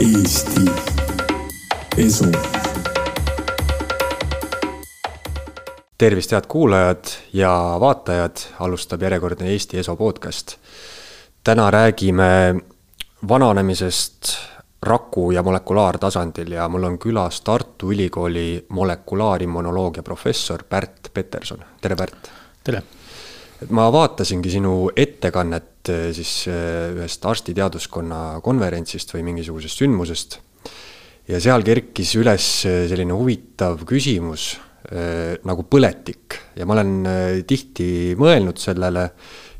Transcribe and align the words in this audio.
Eesti 0.00 0.60
Esu. 1.98 2.24
tervist, 5.98 6.32
head 6.32 6.44
kuulajad 6.48 7.04
ja 7.32 7.76
vaatajad, 7.80 8.36
alustab 8.60 9.02
järjekordne 9.02 9.46
Eesti 9.46 9.78
Eso 9.78 9.96
podcast. 9.96 10.56
täna 11.44 11.70
räägime 11.70 12.54
vananemisest 13.28 14.36
raku- 14.82 15.30
ja 15.30 15.42
molekulaartasandil 15.42 16.52
ja 16.52 16.68
mul 16.68 16.82
on 16.82 16.98
külas 16.98 17.40
Tartu 17.40 17.92
Ülikooli 17.92 18.66
molekulaarimmunoloogia 18.68 20.02
professor 20.02 20.62
Pärt 20.68 21.10
Peterson, 21.14 21.64
tere 21.80 21.96
Pärt! 21.96 22.30
tere! 22.64 22.82
Ma 23.72 23.86
vaatasingi 23.92 24.50
sinu 24.52 24.74
ettekannet 24.96 25.88
eh, 25.92 26.08
siis 26.16 26.32
eh, 26.50 26.90
ühest 26.96 27.24
arstiteaduskonna 27.28 28.40
konverentsist 28.44 29.14
või 29.14 29.24
mingisugusest 29.30 29.80
sündmusest. 29.80 30.38
ja 31.28 31.40
seal 31.40 31.64
kerkis 31.64 32.14
üles 32.20 32.48
eh, 32.68 32.84
selline 32.90 33.16
huvitav 33.16 33.84
küsimus 33.88 34.54
nagu 34.84 35.62
põletik 35.64 36.34
ja 36.60 36.66
ma 36.68 36.74
olen 36.74 37.06
tihti 37.48 38.12
mõelnud 38.20 38.58
sellele 38.60 39.06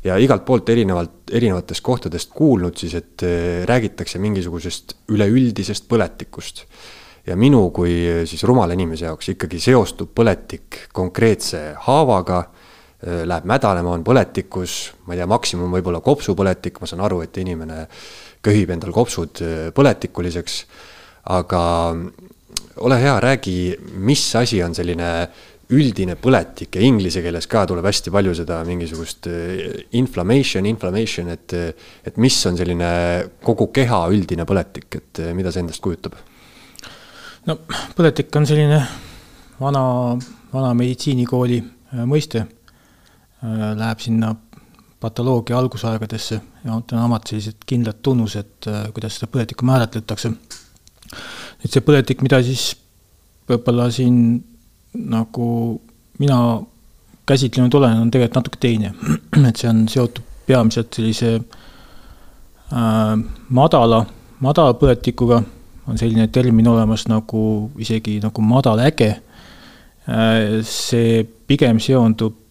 ja 0.05 0.19
igalt 0.21 0.43
poolt 0.45 0.69
erinevalt, 0.69 1.31
erinevatest 1.33 1.81
kohtadest 1.81 2.29
kuulnud 2.29 2.77
siis, 2.77 2.93
et 2.93 3.25
räägitakse 3.65 4.21
mingisugusest 4.21 4.93
üleüldisest 5.09 5.89
põletikust. 5.89 6.61
ja 7.25 7.33
minu 7.33 7.71
kui 7.73 7.95
siis 8.29 8.45
rumala 8.45 8.77
inimese 8.77 9.09
jaoks 9.09 9.31
ikkagi 9.33 9.57
seostub 9.59 10.13
põletik 10.13 10.83
konkreetse 10.93 11.71
haavaga, 11.87 12.43
läheb 13.05 13.45
mädanema, 13.49 13.93
on 13.93 14.03
põletikus, 14.05 14.77
ma 15.05 15.13
ei 15.13 15.21
tea, 15.21 15.29
maksimum 15.29 15.73
võib-olla 15.77 16.01
kopsupõletik, 16.05 16.79
ma 16.81 16.89
saan 16.89 17.03
aru, 17.05 17.21
et 17.25 17.37
inimene 17.37 17.85
köhib 18.45 18.71
endal 18.73 18.93
kopsud 18.95 19.41
äh, 19.45 19.57
põletikuliseks, 19.75 20.61
aga 21.35 21.61
ole 22.85 23.01
hea, 23.01 23.19
räägi, 23.23 23.57
mis 24.05 24.23
asi 24.35 24.61
on 24.63 24.75
selline 24.77 25.11
üldine 25.73 26.13
põletik 26.21 26.77
ja 26.77 26.83
inglise 26.85 27.23
keeles 27.25 27.47
ka 27.49 27.63
tuleb 27.65 27.87
hästi 27.87 28.11
palju 28.13 28.35
seda 28.37 28.59
mingisugust 28.67 29.25
eh, 29.31 29.63
inflammation, 29.97 30.67
inflammation, 30.69 31.31
et, 31.33 31.55
et 32.05 32.19
mis 32.21 32.37
on 32.45 32.57
selline 32.59 32.89
kogu 33.45 33.71
keha 33.73 34.03
üldine 34.13 34.45
põletik, 34.45 34.99
et 34.99 35.23
mida 35.33 35.53
see 35.53 35.65
endast 35.65 35.81
kujutab? 35.81 36.17
no 37.49 37.57
põletik 37.97 38.29
on 38.37 38.45
selline 38.49 38.79
vana, 39.59 39.81
vana 40.53 40.73
meditsiinikooli 40.77 41.59
äh, 41.63 42.05
mõiste. 42.09 42.45
Äh, 43.45 43.77
läheb 43.77 43.99
sinna 43.99 44.35
patoloogia 44.99 45.57
algusaegadesse 45.59 46.41
ja 46.63 46.73
on 46.73 46.83
omad 47.03 47.27
sellised 47.29 47.65
kindlad 47.67 47.99
tunnused, 48.01 48.67
äh, 48.71 48.85
kuidas 48.93 49.19
seda 49.19 49.27
põletikku 49.29 49.65
määratletakse. 49.67 50.31
et 51.63 51.71
see 51.71 51.83
põletik, 51.85 52.23
mida 52.25 52.39
siis 52.43 52.71
võib-olla 53.49 53.89
siin 53.93 54.15
nagu 54.95 55.47
mina 56.19 56.37
käsitlenud 57.27 57.73
olen, 57.73 57.99
on 58.05 58.11
tegelikult 58.11 58.39
natuke 58.39 58.61
teine. 58.61 58.93
et 59.49 59.61
see 59.61 59.69
on 59.69 59.83
seotud 59.91 60.23
peamiselt 60.47 60.97
sellise 60.97 61.35
äh, 61.35 63.11
madala, 63.49 64.05
madala 64.39 64.73
põletikuga, 64.79 65.43
on 65.85 66.01
selline 66.01 66.31
termin 66.33 66.71
olemas 66.71 67.05
nagu 67.11 67.43
isegi 67.77 68.17
nagu 68.23 68.41
madal 68.41 68.81
äge 68.87 69.11
äh,. 69.11 70.63
see 70.63 71.21
pigem 71.45 71.83
seondub 71.83 72.44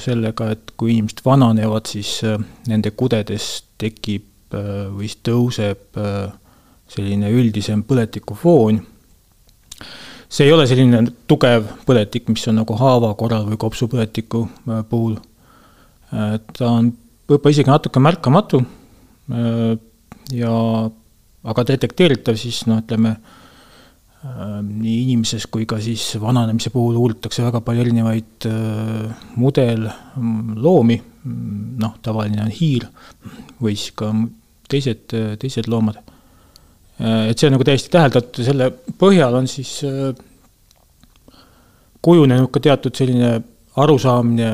sellega, 0.00 0.50
et 0.54 0.72
kui 0.78 0.94
inimesed 0.94 1.20
vananevad, 1.24 1.88
siis 1.90 2.16
äh, 2.24 2.38
nende 2.70 2.94
kudedes 2.96 3.64
tekib 3.80 4.54
äh, 4.56 4.86
või 4.88 5.10
siis 5.10 5.20
tõuseb 5.26 6.00
äh, 6.00 6.32
selline 6.94 7.30
üldisem 7.32 7.82
põletikufoon 7.88 8.80
see 10.34 10.48
ei 10.48 10.52
ole 10.54 10.66
selline 10.66 11.04
tugev 11.30 11.68
põletik, 11.86 12.28
mis 12.32 12.44
on 12.50 12.58
nagu 12.62 12.76
haava 12.78 13.12
korral 13.18 13.46
või 13.48 13.60
kopsupõletiku 13.60 14.44
äh, 14.48 14.82
puhul. 14.88 15.16
ta 16.10 16.66
on 16.68 16.92
võib-olla 17.28 17.54
isegi 17.54 17.70
natuke 17.70 18.02
märkamatu 18.02 18.60
äh, 18.64 19.72
ja 20.34 20.52
aga 21.44 21.64
detekteeritav 21.68 22.38
siis 22.40 22.62
noh, 22.70 22.82
ütleme 22.82 23.16
äh, 23.16 23.43
nii 24.24 24.94
inimeses 25.02 25.44
kui 25.52 25.66
ka 25.68 25.76
siis 25.84 26.14
vananemise 26.20 26.70
puhul 26.72 26.96
uuritakse 26.96 27.44
väga 27.44 27.60
palju 27.60 27.82
erinevaid 27.84 28.46
mudelloomi, 29.36 30.96
noh, 31.84 31.98
tavaline 32.00 32.40
on 32.46 32.52
hiir 32.54 32.86
või 33.60 33.76
siis 33.76 33.92
ka 33.98 34.08
teised, 34.70 35.12
teised 35.40 35.68
loomad. 35.68 36.00
Äh, 37.00 37.30
et 37.30 37.38
see 37.38 37.48
on 37.48 37.56
nagu 37.56 37.66
täiesti 37.66 37.90
täheldatud 37.90 38.38
ja 38.38 38.46
selle 38.46 38.68
põhjal 39.00 39.34
on 39.34 39.48
siis 39.50 39.80
äh, 39.88 40.12
kujunenud 42.04 42.52
ka 42.54 42.62
teatud 42.62 42.94
selline 42.94 43.32
arusaamine, 43.82 44.52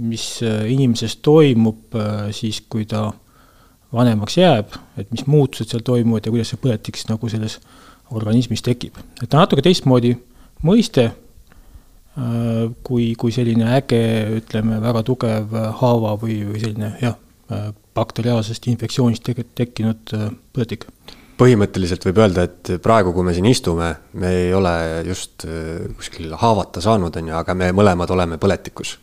mis 0.00 0.26
äh, 0.46 0.64
inimeses 0.72 1.18
toimub 1.20 1.98
siis, 2.32 2.62
kui 2.72 2.86
ta 2.88 3.10
vanemaks 3.92 4.38
jääb, 4.40 4.72
et 4.96 5.10
mis 5.12 5.26
muutused 5.28 5.68
seal 5.68 5.84
toimuvad 5.84 6.24
ja 6.24 6.32
kuidas 6.32 6.54
see 6.54 6.62
põletik 6.62 6.96
siis 6.96 7.10
nagu 7.10 7.28
selles 7.28 7.58
organismis 8.12 8.62
tekib. 8.62 8.98
et 9.22 9.28
ta 9.28 9.42
natuke 9.42 9.64
teistmoodi 9.64 10.14
mõiste 10.62 11.10
kui, 12.84 13.14
kui 13.16 13.32
selline 13.32 13.70
äge, 13.72 14.02
ütleme, 14.36 14.76
väga 14.84 15.00
tugev 15.08 15.54
haava 15.80 16.12
või, 16.20 16.42
või 16.44 16.60
selline 16.60 16.90
jah, 17.00 17.16
bakteriaalsest 17.96 18.68
infektsioonist 18.68 19.30
tekkinud 19.56 20.12
põletik 20.52 20.84
põhimõtteliselt 21.42 22.04
võib 22.06 22.20
öelda, 22.22 22.44
et 22.46 22.74
praegu, 22.82 23.12
kui 23.14 23.26
me 23.26 23.34
siin 23.34 23.48
istume, 23.50 23.88
me 24.20 24.34
ei 24.44 24.52
ole 24.54 24.74
just 25.08 25.46
äh, 25.48 25.88
kuskil 25.96 26.34
haavata 26.38 26.82
saanud, 26.84 27.16
on 27.18 27.32
ju, 27.32 27.38
aga 27.38 27.56
me 27.58 27.72
mõlemad 27.74 28.12
oleme 28.14 28.38
põletikus. 28.42 28.96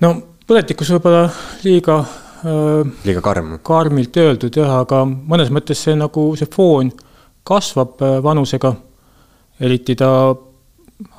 no 0.00 0.14
põletikus 0.48 0.90
võib-olla 0.96 1.28
liiga 1.64 2.00
äh, 2.00 2.90
liiga 3.06 3.22
karm. 3.24 3.58
karmilt 3.62 4.16
öeldud 4.16 4.60
jah, 4.62 4.80
aga 4.84 5.04
mõnes 5.06 5.52
mõttes 5.54 5.84
see 5.86 5.96
nagu, 5.98 6.30
see 6.40 6.50
foon 6.50 6.90
kasvab 7.50 8.04
äh, 8.06 8.18
vanusega, 8.24 8.72
eriti 9.60 9.96
ta, 9.98 10.10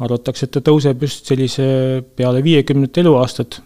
arvatakse, 0.02 0.48
et 0.48 0.56
ta 0.56 0.64
tõuseb 0.66 1.04
just 1.06 1.30
sellise 1.30 1.66
peale 2.16 2.42
viiekümnet 2.46 2.98
eluaastat. 3.02 3.62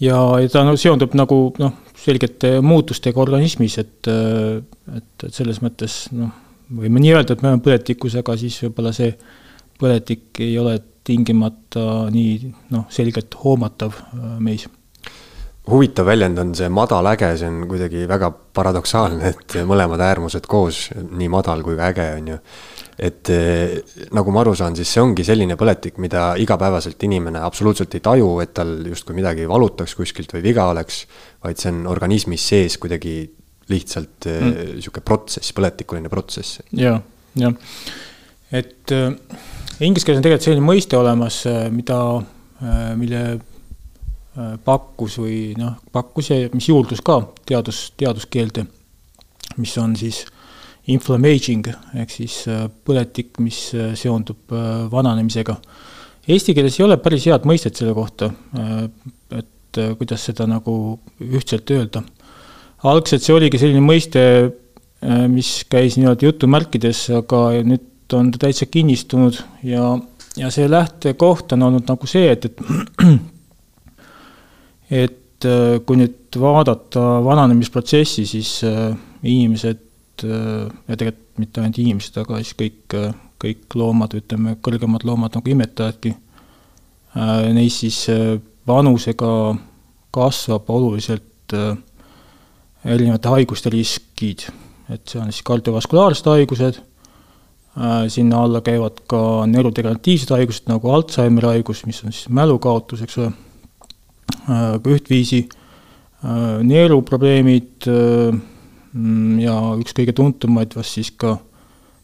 ja, 0.00 0.18
ja 0.40 0.48
ta 0.52 0.64
no, 0.64 0.76
seondub 0.80 1.14
nagu 1.18 1.40
noh, 1.60 1.78
selgete 2.00 2.58
muutustega 2.64 3.20
organismis, 3.20 3.78
et, 3.78 4.08
et, 4.08 5.26
et 5.26 5.34
selles 5.34 5.60
mõttes 5.64 6.06
noh, 6.16 6.32
võime 6.80 7.02
nii 7.02 7.14
öelda, 7.16 7.36
et 7.36 7.42
me 7.42 7.52
oleme 7.52 7.64
põletikus, 7.64 8.16
aga 8.20 8.36
siis 8.40 8.56
võib-olla 8.64 8.92
see 8.96 9.12
põletik 9.80 10.40
ei 10.44 10.56
ole 10.60 10.78
tingimata 11.04 12.10
nii 12.12 12.52
noh, 12.74 12.86
selgelt 12.92 13.34
hoomatav 13.42 13.96
äh, 13.96 14.36
meis 14.42 14.68
huvitav 15.70 16.08
väljend 16.10 16.38
on 16.42 16.52
see 16.58 16.68
madal 16.72 17.06
äge, 17.12 17.32
see 17.38 17.48
on 17.48 17.64
kuidagi 17.70 18.04
väga 18.10 18.30
paradoksaalne, 18.56 19.32
et 19.34 19.56
mõlemad 19.68 20.02
äärmused 20.04 20.46
koos, 20.50 20.88
nii 20.94 21.30
madal 21.32 21.64
kui 21.66 21.78
ka 21.78 21.90
äge, 21.92 22.10
on 22.18 22.30
ju 22.34 22.38
et 23.00 23.30
eh, 23.32 23.78
nagu 24.12 24.32
ma 24.34 24.42
aru 24.42 24.52
saan, 24.58 24.76
siis 24.76 24.90
see 24.92 25.00
ongi 25.00 25.24
selline 25.24 25.56
põletik, 25.60 25.96
mida 26.02 26.34
igapäevaselt 26.40 27.00
inimene 27.06 27.40
absoluutselt 27.46 27.94
ei 27.96 28.04
taju, 28.04 28.34
et 28.44 28.52
tal 28.56 28.74
justkui 28.90 29.16
midagi 29.16 29.46
valutaks 29.48 29.96
kuskilt 29.96 30.34
või 30.36 30.44
viga 30.50 30.68
oleks, 30.72 31.06
vaid 31.44 31.60
see 31.60 31.72
on 31.72 31.86
organismis 31.90 32.44
sees 32.52 32.76
kuidagi 32.82 33.14
lihtsalt 33.70 34.28
eh, 34.28 34.40
mm. 34.42 34.74
niisugune 34.76 35.06
protsess, 35.06 35.54
põletikuline 35.56 36.12
protsess. 36.12 36.60
ja, 36.76 36.98
jah, 37.40 37.56
et 38.52 38.92
äh, 38.96 39.08
inglise 39.80 40.04
keeles 40.04 40.20
on 40.20 40.26
tegelikult 40.26 40.50
selline 40.50 40.66
mõiste 40.66 41.00
olemas, 41.00 41.40
mida 41.72 42.00
äh,, 42.18 42.92
mille 43.00 43.24
pakkus 44.64 45.18
või 45.20 45.38
noh, 45.58 45.78
pakkus 45.92 46.30
ja 46.30 46.50
mis 46.54 46.68
juurdus 46.68 47.02
ka 47.04 47.20
teadus, 47.46 47.90
teaduskeelde, 48.00 48.66
mis 49.58 49.74
on 49.78 49.96
siis 49.98 50.24
äh, 50.24 50.36
inflammaging 50.88 51.68
ehk 51.70 52.12
siis 52.12 52.42
äh, 52.48 52.66
põletik, 52.86 53.34
mis 53.42 53.70
äh, 53.76 53.92
seondub 53.98 54.54
äh, 54.54 54.86
vananemisega. 54.92 55.56
Eesti 56.30 56.54
keeles 56.54 56.78
ei 56.78 56.86
ole 56.86 56.98
päris 57.02 57.26
head 57.26 57.46
mõistet 57.48 57.78
selle 57.78 57.94
kohta, 57.96 58.28
et 59.34 59.78
kuidas 59.98 60.26
seda 60.28 60.44
nagu 60.46 60.74
ühtselt 61.24 61.70
öelda. 61.74 62.02
algselt 62.86 63.24
see 63.24 63.34
oligi 63.34 63.58
selline 63.58 63.80
mõiste, 63.82 64.20
mis 65.32 65.64
käis 65.72 65.96
nii-öelda 65.96 66.28
jutumärkides, 66.28 67.00
aga 67.18 67.40
nüüd 67.66 68.14
on 68.14 68.30
ta 68.30 68.44
täitsa 68.44 68.68
kinnistunud 68.70 69.40
ja, 69.66 69.96
ja 70.38 70.52
see 70.54 70.68
lähtekoht 70.70 71.56
on 71.56 71.66
olnud 71.70 71.88
nagu 71.88 72.06
see, 72.06 72.28
et, 72.30 72.46
et 72.46 72.62
et 74.90 75.46
kui 75.86 75.96
nüüd 75.96 76.36
vaadata 76.36 77.00
vananemisprotsessi, 77.24 78.26
siis 78.28 78.58
inimesed 79.22 79.86
et 80.20 80.26
ja 80.88 80.96
tegelikult 80.98 81.40
mitte 81.40 81.62
ainult 81.62 81.78
inimesed, 81.80 82.16
aga 82.20 82.40
siis 82.42 82.56
kõik, 82.58 82.96
kõik 83.40 83.76
loomad, 83.78 84.14
ütleme, 84.18 84.56
kõrgemad 84.60 85.06
loomad 85.08 85.36
nagu 85.36 85.52
imetajadki, 85.54 86.12
neis 87.56 87.80
siis 87.80 88.02
vanusega 88.68 89.30
kasvab 90.14 90.68
oluliselt 90.70 91.54
erinevate 92.84 93.32
haiguste 93.32 93.72
riskid. 93.72 94.48
et 94.90 95.06
see 95.06 95.20
on 95.20 95.30
siis 95.30 95.44
kardiovaskulaarsed 95.46 96.26
haigused, 96.26 96.80
sinna 98.10 98.40
alla 98.42 98.60
käivad 98.60 99.04
ka 99.06 99.46
neurodegeneratiivsed 99.46 100.32
haigused 100.34 100.66
nagu 100.66 100.90
Alžeimeri 100.90 101.46
haigus, 101.46 101.84
mis 101.86 102.02
on 102.04 102.12
siis 102.12 102.28
mälukaotus, 102.28 103.04
eks 103.06 103.18
ole, 103.18 103.30
ühtviisi 104.50 105.44
neeruprobleemid 106.20 107.86
mm, 107.88 109.38
ja 109.40 109.54
üks 109.80 109.94
kõige 109.96 110.12
tuntumaid 110.16 110.74
vast 110.76 110.98
siis 110.98 111.12
ka 111.16 111.38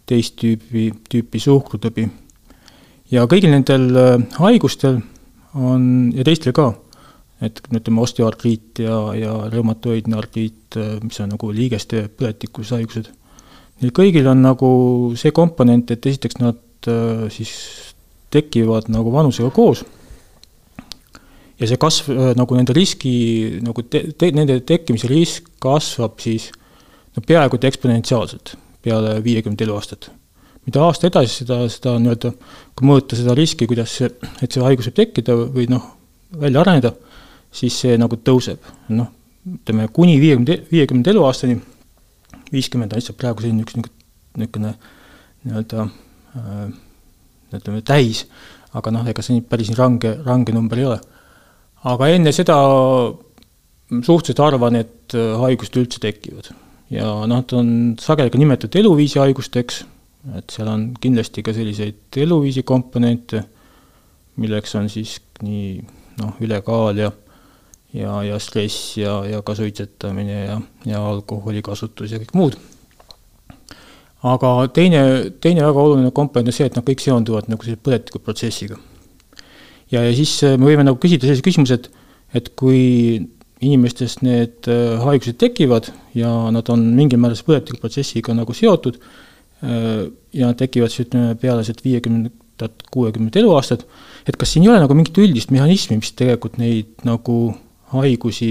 teist 0.08 0.38
tüüpi, 0.40 0.88
tüüpi 1.10 1.42
suhkrutõbi. 1.42 2.06
ja 3.10 3.26
kõigil 3.28 3.52
nendel 3.52 3.90
haigustel 4.38 5.02
on, 5.56 6.12
ja 6.14 6.24
teistel 6.26 6.54
ka, 6.56 6.70
et 7.44 7.60
ütleme, 7.68 8.00
osteoartriit 8.04 8.80
ja, 8.84 8.98
ja 9.16 9.34
reumatoidne 9.52 10.16
artriit, 10.18 10.78
mis 11.02 11.20
on 11.20 11.32
nagu 11.34 11.50
liigeste 11.52 12.06
põletikkushaigused, 12.16 13.10
neil 13.82 13.92
kõigil 13.96 14.28
on 14.30 14.42
nagu 14.44 14.70
see 15.18 15.34
komponent, 15.36 15.92
et 15.92 16.08
esiteks 16.08 16.40
nad 16.40 16.88
äh, 16.90 17.26
siis 17.32 17.52
tekivad 18.32 18.90
nagu 18.92 19.12
vanusega 19.12 19.52
koos 19.54 19.84
ja 21.60 21.70
see 21.70 21.80
kasv, 21.80 22.12
äh, 22.12 22.34
nagu 22.38 22.58
nende 22.58 22.76
riski, 22.76 23.14
nagu 23.64 23.86
te, 23.88 24.06
te, 24.18 24.30
nende 24.36 24.60
tekkimise 24.66 25.10
risk 25.10 25.50
kasvab 25.62 26.20
siis 26.22 26.50
no 27.16 27.24
peaaegu 27.26 27.58
et 27.58 27.68
eksponentsiaalselt 27.70 28.56
peale 28.84 29.18
viiekümnet 29.24 29.64
eluaastat 29.66 30.10
mida 30.66 30.82
aasta 30.82 31.06
edasi, 31.08 31.42
seda, 31.42 31.60
seda 31.70 31.94
nii-öelda, 32.02 32.32
kui 32.76 32.88
mõõta 32.88 33.18
seda 33.18 33.34
riski, 33.38 33.68
kuidas 33.70 33.92
see, 34.00 34.10
et 34.42 34.52
see 34.52 34.64
haigus 34.64 34.88
võib 34.90 34.98
tekkida 34.98 35.36
või 35.54 35.68
noh, 35.70 35.84
välja 36.42 36.62
areneda, 36.64 36.92
siis 37.54 37.76
see 37.84 37.94
nagu 38.00 38.18
tõuseb, 38.26 38.66
noh, 38.90 39.12
ütleme 39.46 39.86
kuni 39.94 40.16
viiekümne, 40.18 40.58
viiekümnenda 40.72 41.14
eluaastani, 41.14 41.60
viiskümmend 42.50 42.94
on 42.94 43.00
lihtsalt 43.00 43.18
praegu 43.20 43.44
selline 43.44 43.62
üks 43.62 43.78
niisugune 43.78 44.74
nii-öelda 45.46 45.86
äh, 45.86 46.64
ütleme 47.54 47.82
täis, 47.86 48.24
aga 48.76 48.90
noh, 48.94 49.06
ega 49.06 49.22
see 49.22 49.38
nii 49.38 49.46
päris 49.46 49.70
nii 49.70 49.78
range, 49.78 50.16
range 50.26 50.54
number 50.54 50.82
ei 50.82 50.88
ole. 50.90 50.98
Aga 51.84 52.08
enne 52.08 52.32
seda 52.32 52.56
suhteliselt 53.86 54.40
arvan, 54.40 54.76
et 54.80 55.14
haigused 55.14 55.76
üldse 55.76 56.00
tekivad. 56.02 56.50
ja 56.90 57.10
noh, 57.26 57.42
ta 57.46 57.60
on 57.60 57.96
sageli 58.00 58.30
ka 58.30 58.38
nimetatud 58.38 58.80
eluviisi 58.80 59.18
haigusteks 59.18 59.84
et 60.34 60.50
seal 60.50 60.70
on 60.70 60.88
kindlasti 61.00 61.44
ka 61.46 61.54
selliseid 61.54 62.18
eluviisi 62.22 62.64
komponente, 62.66 63.42
milleks 64.42 64.74
on 64.78 64.88
siis 64.90 65.18
nii 65.44 65.76
noh, 66.20 66.40
ülekaal 66.42 67.02
ja 67.04 67.12
ja, 67.96 68.16
ja 68.26 68.38
stress 68.42 68.96
ja, 68.98 69.20
ja 69.24 69.40
ka 69.46 69.54
suitsetamine 69.56 70.40
ja, 70.48 70.56
ja 70.84 71.04
alkoholi 71.12 71.62
kasutus 71.64 72.12
ja 72.12 72.20
kõik 72.20 72.34
muud. 72.36 72.58
aga 74.26 74.50
teine, 74.74 75.00
teine 75.40 75.64
väga 75.64 75.86
oluline 75.86 76.10
komponent 76.10 76.50
on 76.50 76.56
see, 76.58 76.66
et 76.66 76.76
nad 76.76 76.84
kõik 76.84 77.04
seonduvad 77.04 77.48
nagu 77.52 77.64
selle 77.64 77.80
põletiku 77.80 78.20
protsessiga. 78.20 78.76
Ja, 79.92 80.02
ja 80.02 80.12
siis 80.16 80.38
äh, 80.44 80.56
me 80.58 80.70
võime 80.70 80.86
nagu 80.86 81.00
küsida 81.02 81.28
sellise 81.28 81.44
küsimuse, 81.46 81.80
et, 81.80 81.90
et 82.34 82.52
kui 82.58 82.82
inimestes 83.64 84.18
need 84.22 84.68
äh, 84.68 84.98
haigused 85.04 85.38
tekivad 85.40 85.90
ja 86.16 86.32
nad 86.52 86.68
on 86.72 86.82
mingil 86.96 87.20
määral 87.22 87.40
põletiku 87.46 87.80
protsessiga 87.80 88.34
nagu 88.36 88.54
seotud, 88.56 89.00
Äh, 89.64 90.12
ja 90.36 90.50
tekivad 90.52 90.92
siis 90.92 91.06
ütleme 91.06 91.32
peale 91.40 91.62
seda 91.64 91.80
viiekümnendat, 91.80 92.82
kuuekümnendat 92.92 93.38
eluaastat, 93.40 93.86
et 94.28 94.36
kas 94.36 94.52
siin 94.52 94.66
ei 94.66 94.68
ole 94.68 94.82
nagu 94.82 94.96
mingit 94.96 95.16
üldist 95.16 95.52
mehhanismi, 95.54 95.96
mis 96.02 96.12
tegelikult 96.12 96.58
neid 96.60 97.06
nagu 97.08 97.54
haigusi 97.94 98.50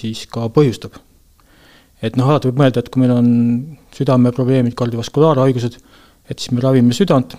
siis 0.00 0.24
ka 0.32 0.48
põhjustab? 0.52 0.96
et 2.02 2.16
noh, 2.18 2.26
alati 2.26 2.48
võib 2.48 2.58
mõelda, 2.58 2.80
et 2.82 2.88
kui 2.90 2.98
meil 2.98 3.12
on 3.14 3.28
südameprobleemid, 3.94 4.74
kardiovasulaarhaigused, 4.74 5.76
et 6.32 6.40
siis 6.40 6.50
me 6.50 6.64
ravime 6.64 6.96
südant 6.96 7.36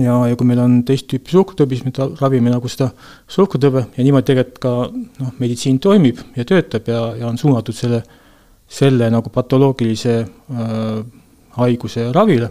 ja, 0.00 0.16
ja 0.30 0.36
kui 0.38 0.48
meil 0.48 0.60
on 0.62 0.76
teist 0.86 1.08
tüüpi 1.10 1.34
suhkrutõbi, 1.34 1.78
siis 1.78 1.86
me 1.86 2.08
ravime 2.20 2.52
nagu 2.52 2.68
seda 2.70 2.90
suhkrutõbe 3.32 3.86
ja 3.96 4.04
niimoodi 4.04 4.30
tegelikult 4.30 4.60
ka 4.62 4.74
noh, 4.92 5.32
meditsiin 5.40 5.80
toimib 5.82 6.20
ja 6.36 6.46
töötab 6.48 6.90
ja, 6.90 7.00
ja 7.20 7.30
on 7.30 7.38
suunatud 7.40 7.76
selle, 7.76 8.02
selle 8.68 9.08
nagu 9.12 9.32
patoloogilise 9.32 10.18
äh, 10.22 11.00
haiguse 11.56 12.10
ravile. 12.14 12.50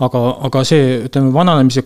aga, 0.00 0.20
aga 0.48 0.62
see, 0.64 0.94
ütleme, 1.06 1.32
vananemise 1.34 1.84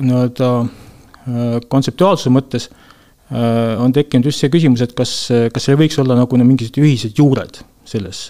nii-öelda 0.00 0.50
äh, 0.62 1.54
kontseptuaalsuse 1.68 2.32
mõttes 2.32 2.68
äh, 2.70 3.76
on 3.82 3.94
tekkinud 3.96 4.28
just 4.28 4.44
see 4.44 4.52
küsimus, 4.52 4.84
et 4.84 4.92
kas, 4.96 5.14
kas 5.52 5.68
seal 5.68 5.80
võiks 5.80 5.98
olla 6.02 6.18
nagu 6.18 6.42
mingisugused 6.42 6.82
ühised 6.82 7.18
juured 7.18 7.62
selles, 7.86 8.26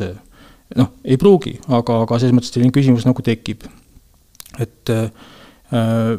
noh, 0.77 0.93
ei 1.05 1.19
pruugi, 1.21 1.57
aga, 1.67 2.03
aga 2.05 2.21
selles 2.21 2.37
mõttes 2.37 2.55
selline 2.55 2.75
küsimus 2.75 3.07
nagu 3.09 3.23
tekib. 3.25 3.67
Et 4.63 4.93
äh, 4.95 6.17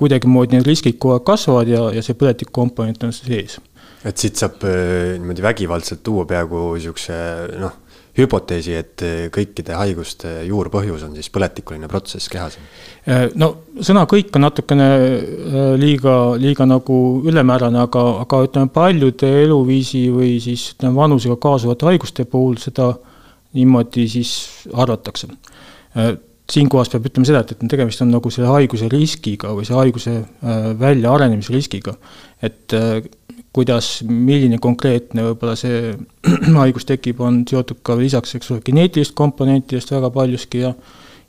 kuidagimoodi 0.00 0.56
need 0.56 0.68
riskid 0.68 0.98
kogu 0.98 1.18
aeg 1.18 1.26
kasvavad 1.28 1.68
ja, 1.68 1.82
ja 1.94 2.04
see 2.04 2.16
põletikkomponent 2.18 3.04
on 3.06 3.12
sees. 3.16 3.58
et 4.04 4.16
siit 4.16 4.40
saab 4.40 4.64
äh, 4.64 5.16
niimoodi 5.18 5.44
vägivaldselt 5.44 6.02
tuua 6.06 6.26
peaaegu 6.28 6.70
niisuguse 6.74 7.20
noh 7.60 7.78
hüpoteesi, 8.18 8.74
et 8.74 9.04
eh, 9.06 9.18
kõikide 9.32 9.76
haiguste 9.78 10.30
juurpõhjus 10.48 11.04
on 11.06 11.14
siis 11.16 11.30
põletikuline 11.32 11.88
protsess 11.90 12.30
kehas? 12.32 12.56
Eh, 13.06 13.28
no 13.38 13.50
sõna 13.86 14.06
kõik 14.10 14.34
on 14.36 14.46
natukene 14.46 14.88
liiga, 15.80 16.16
liiga 16.40 16.66
nagu 16.68 16.96
ülemäärane, 17.26 17.80
aga, 17.86 18.04
aga 18.24 18.42
ütleme, 18.48 18.72
paljude 18.74 19.30
eluviisi 19.44 20.08
või 20.14 20.34
siis 20.42 20.72
ütleme, 20.74 20.98
vanusega 20.98 21.38
kaasuvate 21.40 21.90
haiguste 21.90 22.26
puhul 22.30 22.58
seda 22.62 22.92
niimoodi 23.56 24.06
siis 24.10 24.34
arvatakse. 24.74 25.30
Siinkohas 26.50 26.90
peab 26.92 27.06
ütlema 27.10 27.28
seda, 27.28 27.44
et, 27.44 27.54
et 27.54 27.70
tegemist 27.70 28.02
on 28.04 28.10
nagu 28.14 28.30
selle 28.34 28.50
haiguse 28.50 28.88
riskiga 28.90 29.52
või 29.54 29.66
see 29.68 29.76
haiguse 29.78 30.14
väljaarenemise 30.80 31.54
riskiga. 31.54 31.94
et 32.42 32.74
kuidas, 33.52 34.00
milline 34.06 34.58
konkreetne 34.62 35.24
võib-olla 35.26 35.56
see 35.58 35.94
haigus 36.60 36.86
tekib, 36.88 37.20
on 37.24 37.42
seotud 37.50 37.82
ka 37.86 37.96
lisaks, 37.98 38.36
eks 38.38 38.50
ole, 38.54 38.64
geneetilist 38.66 39.14
komponentidest 39.18 39.90
väga 39.94 40.10
paljuski 40.14 40.64
ja 40.66 40.74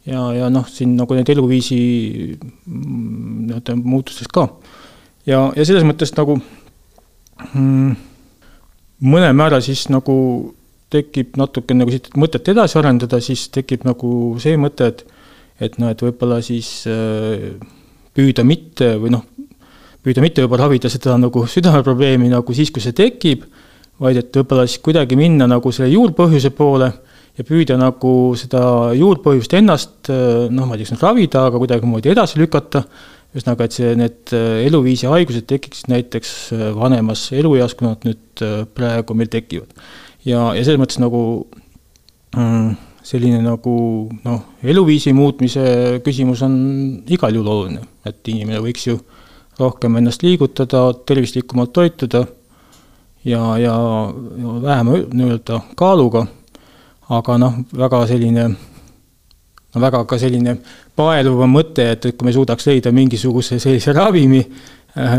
ja, 0.05 0.21
ja 0.33 0.49
noh, 0.49 0.65
siin 0.69 0.95
nagu 0.97 1.13
need 1.17 1.29
eluviisi 1.29 1.77
nii-öelda 2.65 3.75
muutustest 3.77 4.31
ka. 4.33 4.47
ja, 5.29 5.43
ja 5.55 5.65
selles 5.65 5.85
mõttes 5.85 6.13
nagu 6.17 6.39
mm, 7.53 7.91
mõnel 9.05 9.37
määral 9.37 9.61
siis 9.65 9.87
nagu 9.93 10.15
tekib 10.91 11.37
natuke 11.39 11.75
nagu 11.77 11.93
siit 11.93 12.09
mõtet 12.19 12.49
edasi 12.51 12.77
arendada, 12.81 13.21
siis 13.23 13.47
tekib 13.53 13.85
nagu 13.87 14.37
see 14.41 14.57
mõte, 14.59 14.89
et 14.91 15.05
et 15.61 15.77
noh, 15.81 15.91
et 15.93 16.01
võib-olla 16.01 16.39
siis 16.43 16.69
äh, 16.89 17.51
püüda 18.15 18.45
mitte 18.47 18.95
või 19.01 19.13
noh, 19.13 19.23
püüda 20.01 20.23
mitte 20.23 20.43
võib-olla 20.43 20.67
ravida 20.67 20.91
seda 20.91 21.17
nagu 21.21 21.45
südameprobleemi 21.55 22.31
nagu 22.31 22.57
siis, 22.57 22.73
kui 22.73 22.83
see 22.83 22.97
tekib, 22.97 23.45
vaid 24.01 24.19
et 24.21 24.41
võib-olla 24.41 24.65
siis 24.67 24.81
kuidagi 24.83 25.17
minna 25.19 25.47
nagu 25.49 25.73
selle 25.75 25.91
juurpõhjuse 25.93 26.53
poole 26.57 26.89
ja 27.37 27.47
püüda 27.47 27.77
nagu 27.79 28.33
seda 28.39 28.91
juurpõhjust 28.97 29.53
ennast 29.59 30.11
noh, 30.11 30.67
ma 30.67 30.75
ei 30.75 30.81
tea, 30.81 30.89
kas 30.89 30.95
nüüd 30.95 31.05
ravida, 31.05 31.45
aga 31.47 31.61
kuidagimoodi 31.61 32.11
edasi 32.11 32.41
lükata, 32.41 32.81
ühesõnaga, 33.31 33.69
et 33.69 33.77
see, 33.77 33.93
need 33.95 34.33
eluviisi 34.65 35.07
haigused 35.07 35.45
tekiksid 35.47 35.87
näiteks 35.93 36.33
vanemas 36.75 37.29
elueas, 37.37 37.77
kui 37.77 37.87
nad 37.87 38.03
nüüd 38.03 38.43
praegu 38.75 39.15
meil 39.15 39.31
tekivad. 39.31 39.71
ja, 40.25 40.49
ja 40.57 40.65
selles 40.65 40.81
mõttes 40.81 40.99
nagu 40.99 41.21
mm, 42.35 42.73
selline 43.03 43.41
nagu 43.41 43.73
noh, 44.25 44.41
eluviisi 44.63 45.13
muutmise 45.13 45.63
küsimus 46.05 46.43
on 46.45 46.53
igal 47.09 47.33
juhul 47.35 47.49
oluline, 47.53 47.81
et 48.05 48.27
inimene 48.33 48.61
võiks 48.61 48.87
ju 48.87 48.99
rohkem 49.59 49.97
ennast 49.99 50.23
liigutada, 50.25 50.89
tervislikumalt 51.05 51.73
toituda 51.73 52.25
ja, 53.25 53.41
ja, 53.61 53.75
vähema 54.63 54.99
nii-öelda 55.13 55.61
kaaluga, 55.77 56.25
aga 57.09 57.37
noh, 57.41 57.57
väga 57.77 58.03
selline, 58.09 58.47
no 59.73 59.81
väga 59.81 60.03
ka 60.09 60.19
selline 60.21 60.57
paeluv 60.97 61.43
mõte, 61.49 61.91
et, 61.95 62.05
et 62.05 62.17
kui 62.17 62.29
me 62.29 62.35
suudaks 62.35 62.69
leida 62.69 62.93
mingisuguse 62.95 63.59
sellise 63.61 63.93
ravimi, 63.97 64.41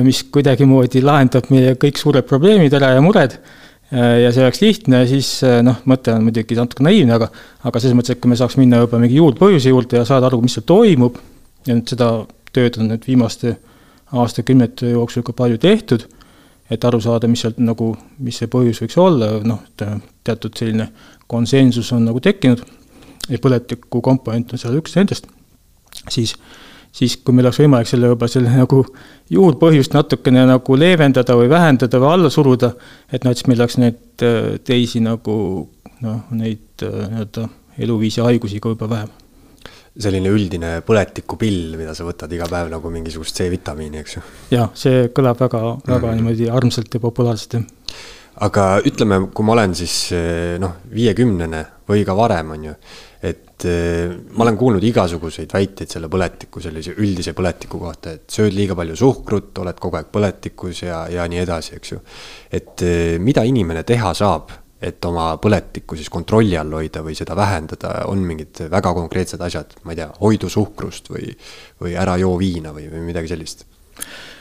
mis 0.05 0.23
kuidagimoodi 0.33 1.01
lahendab 1.03 1.49
meie 1.53 1.75
kõik 1.81 2.01
suured 2.01 2.27
probleemid 2.29 2.75
ära 2.77 2.93
ja 2.97 3.05
mured, 3.05 3.39
ja 3.93 4.31
see 4.33 4.45
oleks 4.45 4.63
lihtne, 4.63 5.03
siis 5.11 5.35
äh, 5.47 5.61
noh, 5.65 5.83
mõte 5.89 6.15
on 6.15 6.25
muidugi 6.25 6.57
natuke 6.57 6.85
naiivne, 6.87 7.13
aga 7.19 7.29
aga 7.69 7.83
selles 7.83 7.97
mõttes, 7.99 8.17
et 8.17 8.23
kui 8.23 8.33
me 8.33 8.39
saaks 8.41 8.57
minna 8.61 8.81
juba 8.83 9.01
mingi 9.03 9.19
juurpõhjuse 9.19 9.73
juurde 9.73 10.01
ja 10.01 10.07
saada 10.09 10.31
aru, 10.31 10.41
mis 10.45 10.57
seal 10.57 10.67
toimub, 10.69 11.19
ja 11.69 11.77
nüüd 11.77 11.93
seda 11.93 12.09
tööd 12.57 12.79
on 12.81 12.91
nüüd 12.93 13.05
viimaste 13.09 13.57
aastakümnete 14.13 14.93
jooksul 14.93 15.25
ka 15.27 15.35
palju 15.37 15.61
tehtud, 15.61 16.07
et 16.73 16.85
aru 16.89 17.01
saada, 17.05 17.29
mis 17.29 17.45
sealt 17.45 17.61
nagu, 17.61 17.93
mis 18.25 18.39
see 18.41 18.49
põhjus 18.51 18.81
võiks 18.85 18.99
olla, 19.01 19.35
noh, 19.45 19.61
teatud 19.77 20.57
selline 20.57 20.89
konsensus 21.29 21.93
on 21.93 22.07
nagu 22.09 22.21
tekkinud 22.25 22.65
ja 23.29 23.41
põletiku 23.41 24.03
komponent 24.05 24.53
on 24.53 24.61
seal 24.61 24.77
üks 24.81 24.97
nendest, 24.97 25.29
siis 26.09 26.35
siis 26.93 27.17
kui 27.25 27.35
meil 27.35 27.49
oleks 27.49 27.63
võimalik 27.63 27.89
selle 27.89 28.11
võib-olla 28.13 28.33
selle 28.33 28.53
nagu 28.53 28.83
juurpõhjust 29.33 29.97
natukene 29.97 30.45
nagu 30.51 30.77
leevendada 30.77 31.37
või 31.39 31.49
vähendada 31.53 32.01
või 32.03 32.13
alla 32.13 32.31
suruda, 32.33 32.75
et 33.11 33.25
noh, 33.25 33.33
et 33.33 33.41
siis 33.41 33.49
meil 33.49 33.65
oleks 33.65 33.79
neid 33.81 34.27
äh, 34.27 34.55
teisi 34.65 35.01
nagu 35.05 35.35
noh, 36.03 36.23
neid 36.37 36.85
nii-öelda 36.85 37.49
eluviisi 37.83 38.21
haigusi 38.25 38.61
ka 38.61 38.75
juba 38.75 38.89
vähem 38.91 39.19
selline 39.93 40.31
üldine 40.33 40.73
põletikupill, 40.87 41.77
mida 41.77 41.93
sa 41.97 42.07
võtad 42.07 42.33
iga 42.33 42.47
päev 42.49 42.71
nagu 42.73 42.91
mingisugust 42.93 43.37
C-vitamiini, 43.37 44.01
eks 44.01 44.17
ju. 44.17 44.23
jah, 44.55 44.71
see 44.79 45.07
kõlab 45.13 45.41
väga, 45.43 45.61
väga 45.85 46.07
mm. 46.07 46.17
niimoodi 46.17 46.49
armsalt 46.49 46.97
ja 46.97 47.01
populaarselt, 47.03 47.59
jah. 47.59 47.99
aga 48.49 48.67
ütleme, 48.89 49.19
kui 49.37 49.45
ma 49.45 49.57
olen 49.57 49.77
siis 49.77 49.97
noh, 50.63 50.79
viiekümnene 50.93 51.65
või 51.89 52.07
ka 52.09 52.17
varem, 52.17 52.55
on 52.57 52.71
ju, 52.71 52.77
et 53.23 53.65
eh, 53.71 54.11
ma 54.35 54.43
olen 54.43 54.57
kuulnud 54.59 54.83
igasuguseid 54.83 55.53
väiteid 55.55 55.91
selle 55.95 56.09
põletiku, 56.11 56.63
sellise 56.63 56.97
üldise 56.99 57.37
põletiku 57.39 57.79
kohta, 57.79 58.17
et 58.17 58.35
sööd 58.35 58.57
liiga 58.57 58.75
palju 58.79 58.97
suhkrut, 58.99 59.53
oled 59.63 59.79
kogu 59.79 60.01
aeg 60.01 60.11
põletikus 60.15 60.83
ja, 60.83 61.05
ja 61.13 61.29
nii 61.31 61.43
edasi, 61.45 61.77
eks 61.79 61.95
ju. 61.95 62.01
et 62.51 62.83
eh, 62.87 63.21
mida 63.23 63.47
inimene 63.47 63.87
teha 63.87 64.11
saab 64.19 64.59
et 64.83 65.05
oma 65.07 65.29
põletikku 65.39 65.95
siis 65.95 66.11
kontrolli 66.11 66.57
all 66.59 66.73
hoida 66.75 67.05
või 67.07 67.15
seda 67.15 67.37
vähendada, 67.39 67.93
on 68.11 68.25
mingid 68.27 68.65
väga 68.71 68.91
konkreetsed 68.97 69.45
asjad, 69.47 69.77
ma 69.87 69.95
ei 69.95 70.01
tea, 70.01 70.09
hoidu 70.19 70.51
suhkrust 70.51 71.13
või, 71.13 71.31
või 71.79 71.95
ära 71.95 72.17
joo 72.19 72.35
viina 72.41 72.75
või, 72.75 72.89
või 72.91 73.05
midagi 73.13 73.31
sellist? 73.31 73.63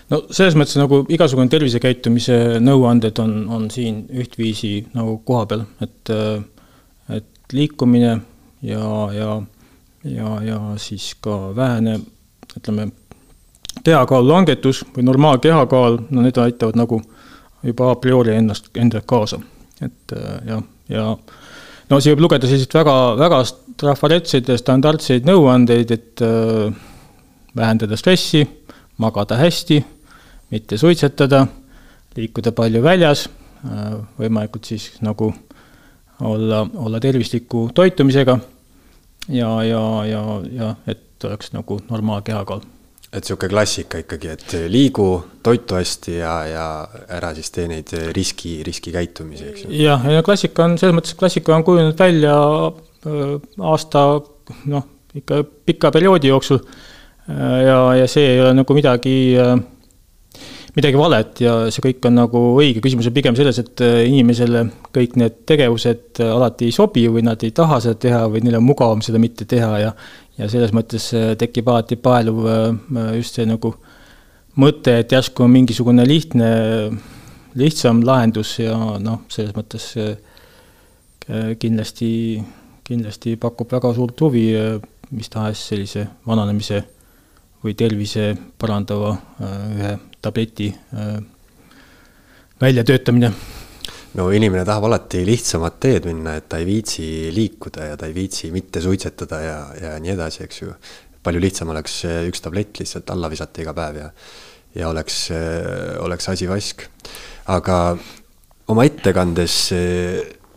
no 0.09 0.23
selles 0.33 0.57
mõttes 0.57 0.79
nagu 0.81 1.03
igasugune 1.13 1.51
tervisekäitumise 1.51 2.57
nõuanded 2.63 3.21
on, 3.21 3.37
on 3.53 3.69
siin 3.69 4.07
ühtviisi 4.09 4.73
nagu 4.97 5.19
kohapeal, 5.27 5.67
et, 5.85 6.15
et 7.13 7.53
liikumine 7.53 8.17
ja, 8.61 9.09
ja, 9.13 9.41
ja, 10.03 10.41
ja 10.45 10.59
siis 10.77 11.15
ka 11.21 11.55
vähene, 11.55 11.99
ütleme, 12.57 12.89
kehakaalu 13.83 14.29
langetus 14.29 14.83
või 14.95 15.05
normaalkehakaal, 15.07 15.99
no 16.09 16.25
need 16.25 16.37
aitavad 16.37 16.77
nagu 16.79 17.01
juba 17.63 17.91
a 17.91 17.97
priori 18.01 18.35
ennast, 18.35 18.71
endaga 18.75 19.05
kaasa. 19.07 19.39
Et 19.81 20.15
äh, 20.15 20.37
jah, 20.47 20.63
ja 20.89 21.05
no 21.89 21.99
siia 21.99 22.15
võib 22.15 22.27
lugeda 22.27 22.49
selliseid 22.49 22.75
väga, 22.81 22.95
väga 23.19 23.41
trafaretseid 23.81 24.49
ja 24.51 24.57
standardseid 24.59 25.27
nõuandeid, 25.29 25.93
et 25.95 26.25
äh, 26.25 26.69
vähendada 27.57 27.97
stressi, 27.99 28.43
magada 29.01 29.39
hästi, 29.39 29.81
mitte 30.51 30.77
suitsetada, 30.77 31.45
liikuda 32.17 32.51
palju 32.55 32.81
väljas 32.83 33.25
äh,, 33.65 33.93
võimalikult 34.19 34.67
siis 34.67 34.89
nagu 35.01 35.31
olla, 36.27 36.65
olla 36.75 36.99
tervisliku 36.99 37.69
toitumisega 37.75 38.37
ja, 39.29 39.63
ja, 39.63 39.81
ja, 40.05 40.21
ja 40.51 40.75
et 40.87 41.25
oleks 41.27 41.51
nagu 41.53 41.79
normaalkehakaal 41.89 42.61
et 43.11 43.27
sihuke 43.27 43.49
klassika 43.51 43.99
ikkagi, 43.99 44.29
et 44.31 44.53
liigu, 44.71 45.05
toitu 45.43 45.75
hästi 45.75 46.13
ja, 46.21 46.35
ja 46.47 46.67
ära 47.11 47.33
siis 47.35 47.51
tee 47.51 47.67
neid 47.67 47.91
riski, 48.15 48.61
riskikäitumisi, 48.63 49.49
eks 49.51 49.65
ju. 49.65 49.71
jah, 49.81 50.05
ja 50.15 50.23
klassika 50.23 50.63
on 50.63 50.77
selles 50.79 50.95
mõttes, 50.95 51.17
klassika 51.19 51.55
on 51.57 51.65
kujunenud 51.67 51.99
välja 51.99 52.37
äh, 52.71 53.35
aasta 53.67 54.05
noh, 54.71 54.87
ikka 55.15 55.43
pika 55.67 55.91
perioodi 55.91 56.31
jooksul. 56.31 56.61
Äh, 57.27 57.57
ja, 57.67 57.77
ja 57.99 58.07
see 58.11 58.31
ei 58.35 58.41
ole 58.43 58.53
nagu 58.61 58.77
midagi, 58.77 59.15
äh, 59.39 59.57
midagi 60.75 60.99
valet 60.99 61.41
ja 61.43 61.53
see 61.73 61.83
kõik 61.83 62.05
on 62.07 62.15
nagu 62.15 62.41
õige, 62.55 62.79
küsimus 62.83 63.09
on 63.09 63.15
pigem 63.15 63.35
selles, 63.35 63.59
et 63.59 63.81
inimesele 64.07 64.65
kõik 64.95 65.17
need 65.19 65.41
tegevused 65.49 66.21
alati 66.23 66.69
ei 66.69 66.75
sobi 66.75 67.07
või 67.11 67.25
nad 67.27 67.43
ei 67.43 67.51
taha 67.55 67.81
seda 67.83 67.99
teha 67.99 68.21
või 68.31 68.43
neil 68.45 68.59
on 68.61 68.67
mugavam 68.69 69.01
seda 69.03 69.19
mitte 69.19 69.47
teha 69.49 69.71
ja 69.83 69.95
ja 70.41 70.49
selles 70.51 70.73
mõttes 70.75 71.09
äh, 71.17 71.33
tekib 71.39 71.69
alati 71.71 71.97
paeluv 72.01 72.45
äh, 72.47 72.69
just 73.19 73.37
see 73.37 73.47
nagu 73.49 73.73
mõte, 74.61 74.97
et 75.01 75.11
järsku 75.11 75.45
on 75.45 75.53
mingisugune 75.53 76.03
lihtne, 76.03 76.47
lihtsam 77.55 78.01
lahendus 78.03 78.57
ja 78.59 78.75
noh, 78.99 79.23
selles 79.31 79.55
mõttes 79.55 79.91
äh, 79.99 80.15
kindlasti, 81.59 82.41
kindlasti 82.87 83.37
pakub 83.39 83.71
väga 83.71 83.93
suurt 83.95 84.19
huvi 84.25 84.49
mis 85.11 85.29
tahes 85.31 85.61
sellise 85.69 86.07
vananemise 86.27 86.81
või 87.61 87.75
tervise 87.77 88.31
parandava 88.59 89.13
ühe 89.75 89.93
tableti 90.21 90.69
väljatöötamine 92.61 93.31
no 94.17 94.27
inimene 94.35 94.65
tahab 94.67 94.89
alati 94.89 95.23
lihtsamat 95.27 95.79
teed 95.83 96.07
minna, 96.09 96.35
et 96.39 96.49
ta 96.51 96.59
ei 96.61 96.67
viitsi 96.67 97.05
liikuda 97.33 97.91
ja 97.91 97.99
ta 97.99 98.09
ei 98.09 98.15
viitsi 98.15 98.51
mitte 98.51 98.83
suitsetada 98.83 99.41
ja, 99.43 99.59
ja 99.81 99.93
nii 100.03 100.15
edasi, 100.15 100.43
eks 100.45 100.61
ju. 100.63 100.73
palju 101.23 101.41
lihtsam 101.41 101.69
oleks 101.69 102.01
üks 102.27 102.41
tablett 102.41 102.81
lihtsalt 102.81 103.09
alla 103.13 103.29
visata 103.29 103.61
iga 103.61 103.75
päev 103.77 104.01
ja, 104.01 104.09
ja 104.75 104.89
oleks, 104.89 105.29
oleks 106.01 106.29
asi 106.33 106.49
vask. 106.49 106.87
aga 107.53 107.77
oma 108.71 108.85
ettekandes 108.89 109.57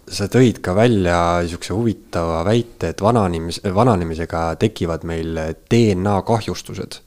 sa 0.05 0.29
tõid 0.29 0.61
ka 0.65 0.75
välja 0.77 1.19
niisuguse 1.45 1.73
huvitava 1.77 2.43
väite, 2.47 2.93
et 2.93 3.01
vananemis, 3.01 3.61
vananemisega 3.65 4.55
tekivad 4.61 5.05
meil 5.09 5.39
DNA 5.71 6.19
kahjustused. 6.27 7.01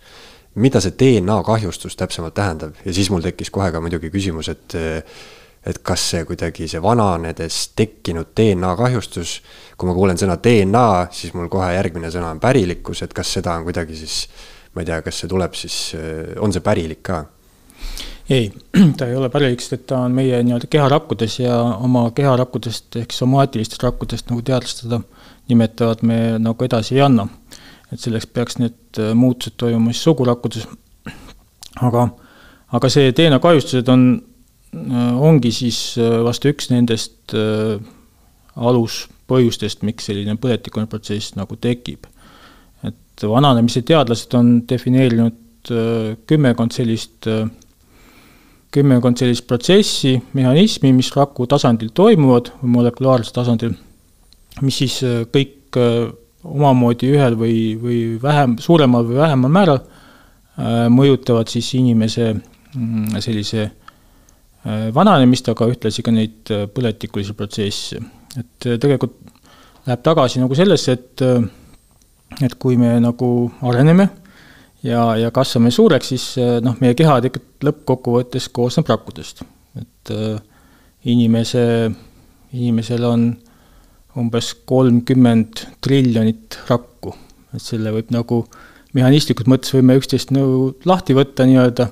Mida 0.58 0.82
see 0.84 0.96
DNA 1.00 1.38
kahjustus 1.46 1.96
täpsemalt 2.00 2.36
tähendab 2.38 2.78
ja 2.86 2.94
siis 2.94 3.10
mul 3.14 3.26
tekkis 3.26 3.52
kohe 3.54 3.72
ka 3.72 3.82
muidugi 3.84 4.12
küsimus, 4.14 4.50
et 4.54 4.78
et 5.68 5.80
kas 5.84 6.04
see 6.14 6.24
kuidagi 6.28 6.68
see 6.72 6.82
vananedes 6.82 7.56
tekkinud 7.76 8.30
DNA 8.38 8.70
kahjustus, 8.80 9.40
kui 9.76 9.90
ma 9.90 9.96
kuulen 9.98 10.20
sõna 10.20 10.38
DNA, 10.40 10.86
siis 11.12 11.34
mul 11.36 11.50
kohe 11.52 11.74
järgmine 11.76 12.12
sõna 12.14 12.30
on 12.32 12.40
pärilikkus, 12.40 13.02
et 13.04 13.16
kas 13.16 13.34
seda 13.40 13.58
on 13.58 13.66
kuidagi 13.68 13.98
siis, 14.00 14.22
ma 14.76 14.84
ei 14.84 14.88
tea, 14.88 15.02
kas 15.04 15.20
see 15.20 15.32
tuleb 15.32 15.58
siis, 15.60 15.80
on 16.40 16.56
see 16.56 16.64
pärilik 16.64 17.04
ka? 17.04 17.26
ei, 18.30 18.52
ta 18.98 19.08
ei 19.08 19.16
ole 19.16 19.30
pärilik, 19.34 19.62
sest 19.64 19.78
et 19.78 19.86
ta 19.92 20.02
on 20.06 20.16
meie 20.16 20.40
nii-öelda 20.44 20.70
keharakkudes 20.72 21.40
ja 21.40 21.60
oma 21.84 22.08
keharakkudest 22.16 23.00
ehk 23.02 23.16
somaatilistest 23.16 23.84
rakkudest, 23.84 24.32
nagu 24.32 24.44
teadlased 24.46 24.86
seda 24.86 25.02
nimetavad, 25.48 26.04
me 26.04 26.20
nagu 26.40 26.68
edasi 26.68 26.98
ei 26.98 27.04
anna. 27.06 27.28
Et 27.92 28.00
selleks 28.00 28.28
peaks 28.28 28.58
need 28.60 29.00
muutused 29.16 29.56
toimuma 29.58 29.94
siis 29.94 30.04
sugurakkudes. 30.04 30.68
aga, 31.82 32.10
aga 32.76 32.90
see 32.90 33.12
DNA 33.16 33.40
kahjustused 33.40 33.90
on 33.94 34.10
Äh, 34.76 35.22
ongi 35.22 35.52
siis 35.56 35.96
äh, 35.98 36.20
vast 36.26 36.44
üks 36.46 36.68
nendest 36.70 37.34
äh, 37.36 37.78
aluspõhjustest, 38.58 39.84
miks 39.88 40.10
selline 40.10 40.36
põletikune 40.42 40.90
protsess 40.92 41.38
nagu 41.38 41.56
tekib. 41.62 42.08
et 42.86 43.24
vananemise 43.24 43.82
teadlased 43.82 44.34
on 44.38 44.50
defineerinud 44.70 45.70
kümmekond 46.30 46.72
sellist, 46.72 47.26
kümmekond 48.72 49.20
sellist 49.20 49.48
protsessi, 49.50 50.14
mehhanismi, 50.38 50.94
mis 50.96 51.10
raku 51.16 51.48
tasandil 51.50 51.90
toimuvad, 51.98 52.54
molekulaarsel 52.62 53.34
tasandil, 53.36 53.74
mis 54.62 54.78
siis 54.80 55.00
kõik 55.34 55.80
omamoodi 56.48 57.12
ühel 57.14 57.36
või, 57.40 57.58
või 57.82 58.00
vähem, 58.22 58.58
suuremal 58.64 59.06
või 59.08 59.20
vähemal 59.22 59.52
määral 59.52 59.82
mõjutavad 60.90 61.52
siis 61.52 61.68
inimese 61.78 62.32
mm, 62.34 63.20
sellise 63.22 63.66
äh, 63.66 63.88
Äh, 64.68 64.90
vananemist, 64.92 65.48
aga 65.52 65.68
ühtlasi 65.70 66.04
ka 66.04 66.12
neid 66.12 66.50
äh, 66.52 66.66
põletikulisi 66.72 67.36
protsesse. 67.38 68.02
et 68.38 68.66
äh, 68.66 68.76
tegelikult 68.82 69.14
läheb 69.88 70.02
tagasi 70.04 70.42
nagu 70.42 70.56
sellesse, 70.58 70.96
et, 70.98 71.22
et 72.44 72.56
kui 72.60 72.76
me 72.76 72.90
nagu 73.00 73.30
areneme 73.64 74.10
ja, 74.84 75.14
ja 75.16 75.30
kasvame 75.32 75.72
suureks, 75.72 76.10
siis 76.12 76.26
noh, 76.66 76.76
meie 76.84 76.98
keha 77.00 77.22
tegelikult 77.24 77.64
lõppkokkuvõttes 77.70 78.50
koosneb 78.52 78.90
rakkudest. 78.92 79.46
et 79.80 80.12
inimese, 81.08 81.64
inimesel 82.52 83.08
on 83.08 83.24
umbes 84.18 84.54
kolmkümmend 84.68 85.66
triljonit 85.84 86.60
rakku, 86.70 87.14
et 87.54 87.64
selle 87.64 87.94
võib 87.96 88.10
nagu 88.16 88.42
mehhanistlikult 88.98 89.50
mõttes 89.52 89.76
võime 89.76 89.98
üksteist 90.00 90.34
nagu 90.36 90.72
lahti 90.88 91.16
võtta 91.18 91.46
nii-öelda 91.48 91.92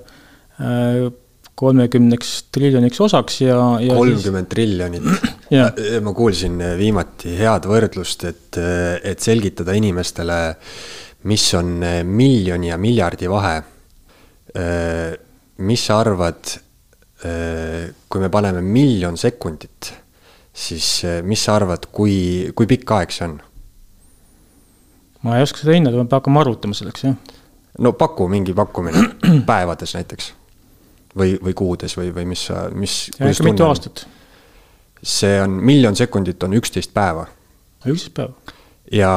kolmekümneks 1.55 2.31
triljoniks 2.55 2.99
osaks 3.03 3.39
ja, 3.43 3.57
ja. 3.83 3.95
kolmkümmend 3.95 4.49
triljonit 4.51 5.05
ma 6.03 6.13
kuulsin 6.15 6.59
viimati 6.79 7.35
head 7.39 7.67
võrdlust, 7.69 8.25
et, 8.27 8.59
et 9.05 9.23
selgitada 9.23 9.75
inimestele, 9.77 10.39
mis 11.29 11.45
on 11.57 11.77
miljoni 12.09 12.71
ja 12.71 12.79
miljardi 12.81 13.29
vahe. 13.29 13.55
mis 15.57 15.83
sa 15.85 15.99
arvad, 15.99 16.55
kui 18.09 18.23
me 18.23 18.29
paneme 18.31 18.61
miljon 18.61 19.17
sekundit, 19.17 19.91
siis 20.55 20.87
mis 21.27 21.43
sa 21.43 21.57
arvad, 21.59 21.89
kui, 21.91 22.51
kui 22.55 22.67
pikk 22.69 22.95
aeg 22.95 23.11
see 23.11 23.27
on? 23.27 23.35
ma 25.25 25.37
ei 25.39 25.43
oska 25.45 25.63
seda 25.63 25.75
hinnata, 25.75 25.97
ma 25.97 26.05
pean 26.07 26.21
hakkama 26.21 26.45
arvutama 26.45 26.77
selleks, 26.77 27.05
jah. 27.07 27.37
no 27.79 27.93
paku 27.99 28.29
mingi 28.31 28.55
pakkumine 28.55 29.03
päevades 29.49 29.95
näiteks 29.97 30.33
või, 31.17 31.37
või 31.43 31.55
kuudes 31.57 31.97
või, 31.97 32.11
või 32.15 32.27
mis 32.29 32.45
sa, 32.49 32.67
mis. 32.73 32.97
mitu 33.43 33.65
aastat. 33.65 34.05
see 35.03 35.39
on, 35.41 35.57
miljon 35.65 35.95
sekundit 35.95 36.43
on 36.43 36.53
üksteist 36.59 36.93
päeva. 36.93 37.25
üksteist 37.85 38.13
päeva. 38.13 38.55
ja 38.91 39.11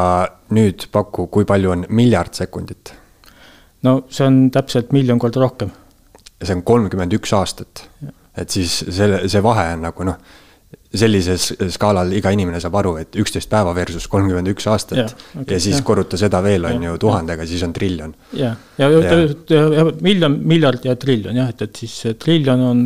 nüüd 0.55 0.89
paku, 0.93 1.27
kui 1.27 1.45
palju 1.45 1.75
on 1.77 1.87
miljard 1.89 2.35
sekundit? 2.35 2.95
no 3.83 4.01
see 4.11 4.27
on 4.27 4.49
täpselt 4.55 4.93
miljon 4.93 5.19
korda 5.19 5.41
rohkem. 5.45 5.71
ja 6.41 6.47
see 6.47 6.59
on 6.59 6.63
kolmkümmend 6.63 7.19
üks 7.19 7.35
aastat. 7.37 7.89
et 8.37 8.51
siis 8.51 8.85
selle, 8.89 9.27
see 9.29 9.43
vahe 9.43 9.73
on 9.75 9.87
nagu 9.89 10.07
noh, 10.09 10.19
sellises 10.95 11.51
skaalal 11.75 12.13
iga 12.17 12.31
inimene 12.33 12.61
saab 12.63 12.79
aru, 12.81 12.95
et 13.03 13.17
üksteist 13.21 13.51
päeva 13.53 13.75
versus 13.77 14.07
kolmkümmend 14.09 14.49
üks 14.55 14.69
aastat 14.73 14.99
ja, 15.03 15.05
okay, 15.35 15.57
ja 15.57 15.61
siis 15.61 15.77
ja. 15.77 15.85
korruta 15.85 16.17
seda 16.21 16.41
veel, 16.45 16.65
on 16.65 16.87
ju, 16.87 16.95
tuhandega, 17.03 17.45
siis 17.49 17.63
on 17.67 17.75
triljon. 17.77 18.15
ja, 18.33 18.55
ja, 18.81 18.89
ja, 18.89 19.19
ja, 19.53 19.63
ja 19.77 19.85
miljon, 20.01 20.39
miljard 20.49 20.89
ja 20.89 20.97
triljon 20.97 21.37
jah, 21.37 21.53
et, 21.53 21.67
et 21.69 21.83
siis 21.85 22.17
triljon 22.23 22.65
on 22.71 22.83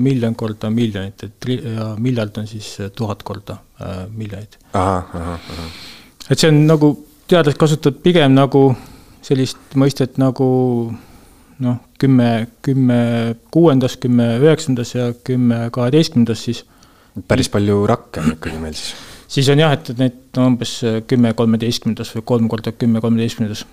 miljon 0.00 0.36
korda 0.40 0.72
miljonit, 0.72 1.26
et 1.26 1.36
tri, 1.40 1.58
ja 1.76 1.92
miljard 2.00 2.40
on 2.40 2.48
siis 2.48 2.70
äh, 2.80 2.92
tuhat 2.96 3.22
korda 3.28 3.58
äh, 3.82 4.04
miljonit. 4.08 4.56
et 6.30 6.38
see 6.38 6.48
on 6.48 6.64
nagu, 6.64 6.94
teadlased 7.28 7.60
kasutavad 7.60 8.00
pigem 8.04 8.32
nagu 8.40 8.70
sellist 9.24 9.76
mõistet 9.76 10.16
nagu 10.20 10.46
noh, 11.64 11.80
kümme, 12.00 12.46
kümme 12.64 13.00
kuuendas, 13.52 13.98
kümme 14.00 14.38
üheksandas 14.40 14.94
ja 14.96 15.12
kümme 15.26 15.66
kaheteistkümnendas 15.74 16.48
siis 16.48 16.64
päris 17.28 17.50
palju 17.52 17.84
rakke 17.86 18.22
on 18.22 18.34
ikkagi 18.34 18.60
meil 18.62 18.74
siis. 18.74 18.94
siis 19.36 19.48
on 19.52 19.62
jah, 19.62 19.74
et 19.76 19.92
neid 19.98 20.40
umbes 20.42 20.76
kümme 21.10 21.34
kolmeteistkümnendas 21.38 22.14
või 22.16 22.26
kolm 22.32 22.48
korda 22.50 22.72
kümme 22.72 23.02
kolmeteistkümnendas. 23.04 23.64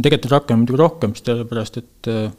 tegelikult 0.00 0.32
rakke 0.32 0.54
on 0.54 0.62
muidugi 0.62 0.80
rohkem, 0.80 1.14
sellepärast 1.18 1.80
et 1.82 2.12
äh, 2.12 2.30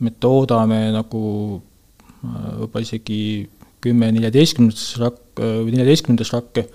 me 0.00 0.12
toodame 0.20 0.86
nagu 0.94 1.22
äh, 1.56 2.50
võib-olla 2.60 2.84
isegi 2.84 3.20
kümme 3.86 4.10
neljateistkümnendas 4.12 4.96
rakk- 5.00 5.40
või 5.40 5.72
neljateistkümnendas 5.74 6.32
rakke. 6.32 6.66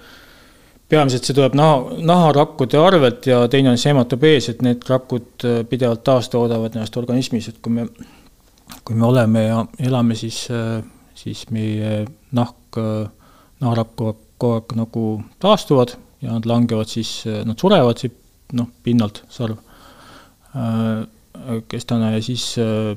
peamiselt 0.92 1.24
see 1.24 1.36
tuleb 1.36 1.54
naha, 1.56 2.02
naharakkude 2.04 2.76
arvelt 2.76 3.28
ja 3.30 3.46
teine 3.48 3.70
on 3.72 3.78
see 3.80 3.94
hematopees, 3.94 4.50
et 4.52 4.62
need 4.66 4.84
rakud 4.90 5.46
äh, 5.48 5.62
pidevalt 5.68 6.04
taastoodavad 6.04 6.76
ennast 6.76 6.98
organismis, 6.98 7.48
et 7.48 7.62
kui 7.62 7.72
me, 7.78 7.86
kui 8.84 8.96
me 8.96 9.06
oleme 9.08 9.46
ja 9.46 9.62
elame 9.80 10.18
siis 10.20 10.48
äh, 10.52 10.82
siis 11.22 11.46
meie 11.54 12.06
nahk, 12.36 12.80
naharakk 13.62 13.94
kogu 14.42 14.56
aeg 14.58 14.74
nagu 14.78 15.06
taastuvad 15.42 15.94
ja 16.22 16.34
nad 16.34 16.48
langevad 16.50 16.90
siis, 16.90 17.22
nad 17.46 17.60
surevad 17.62 18.02
siit 18.02 18.18
noh, 18.58 18.70
pinnalt, 18.84 19.24
sarv 19.32 19.60
äh, 20.56 21.06
kestana 21.72 22.14
ja 22.16 22.24
siis 22.24 22.46
äh, 22.62 22.96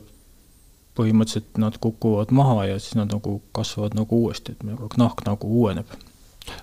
põhimõtteliselt 0.94 1.58
nad 1.62 1.76
kukuvad 1.82 2.32
maha 2.34 2.68
ja 2.72 2.80
siis 2.80 2.96
nad 2.98 3.12
nagu 3.12 3.40
kasvavad 3.56 3.96
nagu 3.98 4.24
uuesti, 4.26 4.54
et 4.54 4.66
meil 4.66 4.78
nahk 5.00 5.24
nagu 5.26 5.50
uueneb. 5.62 5.94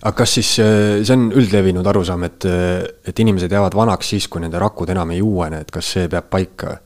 aga 0.01 0.13
kas 0.21 0.37
siis, 0.39 0.53
äh, 0.63 1.01
see 1.03 1.17
on 1.17 1.29
üldlevinud 1.31 1.87
arusaam, 1.87 2.27
et, 2.27 2.47
et 3.07 3.19
inimesed 3.25 3.51
jäävad 3.51 3.75
vanaks 3.75 4.13
siis, 4.15 4.27
kui 4.27 4.43
nende 4.43 4.59
rakud 4.61 4.89
enam 4.89 5.11
ei 5.11 5.21
uuene, 5.21 5.63
et 5.65 5.71
kas 5.71 5.95
see 5.97 6.07
peab 6.11 6.29
paika? 6.31 6.79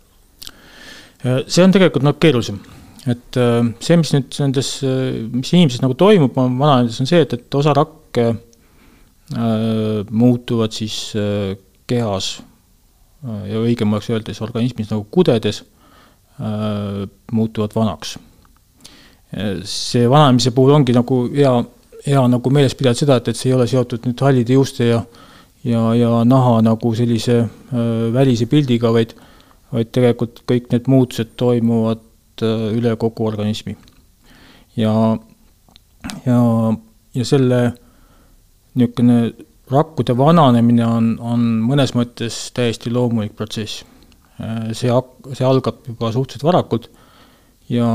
see 1.26 1.64
on 1.64 1.72
tegelikult 1.74 2.04
noh, 2.06 2.20
keerulisem 2.22 2.60
et 3.06 3.38
äh, 3.38 3.62
see, 3.84 3.98
mis 4.02 4.12
nüüd 4.16 4.38
nendes, 4.42 4.72
äh, 4.86 5.22
mis 5.30 5.52
inimeses 5.54 5.84
nagu 5.84 5.98
toimub 5.98 6.36
vananedes, 6.36 7.00
on 7.04 7.10
see, 7.10 7.22
et, 7.26 7.36
et 7.38 7.58
osa 7.58 7.76
rakke 7.78 8.28
äh, 8.32 10.02
muutuvad 10.10 10.74
siis 10.76 10.98
äh, 11.20 11.54
kehas 11.90 12.40
äh, 13.26 13.52
ja 13.52 13.62
õigem 13.62 13.94
oleks 13.94 14.10
öelda 14.10 14.34
siis 14.34 14.42
organismis 14.46 14.90
nagu 14.94 15.06
kudedes 15.12 15.62
äh, 16.40 17.06
muutuvad 17.32 17.76
vanaks. 17.78 18.18
see 19.68 20.06
vananemise 20.08 20.54
puhul 20.56 20.72
ongi 20.78 20.94
nagu 20.96 21.16
hea, 21.34 21.52
hea 22.06 22.22
nagu 22.32 22.50
meeles 22.54 22.76
pidada 22.78 22.96
seda, 22.96 23.18
et, 23.20 23.28
et 23.28 23.38
see 23.38 23.50
ei 23.50 23.56
ole 23.58 23.66
seotud 23.68 24.06
nüüd 24.08 24.22
hallide 24.24 24.56
juuste 24.56 24.88
ja 24.88 25.02
ja, 25.66 25.82
ja 25.98 26.22
naha 26.24 26.60
nagu 26.64 26.92
sellise 26.96 27.40
välise 28.14 28.46
pildiga, 28.48 28.92
vaid 28.94 29.16
vaid 29.74 29.92
tegelikult 29.96 30.44
kõik 30.48 30.70
need 30.72 30.90
muutused 30.92 31.34
toimuvad 31.40 32.04
üle 32.44 32.96
kogu 33.00 33.26
organismi. 33.28 33.76
ja, 34.76 35.18
ja, 36.26 36.40
ja 37.16 37.26
selle 37.26 37.60
niisugune 38.76 39.20
rakkude 39.72 40.18
vananemine 40.18 40.86
on, 40.86 41.16
on 41.20 41.46
mõnes 41.66 41.96
mõttes 41.96 42.52
täiesti 42.54 42.92
loomulik 42.94 43.36
protsess. 43.36 43.86
Äh, 44.42 44.74
see 44.74 44.92
see 45.34 45.48
algab 45.48 45.88
juba 45.88 46.12
suhteliselt 46.12 46.44
varakult 46.44 46.90
ja 47.70 47.88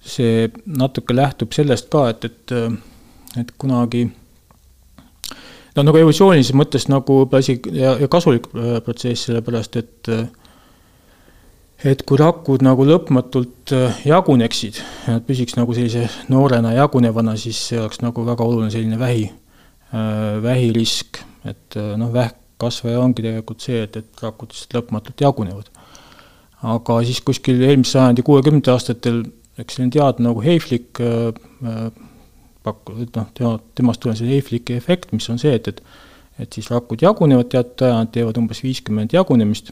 see 0.00 0.50
natuke 0.66 1.16
lähtub 1.16 1.52
sellest 1.56 1.88
ka, 1.90 2.08
et, 2.12 2.24
et, 2.24 2.54
et 3.40 3.52
kunagi 3.58 4.04
no 5.76 5.84
nagu 5.84 6.00
evolutsioonilises 6.00 6.56
mõttes 6.56 6.86
nagu 6.88 7.22
asi 7.36 7.58
ja, 7.74 7.96
ja 8.00 8.08
kasulik 8.12 8.48
äh, 8.54 8.76
protsess, 8.84 9.26
sellepärast 9.28 9.80
et 9.80 10.12
äh, 10.12 10.26
et 11.84 12.02
kui 12.08 12.18
rakud 12.20 12.64
nagu 12.64 12.86
lõpmatult 12.88 13.72
äh, 13.76 14.00
jaguneksid, 14.08 14.80
nad 15.10 15.24
püsiks 15.26 15.56
nagu 15.58 15.74
sellise 15.76 16.06
noorena 16.32 16.72
jagunevana, 16.76 17.36
siis 17.40 17.60
see 17.70 17.80
oleks 17.80 18.00
nagu 18.04 18.24
väga 18.26 18.44
oluline 18.46 18.72
selline 18.72 18.98
vähi, 19.00 19.26
äh, 19.92 20.38
vähirisk, 20.44 21.20
et 21.44 21.76
äh, 21.76 21.92
noh, 22.00 22.12
vähkkasvaja 22.14 23.02
ongi 23.02 23.26
tegelikult 23.26 23.66
see, 23.66 23.82
et, 23.84 24.00
et 24.00 24.24
rakud 24.24 24.54
lihtsalt 24.54 24.78
lõpmatult 24.80 25.26
jagunevad. 25.26 25.70
aga 26.66 26.96
siis 27.04 27.20
kuskil 27.20 27.60
eelmise 27.60 27.98
sajandi 27.98 28.24
kuuekümnendate 28.24 28.72
aastatel 28.72 29.20
üks 29.60 29.76
selline 29.76 29.92
teadlane 29.92 30.30
nagu 30.30 30.40
Heiflik 30.42 30.98
pakkus, 32.64 33.02
et 33.04 33.16
noh, 33.16 33.28
tema, 33.36 33.58
temast 33.76 34.00
tulenes 34.00 34.22
see 34.22 34.32
Heifliki 34.32 34.74
efekt, 34.80 35.12
mis 35.12 35.28
on 35.30 35.38
see, 35.40 35.52
et, 35.54 35.68
et 35.68 35.84
et 36.36 36.52
siis 36.52 36.66
rakud 36.68 37.00
jagunevad 37.00 37.48
teatud 37.48 37.86
aja, 37.86 38.00
nad 38.02 38.10
teevad 38.12 38.36
umbes 38.36 38.58
viiskümmend 38.60 39.14
jagunemist 39.16 39.70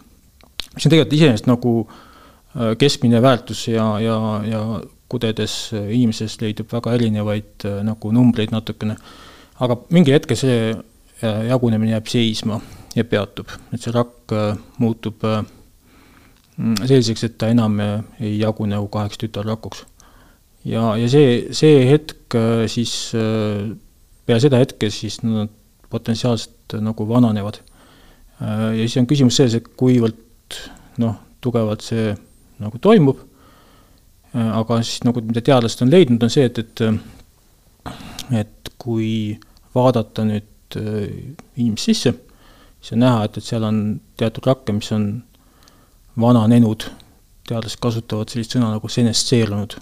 mis 0.74 0.86
on 0.86 0.92
tegelikult 0.92 1.16
iseenesest 1.16 1.48
nagu 1.48 1.74
äh, 1.84 2.74
keskmine 2.78 3.22
väärtus 3.22 3.66
ja, 3.68 3.86
ja, 4.02 4.18
ja 4.48 4.62
kudedes 5.10 5.70
äh, 5.74 5.90
inimeses 5.94 6.36
leidub 6.42 6.72
väga 6.72 6.94
erinevaid 6.98 7.66
äh, 7.68 7.80
nagu 7.86 8.12
numbreid 8.14 8.54
natukene, 8.54 8.96
aga 9.62 9.78
mingi 9.94 10.14
hetkel 10.14 10.38
see 10.38 10.74
jagunemine 11.24 11.94
jääb 11.94 12.08
seisma 12.10 12.58
ja 12.92 13.04
peatub, 13.08 13.48
et 13.72 13.80
see 13.80 13.92
rakk 13.94 14.32
muutub 14.82 15.22
mm, 15.24 16.82
selliseks, 16.82 17.22
et 17.24 17.36
ta 17.40 17.48
enam 17.48 17.78
ei 17.80 18.34
jagune 18.34 18.74
nagu 18.74 18.90
kaheks 18.92 19.22
tütarrakuks. 19.22 19.84
ja, 20.68 20.90
ja 20.98 21.06
see, 21.08 21.54
see 21.54 21.78
hetk 21.88 22.36
siis, 22.68 23.14
peale 24.26 24.42
seda 24.42 24.60
hetke 24.60 24.90
siis 24.92 25.22
nad 25.22 25.54
potentsiaalselt 25.88 26.76
nagu 26.82 27.08
vananevad. 27.08 27.62
ja 28.42 28.82
siis 28.82 28.98
on 29.00 29.08
küsimus 29.08 29.38
selles, 29.38 29.54
et 29.62 29.70
kuivõrd 29.80 30.23
noh, 31.02 31.16
tugevalt 31.44 31.84
see 31.84 32.12
nagu 32.62 32.78
toimub, 32.78 33.18
aga 34.34 34.78
siis 34.82 35.02
nagu, 35.06 35.22
mida 35.26 35.42
teadlased 35.44 35.82
on 35.84 35.90
leidnud, 35.92 36.22
on 36.22 36.32
see, 36.32 36.46
et, 36.48 36.58
et 36.58 36.84
et 38.32 38.70
kui 38.78 39.38
vaadata 39.74 40.24
nüüd 40.26 40.78
äh, 40.78 41.34
inimese 41.56 41.90
sisse, 41.90 42.14
siis 42.80 42.94
on 42.96 43.02
näha, 43.04 43.24
et, 43.26 43.38
et 43.38 43.46
seal 43.46 43.64
on 43.66 43.80
teatud 44.20 44.46
rakke, 44.48 44.74
mis 44.76 44.90
on 44.94 45.08
vananenud, 46.20 46.86
teadlased 47.48 47.80
kasutavad 47.82 48.30
sellist 48.32 48.54
sõna 48.56 48.70
nagu 48.72 48.88
senestseerunud. 48.88 49.76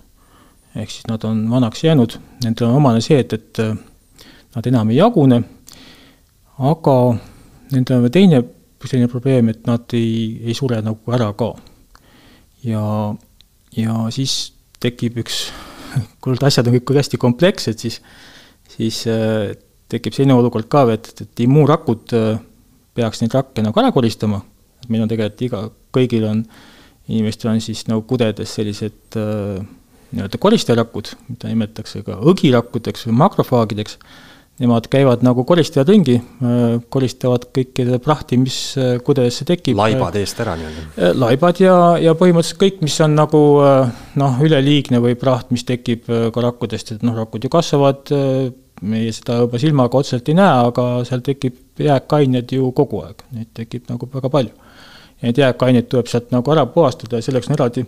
ehk 0.74 0.90
siis 0.90 1.06
nad 1.06 1.24
on 1.28 1.44
vanaks 1.50 1.84
jäänud, 1.84 2.16
nendel 2.44 2.70
on 2.70 2.78
omane 2.80 3.02
see, 3.04 3.20
et, 3.20 3.32
et 3.32 3.60
äh, 3.60 3.76
nad 4.56 4.66
enam 4.66 4.90
ei 4.90 4.96
jagune, 4.96 5.42
aga 6.58 6.96
nendel 7.72 7.98
on 7.98 8.06
veel 8.06 8.16
teine 8.16 8.42
selline 8.90 9.10
probleem, 9.10 9.50
et 9.52 9.66
nad 9.68 9.94
ei, 9.96 10.38
ei 10.46 10.54
sure 10.58 10.80
nagu 10.84 11.14
ära 11.14 11.30
ka. 11.38 11.52
ja, 12.66 12.84
ja 13.76 13.98
siis 14.14 14.52
tekib 14.82 15.20
üks, 15.22 15.44
kuivõrd 16.22 16.46
asjad 16.48 16.68
on 16.68 16.76
kõik 16.78 16.94
hästi 16.98 17.20
komplekssed, 17.20 17.82
siis, 17.82 18.00
siis 18.70 19.02
äh, 19.10 19.52
tekib 19.92 20.16
selline 20.16 20.38
olukord 20.38 20.68
ka, 20.72 20.86
et, 20.94 21.12
et 21.20 21.44
immuunrakud 21.46 22.16
äh, 22.18 22.40
peaks 22.96 23.22
neid 23.22 23.34
rakke 23.36 23.64
nagu 23.64 23.82
ära 23.82 23.92
koristama, 23.94 24.42
meil 24.88 25.04
on 25.04 25.10
tegelikult 25.10 25.46
iga, 25.46 25.62
kõigil 25.94 26.26
on, 26.28 26.42
inimestel 27.10 27.52
on 27.52 27.62
siis 27.62 27.84
nagu 27.90 28.04
kudedes 28.08 28.54
sellised 28.58 29.18
äh, 29.20 29.62
nii-öelda 30.12 30.38
koristajarakud, 30.40 31.14
mida 31.30 31.48
nimetatakse 31.48 32.02
ka 32.06 32.18
õgirakkudeks 32.28 33.06
või 33.08 33.18
makrofaagideks 33.22 33.96
nemad 34.62 34.86
käivad 34.90 35.24
nagu 35.26 35.44
koristavad 35.46 35.90
ringi, 35.90 36.16
äh, 36.18 36.76
koristavad 36.92 37.48
kõike 37.54 37.98
prahti, 38.02 38.38
mis 38.40 38.58
äh, 38.78 38.94
kudedesse 39.04 39.46
tekib. 39.48 39.76
laibad 39.78 40.16
eest 40.20 40.40
ära 40.44 40.54
nii-öelda? 40.58 40.84
Äh, 40.96 41.14
laibad 41.18 41.60
ja, 41.62 41.76
ja 42.02 42.14
põhimõtteliselt 42.18 42.60
kõik, 42.60 42.82
mis 42.86 42.98
on 43.02 43.16
nagu 43.18 43.42
noh, 44.22 44.42
üleliigne 44.46 45.02
või 45.02 45.16
praht, 45.18 45.50
mis 45.54 45.66
tekib 45.68 46.06
ka 46.06 46.44
rakkudest, 46.46 46.94
et 46.94 47.06
noh, 47.06 47.16
rakud 47.18 47.42
ju 47.42 47.50
kasvavad, 47.52 48.12
meie 48.82 49.14
seda 49.14 49.40
juba 49.42 49.60
silmaga 49.62 49.98
otseselt 49.98 50.30
ei 50.30 50.38
näe, 50.38 50.68
aga 50.70 50.86
seal 51.08 51.22
tekib 51.26 51.82
jääkained 51.82 52.54
ju 52.54 52.70
kogu 52.76 53.02
aeg, 53.06 53.26
neid 53.34 53.50
tekib 53.58 53.90
nagu 53.90 54.08
väga 54.14 54.30
palju. 54.30 54.54
ja 55.20 55.28
neid 55.28 55.38
jääkaineid 55.38 55.90
tuleb 55.90 56.08
sealt 56.10 56.30
nagu 56.34 56.54
ära 56.54 56.66
puhastada 56.66 57.18
ja 57.18 57.26
selleks 57.26 57.50
on 57.50 57.58
eraldi, 57.58 57.84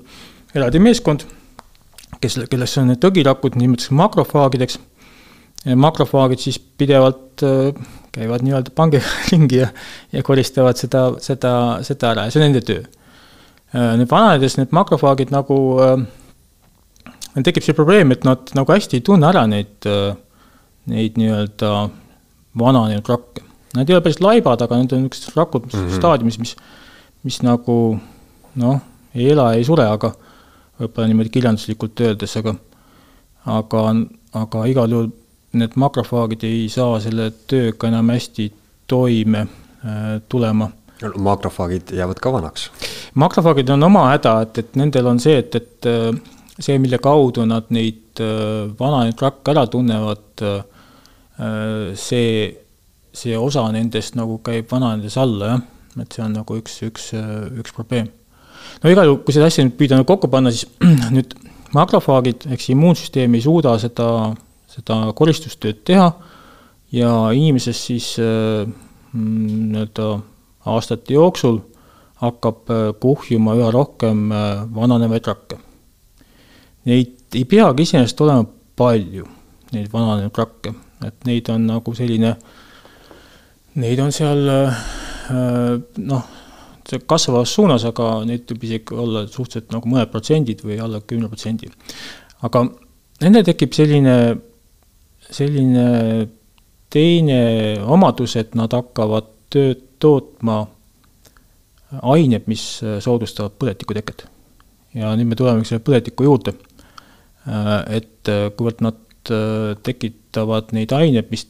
eraldi 0.55 0.83
meeskond, 0.83 1.25
kes, 2.21 2.39
kellesse 2.51 2.83
on 2.83 2.93
need 2.93 3.03
tõgirakud, 3.03 3.59
nimetatakse 3.59 3.95
makrofaagideks 3.99 4.79
makrofaagid 5.64 6.42
siis 6.44 6.59
pidevalt 6.59 7.42
äh, 7.42 7.72
käivad 8.12 8.44
nii-öelda 8.44 8.72
pangiga 8.77 9.07
ringi 9.31 9.62
ja, 9.62 9.70
ja 10.12 10.22
koristavad 10.22 10.79
seda, 10.81 11.07
seda, 11.24 11.55
seda 11.87 12.12
ära 12.12 12.27
ja 12.27 12.35
see 12.35 12.42
on 12.42 12.46
nende 12.50 12.64
töö. 12.66 12.85
Äh, 13.74 13.94
nüüd 14.00 14.11
vananedes 14.11 14.59
need 14.61 14.74
makrofaagid 14.77 15.33
nagu, 15.35 15.59
äh, 15.81 17.14
meil 17.35 17.46
tekib 17.48 17.64
see 17.66 17.77
probleem, 17.77 18.12
et 18.14 18.27
nad 18.29 18.53
nagu 18.57 18.77
hästi 18.77 19.00
ei 19.00 19.07
tunne 19.07 19.31
ära 19.31 19.46
neid, 19.50 19.88
neid 20.90 21.16
nii-öelda 21.18 21.72
vananenud 22.61 23.09
rakke. 23.11 23.42
Nad 23.74 23.88
ei 23.88 23.96
ole 23.96 24.05
päris 24.05 24.20
laibad, 24.22 24.61
aga 24.62 24.77
need 24.79 24.92
on 24.94 25.07
niisugused 25.07 25.35
rakud 25.35 25.64
mm 25.66 25.72
-hmm. 25.81 25.96
staadiumis, 25.96 26.38
mis, 26.38 26.55
mis 27.27 27.40
nagu 27.42 27.98
noh, 28.55 28.79
ei 29.14 29.33
ela, 29.33 29.48
ei 29.55 29.64
sure, 29.64 29.88
aga 29.88 30.12
võib-olla 30.79 31.09
niimoodi 31.09 31.33
kirjanduslikult 31.35 32.00
öeldes, 32.00 32.37
aga 32.37 32.55
aga, 33.44 33.83
aga 34.33 34.66
igal 34.70 34.90
juhul 34.90 35.11
need 35.59 35.77
makrofaagid 35.81 36.45
ei 36.47 36.69
saa 36.73 36.99
selle 37.03 37.31
tööga 37.51 37.88
enam 37.90 38.12
hästi 38.14 38.49
toime 38.90 39.45
äh, 39.85 40.21
tulema. 40.29 40.71
makrofaagid 41.17 41.93
jäävad 41.97 42.21
ka 42.23 42.33
vanaks? 42.33 42.71
makrofaagid 43.14 43.71
on 43.75 43.83
oma 43.83 44.09
häda, 44.12 44.40
et, 44.47 44.59
et 44.59 44.77
nendel 44.81 45.11
on 45.11 45.21
see, 45.21 45.38
et, 45.43 45.55
et 45.55 45.88
äh, 45.90 46.11
see, 46.59 46.79
mille 46.79 46.99
kaudu 47.03 47.47
nad 47.49 47.71
neid 47.75 48.23
äh, 48.23 48.71
vananenud 48.79 49.25
rakke 49.27 49.55
ära 49.55 49.67
tunnevad, 49.71 50.23
see, 51.99 52.35
see 53.11 53.35
osa 53.35 53.64
nendest 53.75 54.14
nagu 54.14 54.37
käib 54.47 54.69
vananedes 54.71 55.17
alla, 55.19 55.49
jah. 55.51 55.64
et 55.99 56.14
see 56.14 56.23
on 56.23 56.37
nagu 56.37 56.59
üks, 56.61 56.77
üks, 56.87 57.09
üks 57.59 57.75
probleem. 57.75 58.07
no 58.83 58.93
igal 58.93 59.11
juhul, 59.11 59.25
kui 59.27 59.35
seda 59.35 59.49
asja 59.51 59.64
nüüd 59.67 59.75
püüda 59.81 59.99
kokku 60.07 60.31
panna, 60.31 60.55
siis 60.55 60.69
nüüd 61.17 61.35
makrofaagid 61.75 62.47
ehk 62.47 62.62
siis 62.62 62.75
immuunsüsteem 62.77 63.35
ei 63.35 63.43
suuda 63.43 63.75
seda, 63.83 64.09
seda 64.75 65.01
koristustööd 65.17 65.85
teha 65.87 66.11
ja 66.95 67.13
inimeses 67.35 67.81
siis 67.87 68.15
mm, 68.19 69.71
nii-öelda 69.73 70.09
aastate 70.71 71.15
jooksul 71.15 71.61
hakkab 72.25 72.71
äh, 72.71 72.93
kuhjuma 73.01 73.57
üha 73.59 73.71
rohkem 73.75 74.29
äh, 74.33 74.65
vananevaid 74.75 75.27
rakke. 75.31 75.59
Neid 76.89 77.35
ei 77.35 77.45
peagi 77.49 77.87
iseenesest 77.87 78.21
olema 78.25 78.47
palju, 78.79 79.27
neid 79.75 79.91
vananenud 79.93 80.39
rakke, 80.39 80.75
et 81.07 81.27
neid 81.29 81.49
on 81.53 81.67
nagu 81.69 81.95
selline, 81.97 82.35
neid 83.81 84.03
on 84.05 84.15
seal 84.15 84.49
äh, 84.53 84.81
noh, 86.05 86.25
see 86.85 87.01
kasvavas 87.09 87.53
suunas, 87.57 87.87
aga 87.89 88.09
neid 88.29 88.49
võib 88.53 88.67
isegi 88.69 88.97
olla 89.01 89.25
suhteliselt 89.27 89.73
nagu 89.73 89.91
mõned 89.91 90.13
protsendid 90.13 90.65
või 90.67 90.79
alla 90.85 91.01
kümne 91.01 91.31
protsendi. 91.33 91.71
aga 92.45 92.67
nendel 93.25 93.47
tekib 93.49 93.73
selline, 93.73 94.17
selline 95.31 96.29
teine 96.95 97.41
omadus, 97.91 98.37
et 98.39 98.55
nad 98.59 98.73
hakkavad 98.75 99.31
tööd 99.53 99.83
tootma 100.03 100.65
ained, 102.03 102.47
mis 102.51 102.63
soodustavad 103.05 103.57
põletiku 103.59 103.97
teket. 103.97 104.27
ja 104.95 105.11
nüüd 105.19 105.31
me 105.31 105.39
tulemegi 105.39 105.73
selle 105.73 105.83
põletiku 105.83 106.27
juurde. 106.27 106.55
et 107.91 108.31
kuivõrd 108.57 108.85
nad 108.85 109.01
tekitavad 109.85 110.73
neid 110.77 110.93
aineid, 110.93 111.31
mis 111.31 111.47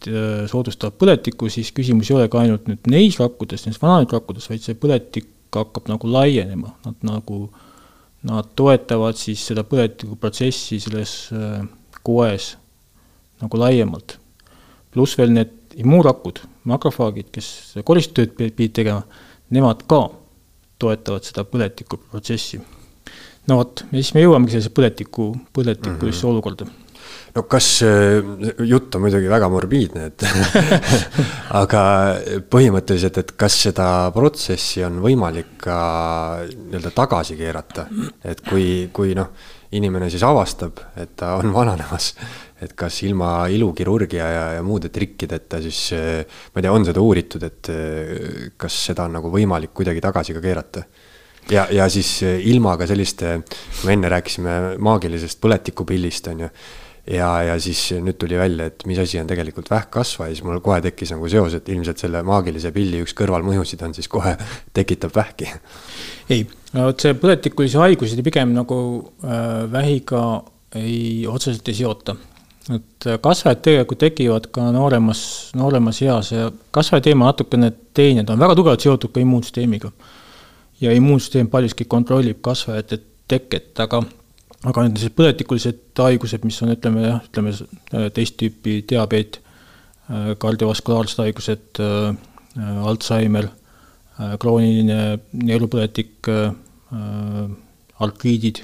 soodustavad 0.50 0.96
põletikku, 0.98 1.50
siis 1.50 1.72
küsimus 1.74 2.10
ei 2.10 2.16
ole 2.16 2.28
ka 2.28 2.40
ainult 2.40 2.68
nüüd 2.70 2.90
neis 2.90 3.18
rakkudes, 3.20 3.66
neis 3.66 3.80
vananenud 3.82 4.42
vaid 4.48 4.62
see 4.62 4.78
põletik 4.78 5.30
hakkab 5.54 5.88
nagu 5.90 6.10
laienema, 6.10 6.74
nad 6.86 7.06
nagu, 7.06 7.48
nad 8.26 8.50
toetavad 8.58 9.18
siis 9.18 9.42
seda 9.46 9.62
põletikuprotsessi 9.66 10.80
selles 10.82 11.14
koes 12.02 12.54
nagu 13.42 13.60
laiemalt. 13.60 14.18
pluss 14.94 15.18
veel 15.18 15.32
need 15.34 15.74
immuunrakud, 15.82 16.38
makrofaagid, 16.70 17.32
kes 17.34 17.80
koristustööd 17.84 18.36
pidid 18.38 18.74
tegema, 18.76 19.02
nemad 19.50 19.82
ka 19.90 20.04
toetavad 20.78 21.26
seda 21.26 21.44
põletikuprotsessi. 21.48 22.60
no 23.48 23.58
vot, 23.60 23.84
siis 23.90 24.14
me 24.14 24.22
jõuamegi 24.22 24.56
sellise 24.56 24.74
põletiku, 24.74 25.32
põletikulisse 25.52 26.24
mm 26.24 26.28
-hmm. 26.28 26.32
olukorda 26.32 26.70
no 27.34 27.42
kas, 27.50 27.68
jutt 28.68 28.94
on 28.94 29.04
muidugi 29.04 29.30
väga 29.30 29.48
morbiidne, 29.52 30.06
et 30.10 30.24
aga 31.62 31.82
põhimõtteliselt, 32.50 33.18
et 33.20 33.34
kas 33.38 33.58
seda 33.66 33.88
protsessi 34.14 34.84
on 34.86 35.00
võimalik 35.04 35.56
ka 35.64 35.78
nii-öelda 36.46 36.94
tagasi 36.94 37.38
keerata, 37.40 37.88
et 38.24 38.42
kui, 38.46 38.88
kui 38.94 39.14
noh, 39.18 39.32
inimene 39.74 40.10
siis 40.12 40.22
avastab, 40.26 40.78
et 41.00 41.16
ta 41.18 41.34
on 41.40 41.50
vananemas, 41.54 42.12
et 42.64 42.74
kas 42.78 43.02
ilma 43.06 43.46
ilukirurgia 43.52 44.28
ja, 44.32 44.44
ja 44.58 44.62
muude 44.66 44.90
trikkideta 44.94 45.60
siis 45.64 45.86
ma 45.94 46.60
ei 46.60 46.66
tea, 46.66 46.72
on 46.72 46.86
seda 46.88 47.02
uuritud, 47.04 47.44
et 47.46 47.72
kas 48.60 48.78
seda 48.90 49.08
on 49.08 49.18
nagu 49.18 49.32
võimalik 49.32 49.74
kuidagi 49.76 50.02
tagasi 50.04 50.36
ka 50.36 50.44
keerata? 50.44 50.84
ja, 51.52 51.66
ja 51.72 51.88
siis 51.92 52.16
ilma 52.24 52.78
ka 52.80 52.88
selliste, 52.88 53.36
me 53.84 53.96
enne 53.96 54.10
rääkisime 54.12 54.78
maagilisest 54.82 55.40
põletikupillist, 55.44 56.32
on 56.32 56.46
ju 56.46 56.50
ja, 57.10 57.28
ja 57.50 57.56
siis 57.60 57.80
nüüd 58.00 58.16
tuli 58.20 58.38
välja, 58.38 58.68
et 58.70 58.84
mis 58.88 58.98
asi 59.00 59.20
on 59.20 59.28
tegelikult 59.28 59.68
vähkkasva 59.70 60.28
ja 60.28 60.34
siis 60.34 60.44
mul 60.46 60.62
kohe 60.64 60.80
tekkis 60.84 61.12
nagu 61.14 61.28
seos, 61.30 61.56
et 61.58 61.68
ilmselt 61.72 62.00
selle 62.00 62.22
maagilise 62.26 62.72
pilli 62.74 63.02
üks 63.04 63.14
kõrvalmõjusid 63.18 63.84
on 63.86 63.94
siis 63.96 64.08
kohe 64.12 64.34
tekitab 64.76 65.14
vähki. 65.16 65.50
ei, 66.32 66.46
vot 66.74 67.04
see 67.04 67.16
põletikulisi 67.20 67.80
haigusi 67.80 68.24
pigem 68.24 68.54
nagu 68.56 68.78
äh, 69.24 69.64
vähiga 69.72 70.24
ei, 70.74 71.26
otseselt 71.30 71.68
ei 71.68 71.82
seota. 71.84 72.16
Et 72.72 73.06
äh, 73.06 73.18
kasvajad 73.20 73.62
tegelikult 73.62 74.00
tekivad 74.00 74.50
ka 74.54 74.70
nooremas, 74.72 75.22
nooremas 75.56 76.02
eas 76.02 76.32
ja 76.32 76.50
kasvaja 76.70 77.08
teema 77.10 77.30
natukene 77.30 77.72
teine, 77.94 78.24
ta 78.24 78.32
on 78.32 78.44
väga 78.44 78.56
tugevalt 78.56 78.84
seotud 78.84 79.12
ka 79.12 79.20
immuunsüsteemiga. 79.20 79.92
ja 80.80 80.92
immuunsüsteem 80.92 81.48
paljuski 81.48 81.84
kontrollib 81.84 82.40
kasvajate 82.42 82.98
teket, 83.28 83.80
aga 83.80 84.02
aga 84.64 84.84
need 84.84 84.96
sellised 84.96 85.16
põletikulised 85.18 86.00
haigused, 86.00 86.44
mis 86.46 86.60
on, 86.64 86.72
ütleme 86.74 87.04
jah, 87.04 87.24
ütleme 87.28 87.52
teist 88.16 88.38
tüüpi 88.40 88.78
diabeet, 88.88 89.40
äh, 90.08 90.32
kardiovaskulaarsed 90.40 91.20
haigused, 91.24 91.80
äh, 91.84 92.14
Alžeimer, 92.88 93.50
äh, 93.50 94.36
krooniline 94.40 95.18
neerupõletik, 95.34 96.30
artriidid, 98.04 98.60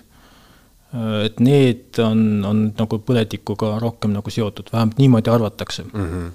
et 1.25 1.39
need 1.39 2.01
on, 2.03 2.23
on 2.45 2.63
nagu 2.75 2.99
põletikuga 3.07 3.77
rohkem 3.79 4.11
nagu 4.17 4.31
seotud, 4.31 4.73
vähemalt 4.73 4.99
niimoodi 4.99 5.31
arvatakse 5.31 5.85
mm. 5.85 6.07
-hmm. 6.07 6.31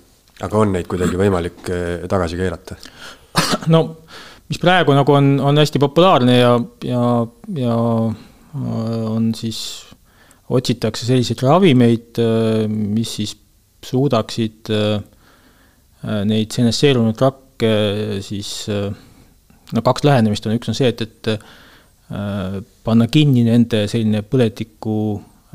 aga 0.48 0.58
on 0.58 0.72
neid 0.72 0.88
kuidagi 0.88 1.20
võimalik 1.20 1.72
tagasi 2.10 2.40
keerata? 2.40 2.78
no 3.74 3.82
mis 4.50 4.62
praegu 4.62 4.94
nagu 4.96 5.16
on, 5.16 5.40
on 5.42 5.58
hästi 5.58 5.82
populaarne 5.82 6.38
ja, 6.38 6.54
ja, 6.86 7.02
ja 7.58 7.76
on 9.16 9.32
siis, 9.36 9.60
otsitakse 10.50 11.08
selliseid 11.08 11.42
ravimeid, 11.44 12.22
mis 12.70 13.16
siis 13.20 13.36
suudaksid 13.86 14.72
neid 16.30 16.54
senesseerunud 16.54 17.22
rakke 17.22 17.74
siis, 18.26 18.52
no 18.70 19.86
kaks 19.86 20.06
lähenemist 20.06 20.46
on, 20.46 20.56
üks 20.60 20.70
on 20.70 20.78
see, 20.78 20.94
et, 20.94 21.02
et 21.02 21.34
panna 22.06 23.08
kinni 23.10 23.42
nende 23.48 23.86
selline 23.90 24.22
põletiku 24.30 24.98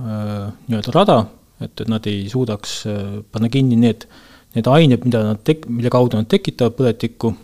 nii-öelda 0.01 0.95
rada, 0.97 1.19
et, 1.63 1.75
et 1.79 1.89
nad 1.93 2.07
ei 2.11 2.25
suudaks 2.33 2.73
panna 3.31 3.51
kinni 3.53 3.79
need, 3.79 4.07
need 4.57 4.71
ained, 4.71 5.05
mida 5.07 5.23
nad 5.29 5.45
tek-, 5.47 5.69
mille 5.71 5.93
kaudu 5.93 6.19
nad 6.19 6.27
tekitavad 6.31 6.75
põletikku, 6.79 7.35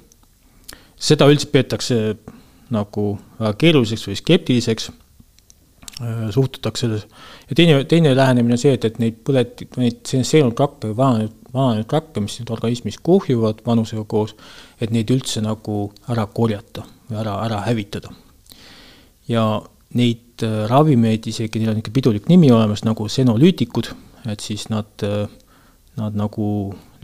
seda 0.96 1.28
üldse 1.30 1.52
peetakse 1.52 2.00
nagu 2.74 3.12
väga 3.38 3.52
keeruliseks 3.60 4.08
või 4.08 4.18
skeptiliseks. 4.18 4.90
Äh, 5.96 6.26
suhtutakse 6.28 6.90
ja 6.92 7.54
teine, 7.56 7.78
teine 7.88 8.10
lähenemine 8.16 8.52
on 8.52 8.60
see, 8.60 8.74
et, 8.76 8.84
et 8.84 8.98
neid 9.00 9.22
põlet-, 9.24 9.62
neid 9.80 10.02
seenud 10.04 10.58
rakke 10.60 10.90
või 10.90 10.98
vananenud, 10.98 11.38
vananenud 11.54 11.94
rakke, 11.96 12.20
mis 12.20 12.36
nüüd 12.36 12.52
organismis 12.52 12.98
kuhjuvad 13.00 13.62
vanusega 13.64 14.04
koos, 14.04 14.34
et 14.76 14.92
neid 14.92 15.08
üldse 15.14 15.40
nagu 15.40 15.86
ära 16.12 16.26
korjata 16.28 16.84
või 17.08 17.20
ära, 17.22 17.38
ära 17.46 17.62
hävitada. 17.64 18.12
Ja 19.30 19.44
neid 19.96 20.44
äh, 20.44 20.64
ravimeid 20.70 21.26
isegi, 21.30 21.60
neil 21.62 21.74
on 21.74 21.80
ikka 21.82 21.94
pidulik 21.94 22.28
nimi 22.30 22.50
olemas, 22.54 22.84
nagu 22.86 23.08
senolüütikud, 23.10 23.92
et 24.32 24.44
siis 24.44 24.68
nad, 24.72 24.90
äh, 25.06 25.26
nad 26.00 26.18
nagu 26.18 26.48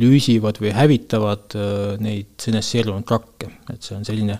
lüüsivad 0.02 0.58
või 0.58 0.72
hävitavad 0.74 1.54
neid 2.02 2.32
senesseerunud 2.40 3.10
rakke, 3.12 3.50
et 3.70 3.84
see 3.84 3.94
on 3.94 4.06
selline 4.08 4.38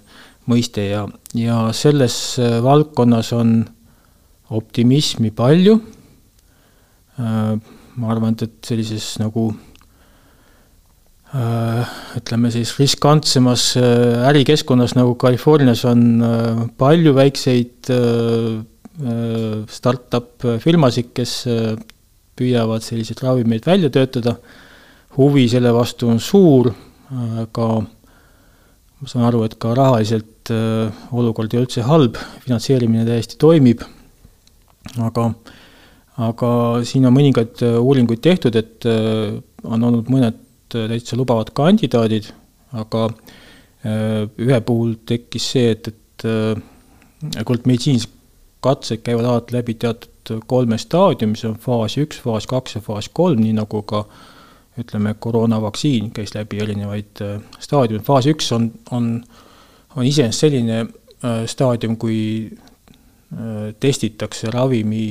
mõiste 0.49 0.83
ja, 0.89 1.05
ja 1.39 1.59
selles 1.77 2.17
valdkonnas 2.65 3.31
on 3.37 3.61
optimismi 4.53 5.31
palju. 5.37 5.77
Äh, 7.21 7.59
ma 7.97 8.13
arvan, 8.13 8.37
et, 8.37 8.47
et 8.49 8.73
sellises 8.73 9.15
nagu 9.21 9.51
äh, 9.53 9.72
ütleme 11.33 12.51
siis 12.53 12.75
riskantsemas 12.77 13.71
äh, 13.81 14.27
ärikeskkonnas 14.29 14.93
nagu 14.99 15.15
Californias 15.21 15.85
on 15.89 16.03
palju 16.79 17.15
väikseid 17.17 17.89
startup 19.73 20.45
firmasid, 20.61 21.09
kes 21.17 21.33
püüavad 22.37 22.85
selliseid 22.85 23.23
ravimeid 23.25 23.65
välja 23.67 23.89
töötada. 23.91 24.37
huvi 25.17 25.47
selle 25.49 25.73
vastu 25.73 26.09
on 26.09 26.21
suur, 26.21 26.71
aga 27.41 27.67
ma 27.81 29.09
saan 29.09 29.25
aru, 29.29 29.43
et 29.45 29.57
ka 29.61 29.73
rahaliselt 29.75 30.53
olukord 31.13 31.53
ei 31.53 31.59
ole 31.59 31.67
üldse 31.67 31.89
halb, 31.89 32.21
finantseerimine 32.45 33.05
täiesti 33.09 33.41
toimib 33.41 33.83
aga, 35.01 35.29
aga 36.29 36.53
siin 36.87 37.07
on 37.09 37.15
mõningaid 37.17 37.63
uuringuid 37.79 38.23
tehtud, 38.25 38.57
et 38.59 38.87
on 39.63 39.89
olnud 39.89 40.11
mõned 40.13 40.39
täitsa 40.73 41.19
lubavad 41.19 41.53
kandidaadid, 41.57 42.31
aga 42.79 43.09
ühe 43.85 44.61
puhul 44.67 44.97
tekkis 45.07 45.49
see, 45.55 45.73
et, 45.75 45.89
et 45.93 46.27
kuivõrd 47.43 47.67
meditsiinilised 47.69 48.19
katsed 48.63 49.03
käivad 49.03 49.27
alati 49.27 49.57
läbi 49.57 49.75
teatud 49.75 50.43
kolme 50.47 50.79
staadiumi, 50.79 51.39
see 51.39 51.51
on 51.51 51.59
faas 51.59 51.97
üks, 51.99 52.21
faas 52.23 52.47
kaks 52.51 52.77
ja 52.79 52.83
faas 52.85 53.09
kolm, 53.11 53.43
nii 53.43 53.57
nagu 53.59 53.83
ka 53.89 54.05
ütleme, 54.79 55.17
koroonavaktsiin 55.21 56.13
käis 56.15 56.35
läbi 56.37 56.63
erinevaid 56.63 57.23
staadiume, 57.61 58.05
faas 58.07 58.29
üks 58.31 58.53
on, 58.55 58.71
on, 58.95 59.17
on 59.97 60.07
iseenesest 60.07 60.47
selline 60.47 60.85
staadium, 61.51 61.99
kui 62.01 62.21
testitakse 63.81 64.51
ravimi 64.53 65.05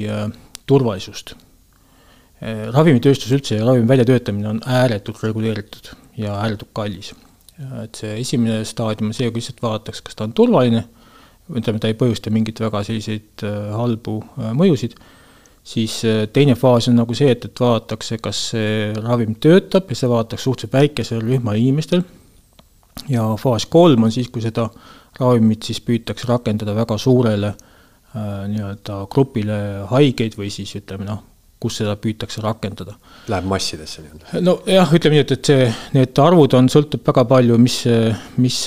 turvalisust. 0.70 1.36
Ravimitööstus 2.74 3.32
üldse 3.36 3.60
ja 3.60 3.66
ravimi 3.68 3.86
väljatöötamine 3.90 4.48
on 4.50 4.62
ääretult 4.66 5.20
reguleeritud 5.24 5.92
ja 6.18 6.40
ääretult 6.42 6.72
kallis. 6.74 7.14
et 7.84 7.96
see 7.96 8.16
esimene 8.18 8.64
staadium 8.66 9.12
on 9.12 9.14
see, 9.14 9.30
kui 9.30 9.38
lihtsalt 9.38 9.62
vaadatakse, 9.62 10.02
kas 10.08 10.18
ta 10.18 10.26
on 10.26 10.32
turvaline, 10.34 10.82
ütleme, 11.54 11.78
ta 11.80 11.92
ei 11.92 11.98
põhjusta 12.00 12.32
mingeid 12.34 12.58
väga 12.64 12.82
selliseid 12.88 13.44
äh, 13.46 13.58
halbu 13.78 14.16
äh, 14.24 14.56
mõjusid, 14.58 14.96
siis 15.62 16.00
äh, 16.10 16.24
teine 16.34 16.56
faas 16.58 16.90
on 16.90 16.98
nagu 16.98 17.14
see, 17.14 17.30
et, 17.36 17.46
et 17.46 17.62
vaadatakse, 17.62 18.18
kas 18.18 18.40
see 18.56 18.90
ravim 18.98 19.36
töötab 19.38 19.94
ja 19.94 20.00
seda 20.00 20.16
vaadatakse 20.16 20.50
suhteliselt 20.50 20.74
väikesel 20.80 21.22
rühmal 21.22 21.62
inimestel, 21.62 22.02
ja 23.14 23.28
faas 23.38 23.70
kolm 23.70 24.10
on 24.10 24.16
siis, 24.16 24.32
kui 24.34 24.42
seda 24.42 24.72
ravimit 25.20 25.70
siis 25.70 25.84
püütakse 25.86 26.26
rakendada 26.32 26.74
väga 26.74 26.98
suurele 26.98 27.54
äh, 27.54 27.70
Äh, 28.12 28.44
nii-öelda 28.52 29.06
grupile 29.08 29.58
haigeid 29.88 30.34
või 30.36 30.50
siis 30.52 30.74
ütleme 30.76 31.06
noh, 31.08 31.22
kus 31.62 31.78
seda 31.82 31.94
püütakse 32.02 32.42
rakendada. 32.44 32.96
Läheb 33.30 33.48
massidesse 33.50 34.02
nii-öelda? 34.02 34.42
nojah, 34.46 34.94
ütleme 34.98 35.18
nii, 35.18 35.26
et, 35.26 35.34
et 35.36 35.52
see, 35.52 35.68
need 35.96 36.22
arvud 36.24 36.56
on, 36.58 36.70
sõltub 36.74 37.06
väga 37.06 37.26
palju, 37.30 37.58
mis, 37.62 37.78
mis, 38.42 38.60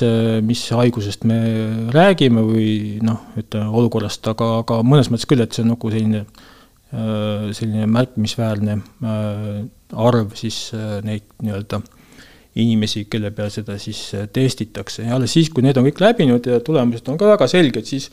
mis 0.46 0.64
haigusest 0.78 1.26
me 1.28 1.38
räägime 1.94 2.44
või 2.46 2.68
noh, 3.04 3.24
ütleme 3.40 3.74
olukorrast, 3.82 4.30
aga, 4.30 4.50
aga 4.62 4.82
mõnes 4.86 5.10
mõttes 5.10 5.28
küll, 5.30 5.42
et 5.44 5.56
see 5.56 5.64
on 5.66 5.74
nagu 5.74 5.90
selline, 5.94 6.22
selline 7.58 7.90
märkimisväärne 7.90 8.78
arv 9.94 10.38
siis 10.38 10.68
neid 11.06 11.26
nii-öelda 11.42 11.82
inimesi, 12.62 13.08
kelle 13.10 13.32
peal 13.34 13.50
seda 13.50 13.74
siis 13.82 13.98
testitakse 14.30 15.02
ja 15.08 15.16
alles 15.16 15.34
siis, 15.34 15.50
kui 15.50 15.64
need 15.66 15.78
on 15.80 15.88
kõik 15.88 15.98
läbinud 16.04 16.46
ja 16.46 16.60
tulemused 16.62 17.08
on 17.10 17.18
ka 17.18 17.32
väga 17.32 17.48
selged, 17.50 17.88
siis 17.90 18.06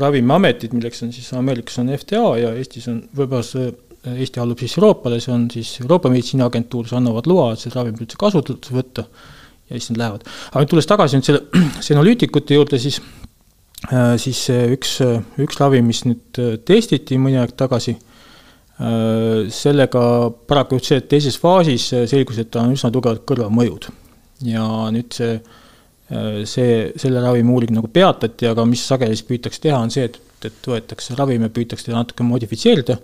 ravimiametid, 0.00 0.74
milleks 0.76 1.02
on 1.06 1.12
siis 1.14 1.30
Ameerikas 1.36 1.78
on 1.80 1.92
FDA 1.96 2.26
ja 2.42 2.52
Eestis 2.58 2.88
on, 2.90 3.00
võib-olla 3.16 3.46
see 3.46 3.70
Eesti 4.04 4.40
allub 4.42 4.60
siis 4.60 4.74
Euroopale, 4.76 5.20
see 5.22 5.32
on 5.32 5.46
siis 5.52 5.78
Euroopa 5.80 6.10
Meditsiiniagentuur, 6.12 6.84
kes 6.84 6.96
annavad 6.98 7.28
loa, 7.30 7.52
et 7.54 7.62
seda 7.62 7.80
ravimit 7.80 8.04
üldse 8.04 8.20
kasutusele 8.20 8.82
võtta 8.82 9.06
ja 9.70 9.78
siis 9.78 9.90
nad 9.90 10.00
lähevad. 10.02 10.26
aga 10.52 10.64
tulles 10.68 10.88
tagasi 10.88 11.18
nüüd 11.18 11.28
selle 11.28 11.64
senolüütikute 11.88 12.58
juurde, 12.58 12.80
siis 12.80 13.00
äh, 13.90 14.14
siis 14.20 14.46
üks, 14.50 14.98
üks 15.40 15.60
ravim, 15.60 15.88
mis 15.88 16.04
nüüd 16.08 16.40
äh, 16.42 16.56
testiti 16.68 17.18
mõni 17.20 17.40
aeg 17.40 17.54
tagasi, 17.58 17.96
äh, 17.96 19.50
sellega 19.54 20.04
paraku 20.48 20.80
just 20.80 20.92
see, 20.92 21.00
et 21.00 21.10
teises 21.16 21.40
faasis 21.40 21.90
selgus, 22.10 22.40
et 22.42 22.52
tal 22.52 22.68
on 22.68 22.76
üsna 22.76 22.92
tugevad 22.94 23.24
kõrvalmõjud. 23.28 23.90
ja 24.44 24.64
nüüd 24.92 25.14
see 25.14 25.36
see, 26.44 26.92
selle 27.00 27.20
ravimi 27.24 27.48
uuring 27.54 27.78
nagu 27.78 27.88
peatati, 27.88 28.44
aga 28.50 28.66
mis 28.68 28.82
sageli 28.84 29.16
siis 29.16 29.24
püütakse 29.24 29.62
teha, 29.64 29.78
on 29.80 29.90
see, 29.90 30.04
et, 30.04 30.18
et 30.44 30.66
võetakse 30.68 31.16
ravim 31.16 31.46
ja 31.46 31.48
püütakse 31.48 31.86
teda 31.86 32.02
natuke 32.02 32.26
modifitseerida, 32.28 32.98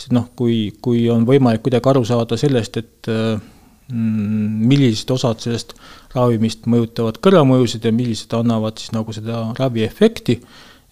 sest 0.00 0.14
noh, 0.16 0.30
kui, 0.36 0.70
kui 0.80 1.04
on 1.12 1.26
võimalik 1.28 1.64
kuidagi 1.66 1.90
aru 1.92 2.02
saada 2.08 2.38
sellest, 2.40 2.78
et 2.80 3.10
mm, 3.10 4.66
millised 4.70 5.12
osad 5.12 5.42
sellest 5.44 5.74
ravimist 6.14 6.68
mõjutavad 6.70 7.20
kõrvalmõjusid 7.22 7.84
ja 7.84 7.92
millised 7.94 8.34
annavad 8.38 8.80
siis 8.80 8.94
nagu 8.96 9.12
seda 9.14 9.42
raviefekti, 9.58 10.38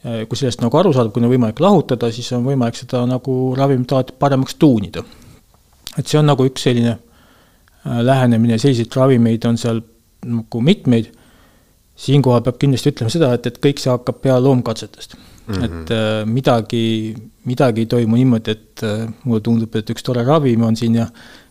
äh, 0.04 0.24
kui 0.28 0.40
sellest 0.40 0.62
nagu 0.64 0.80
aru 0.80 0.92
saada, 0.96 1.12
kui 1.14 1.24
on 1.24 1.32
võimalik 1.32 1.62
lahutada, 1.64 2.12
siis 2.14 2.28
on 2.36 2.44
võimalik 2.46 2.78
seda 2.80 3.04
nagu 3.08 3.38
ravimit 3.58 3.94
alati 3.96 4.18
paremaks 4.18 4.58
tuunida. 4.60 5.04
et 5.98 6.06
see 6.06 6.18
on 6.20 6.28
nagu 6.30 6.44
üks 6.46 6.62
selline 6.68 6.92
äh, 6.98 8.02
lähenemine, 8.04 8.58
selliseid 8.58 8.92
ravimeid 8.94 9.46
on 9.48 9.56
seal 9.58 9.80
nagu 10.26 10.60
mitmeid 10.60 11.14
siinkohal 11.98 12.44
peab 12.46 12.58
kindlasti 12.60 12.92
ütlema 12.92 13.10
seda, 13.10 13.32
et, 13.34 13.46
et 13.46 13.58
kõik 13.62 13.80
see 13.82 13.90
hakkab 13.90 14.20
peale 14.22 14.44
loomkatsetest 14.44 15.16
mm. 15.48 15.54
-hmm. 15.54 15.64
et 15.64 15.90
äh, 15.90 16.26
midagi, 16.26 17.16
midagi 17.44 17.80
ei 17.80 17.86
toimu 17.86 18.16
niimoodi, 18.16 18.50
et 18.50 18.82
äh, 18.82 19.08
mulle 19.24 19.40
tundub, 19.40 19.74
et 19.76 19.90
üks 19.90 20.04
tore 20.04 20.24
ravim 20.24 20.62
on 20.62 20.76
siin 20.76 20.94
ja 20.94 21.06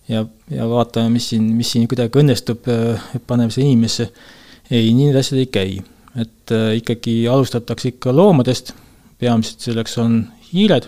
ja, 0.07 0.25
ja 0.49 0.69
vaatame, 0.69 1.09
mis 1.09 1.29
siin, 1.29 1.43
mis 1.55 1.71
siin 1.71 1.87
kuidagi 1.87 2.21
õnnestub 2.21 2.69
äh,, 2.71 3.01
paneme 3.27 3.51
selle 3.51 3.67
inimesse. 3.67 4.11
ei, 4.71 4.93
nii 4.93 5.09
need 5.09 5.15
asjad 5.19 5.39
ei 5.39 5.49
käi. 5.51 5.81
et 6.17 6.51
ikkagi 6.75 7.27
alustatakse 7.29 7.89
ikka 7.89 8.15
loomadest, 8.15 8.71
peamiselt 9.19 9.59
selleks 9.61 9.97
on 10.01 10.15
hiired 10.53 10.87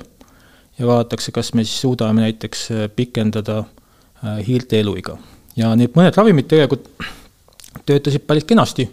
ja 0.80 0.88
vaadatakse, 0.88 1.32
kas 1.32 1.54
me 1.54 1.64
siis 1.64 1.82
suudame 1.82 2.22
näiteks 2.22 2.70
pikendada 2.96 3.64
hiirte 4.48 4.80
eluiga. 4.80 5.18
ja 5.56 5.76
need 5.76 5.94
mõned 5.94 6.16
ravimid 6.16 6.48
tegelikult 6.48 6.88
töötasid 7.86 8.26
päris 8.26 8.48
kenasti 8.48 8.88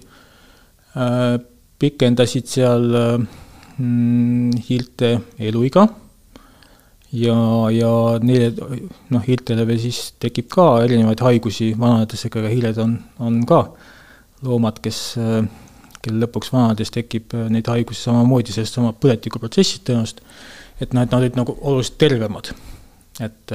pikendasid 1.79 2.47
seal 2.51 2.93
mm, 3.79 4.51
hiirte 4.69 5.13
eluiga 5.39 5.87
ja, 7.13 7.37
ja 7.73 7.91
neile 8.23 8.51
noh, 8.55 9.23
hiirtele 9.27 9.67
veel 9.69 9.81
siis 9.83 10.01
tekib 10.23 10.49
ka 10.53 10.69
erinevaid 10.85 11.23
haigusi 11.27 11.73
vananedes, 11.79 12.27
ega 12.29 12.45
hiired 12.49 12.81
on, 12.83 12.97
on 13.23 13.43
ka 13.49 13.63
loomad, 14.47 14.81
kes, 14.85 15.01
äh, 15.23 15.43
kel 16.05 16.21
lõpuks 16.23 16.53
vananedes 16.55 16.93
tekib 16.95 17.37
äh, 17.37 17.49
neid 17.53 17.69
haigusi 17.73 18.07
samamoodi 18.09 18.55
sellest 18.55 18.79
sama 18.79 18.95
põletikuprotsessist 18.97 19.87
tõenäoliselt, 19.89 20.25
et 20.81 20.91
noh, 20.93 21.05
et 21.07 21.13
nad 21.13 21.21
olid 21.21 21.39
nagu 21.39 21.57
oluliselt 21.61 22.01
tervemad. 22.03 22.53
et 23.25 23.53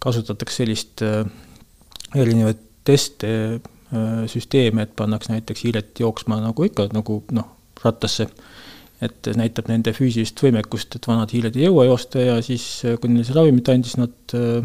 kasutatakse 0.00 0.62
sellist 0.62 1.02
erinevaid 2.16 2.62
teste 2.88 3.28
Äh, 3.88 4.26
süsteeme, 4.28 4.82
et 4.82 4.90
pannakse 4.96 5.32
näiteks 5.32 5.62
hiired 5.64 5.94
jooksma 5.96 6.36
nagu 6.44 6.64
ikka, 6.66 6.90
nagu 6.92 7.22
noh, 7.32 7.46
rattasse. 7.80 8.26
Et 9.04 9.30
näitab 9.38 9.68
nende 9.70 9.92
füüsilist 9.94 10.40
võimekust, 10.42 10.96
et 10.98 11.06
vanad 11.06 11.30
hiired 11.34 11.56
ei 11.58 11.68
jõua 11.68 11.86
joosta 11.86 12.22
ja 12.22 12.38
siis, 12.44 12.64
äh, 12.86 12.96
kui 12.98 13.12
neile 13.12 13.26
see 13.26 13.36
ravimit 13.36 13.70
andis, 13.70 13.94
nad 14.00 14.34
äh, 14.34 14.64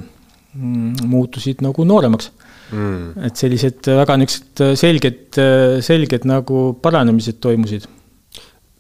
mm, 0.58 1.04
muutusid 1.12 1.62
nagu 1.66 1.86
nooremaks. 1.88 2.32
Mm.. 2.74 3.26
et 3.28 3.38
sellised 3.38 3.86
väga 4.00 4.16
niisugused 4.18 4.80
selged, 4.80 5.38
selged 5.86 6.24
nagu 6.26 6.62
paranemised 6.82 7.38
toimusid. 7.44 7.84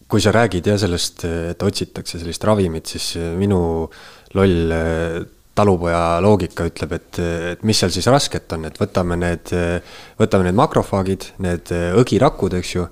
Kui 0.10 0.24
sa 0.24 0.32
räägid 0.34 0.66
jah 0.66 0.80
sellest, 0.82 1.26
et 1.28 1.62
otsitakse 1.62 2.18
sellist 2.18 2.48
ravimit, 2.48 2.90
siis 2.90 3.12
minu 3.38 3.60
loll 4.34 4.74
talupoja 5.54 6.02
loogika 6.26 6.66
ütleb, 6.72 6.96
et, 6.98 7.20
et 7.52 7.68
mis 7.68 7.78
seal 7.78 7.94
siis 7.94 8.08
rasket 8.10 8.56
on, 8.56 8.66
et 8.72 8.80
võtame 8.82 9.20
need, 9.20 9.54
võtame 10.18 10.48
need 10.48 10.58
makrofaagid, 10.58 11.28
need 11.46 11.76
õgirakud, 12.02 12.58
eks 12.58 12.74
ju, 12.80 12.88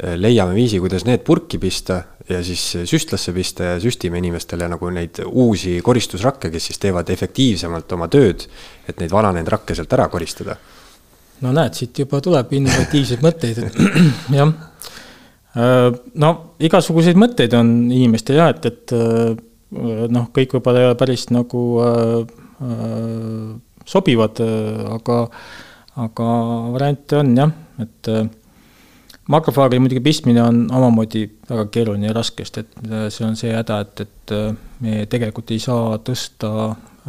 leiame 0.00 0.54
viisi, 0.56 0.78
kuidas 0.80 1.04
need 1.04 1.24
purki 1.26 1.58
pista 1.60 1.98
ja 2.28 2.38
siis 2.46 2.62
süstlasse 2.88 3.34
pista 3.36 3.72
ja 3.72 3.80
süstime 3.82 4.20
inimestele 4.22 4.68
nagu 4.70 4.90
neid 4.94 5.18
uusi 5.26 5.80
koristusrakke, 5.84 6.50
kes 6.50 6.70
siis 6.70 6.80
teevad 6.80 7.10
efektiivsemalt 7.12 7.92
oma 7.96 8.08
tööd, 8.08 8.46
et 8.88 9.02
neid 9.02 9.12
vananenud 9.12 9.50
rakke 9.56 9.76
sealt 9.76 9.92
ära 9.98 10.08
koristada. 10.08 10.56
no 11.40 11.52
näed, 11.56 11.76
siit 11.76 11.98
juba 12.04 12.20
tuleb 12.24 12.52
innovatiivseid 12.56 13.22
mõtteid, 13.24 13.62
et 13.66 13.78
jah. 14.38 14.54
no 16.24 16.32
igasuguseid 16.60 17.20
mõtteid 17.20 17.54
on 17.58 17.76
inimestel 17.90 18.40
jah, 18.40 18.54
et, 18.54 18.66
et 18.66 18.98
Äh, 19.70 20.06
noh, 20.10 20.28
kõik 20.34 20.56
võib-olla 20.56 20.82
ei 20.82 20.88
ole 20.88 20.98
päris 20.98 21.28
nagu 21.30 21.62
äh, 21.84 22.14
äh, 22.66 23.50
sobivad 23.86 24.40
äh,, 24.42 24.80
aga, 24.96 25.20
aga 26.06 26.30
variante 26.74 27.20
on 27.20 27.30
jah, 27.38 27.52
et 27.82 28.10
äh, 28.10 28.24
makrofaagi 29.30 29.80
muidugi 29.82 30.02
pistmine 30.04 30.42
on 30.42 30.62
omamoodi 30.74 31.24
väga 31.48 31.66
keeruline 31.74 32.10
ja 32.10 32.14
raske, 32.16 32.46
sest 32.46 32.62
et 32.62 32.78
äh, 32.86 33.08
see 33.14 33.26
on 33.26 33.36
see 33.38 33.52
häda, 33.54 33.80
et, 33.86 34.04
et 34.06 34.34
me 34.84 35.04
tegelikult 35.10 35.50
ei 35.54 35.62
saa 35.62 35.98
tõsta 36.06 36.52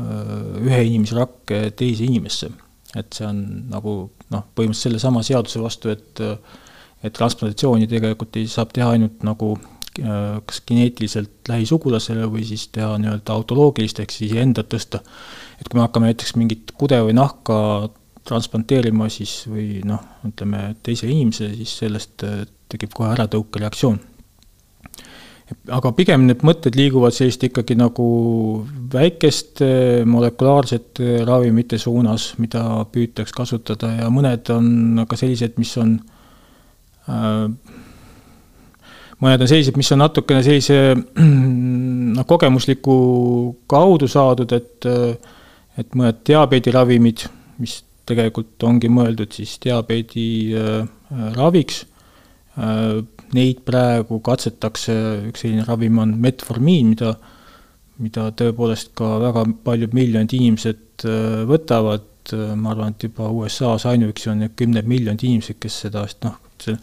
ühe 0.01 0.77
inimese 0.87 1.17
rakke 1.17 1.57
teise 1.77 2.05
inimesse. 2.07 2.47
et 2.95 3.13
see 3.13 3.25
on 3.27 3.41
nagu 3.69 3.93
noh, 4.33 4.45
põhimõtteliselt 4.55 4.87
sellesama 4.87 5.23
seaduse 5.23 5.61
vastu, 5.61 5.91
et 5.91 6.21
et 7.01 7.13
transplantatsiooni 7.17 7.87
tegelikult 7.89 8.37
ei, 8.37 8.47
saab 8.47 8.71
teha 8.75 8.91
ainult 8.93 9.23
nagu 9.25 9.55
Äh, 9.99 10.39
kas 10.47 10.61
geneetiliselt 10.63 11.49
lähisugulasele 11.51 12.23
või 12.31 12.45
siis 12.47 12.69
teha 12.71 12.93
nii-öelda 12.95 13.33
autoloogilist, 13.35 13.97
ehk 13.99 14.13
siis 14.15 14.31
enda 14.39 14.63
tõsta. 14.63 15.01
et 15.59 15.67
kui 15.67 15.75
me 15.77 15.83
hakkame 15.83 16.07
näiteks 16.07 16.37
mingit 16.39 16.71
kude 16.79 16.95
või 17.03 17.11
nahka 17.11 17.89
transplanteerima, 18.31 19.09
siis 19.11 19.41
või 19.51 19.81
noh, 19.87 20.01
ütleme 20.27 20.71
teisele 20.83 21.13
inimesele, 21.15 21.55
siis 21.59 21.75
sellest 21.83 22.25
äh, 22.27 22.45
tekib 22.71 22.95
kohe 22.95 23.11
äratõukereaktsioon. 23.15 23.99
aga 25.75 25.91
pigem 25.91 26.23
need 26.29 26.45
mõtted 26.47 26.77
liiguvad 26.79 27.11
sellist 27.11 27.43
ikkagi 27.43 27.75
nagu 27.75 28.05
väikeste 28.93 29.67
molekulaarsete 30.07 31.25
ravimite 31.27 31.77
suunas, 31.77 32.31
mida 32.39 32.63
püütakse 32.93 33.35
kasutada 33.35 33.91
ja 33.97 34.07
mõned 34.09 34.47
on 34.55 35.05
ka 35.09 35.19
sellised, 35.19 35.59
mis 35.59 35.75
on 35.81 35.97
äh, 37.11 37.45
mõned 39.21 39.43
on 39.43 39.51
sellised, 39.51 39.77
mis 39.77 39.91
on 39.91 40.01
natukene 40.05 40.41
sellise 40.45 40.95
noh, 42.15 42.25
kogemusliku 42.27 42.97
kaudu 43.69 44.09
saadud, 44.11 44.55
et 44.55 44.91
et 45.79 45.95
mõned 45.95 46.19
diabeediravimid, 46.27 47.23
mis 47.61 47.77
tegelikult 48.09 48.63
ongi 48.67 48.89
mõeldud 48.91 49.33
siis 49.35 49.57
diabeedi 49.63 50.27
äh, 50.57 50.85
raviks. 51.37 51.85
Äh,, 52.57 53.01
neid 53.31 53.61
praegu 53.63 54.19
katsetakse, 54.19 54.93
üks 55.29 55.45
selline 55.45 55.63
ravim 55.63 56.01
on 56.03 56.17
metformiin, 56.19 56.89
mida 56.91 57.13
mida 58.01 58.31
tõepoolest 58.33 58.95
ka 58.97 59.15
väga 59.21 59.45
paljud 59.65 59.93
miljonid 59.95 60.33
inimesed 60.33 61.05
äh, 61.05 61.43
võtavad, 61.49 62.07
ma 62.31 62.69
arvan, 62.71 62.93
et 62.93 63.03
juba 63.07 63.31
USA-s 63.33 63.87
ainuüksi 63.89 64.29
on 64.29 64.43
kümned 64.55 64.85
miljonid 64.87 65.23
inimesed, 65.25 65.57
kes 65.61 65.79
seda, 65.87 66.03
noh, 66.25 66.35
see 66.61 66.75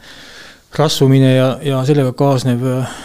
rasvumine 0.76 1.34
ja, 1.34 1.48
ja 1.64 1.82
sellega 1.88 2.12
kaasnev 2.18 2.64
äh, 2.68 2.96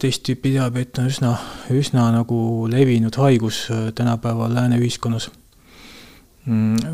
teist 0.00 0.24
tüüpi 0.26 0.54
diabeet 0.56 0.98
on 0.98 1.10
üsna, 1.10 1.34
üsna 1.74 2.08
nagu 2.14 2.38
levinud 2.70 3.16
haigus 3.20 3.66
äh, 3.70 3.90
tänapäeval 3.94 4.54
lääne 4.54 4.80
ühiskonnas 4.80 5.30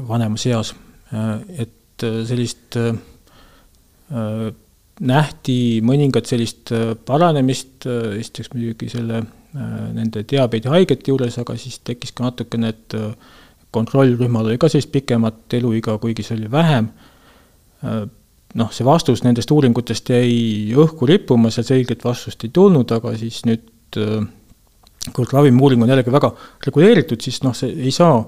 vanemas 0.09 0.47
eas. 0.51 0.75
Äh, 1.13 1.67
et 1.67 2.03
sellist 2.03 2.79
nähti 5.03 5.55
mõningat 5.87 6.27
sellist 6.27 6.73
paranemist, 7.07 7.87
esiteks 7.87 8.51
muidugi 8.53 8.89
selle, 8.91 9.21
nende 9.55 10.25
diabeedihaigete 10.29 11.13
juures, 11.13 11.37
aga 11.39 11.55
siis 11.61 11.79
tekkis 11.87 12.11
ka 12.17 12.27
natukene, 12.27 12.73
et 12.75 12.97
kontrollrühmal 13.73 14.51
oli 14.51 14.59
ka 14.61 14.69
sellist 14.73 14.91
pikemat 14.93 15.55
eluiga, 15.61 15.95
kuigi 16.03 16.27
see 16.27 16.41
oli 16.41 16.51
vähem 16.51 16.91
noh, 18.59 18.71
see 18.75 18.87
vastus 18.87 19.23
nendest 19.25 19.51
uuringutest 19.53 20.13
jäi 20.13 20.73
õhku 20.79 21.09
rippuma, 21.09 21.51
seal 21.53 21.67
selget 21.69 22.05
vastust 22.05 22.45
ei 22.45 22.53
tulnud, 22.55 22.91
aga 22.95 23.15
siis 23.21 23.43
nüüd 23.49 24.01
äh, 24.01 24.25
kuivõrd 25.09 25.37
ravimiuuring 25.39 25.85
on 25.85 25.93
jällegi 25.93 26.15
väga 26.15 26.33
reguleeritud, 26.67 27.23
siis 27.25 27.41
noh, 27.47 27.57
see 27.57 27.73
ei 27.73 27.95
saa, 27.95 28.21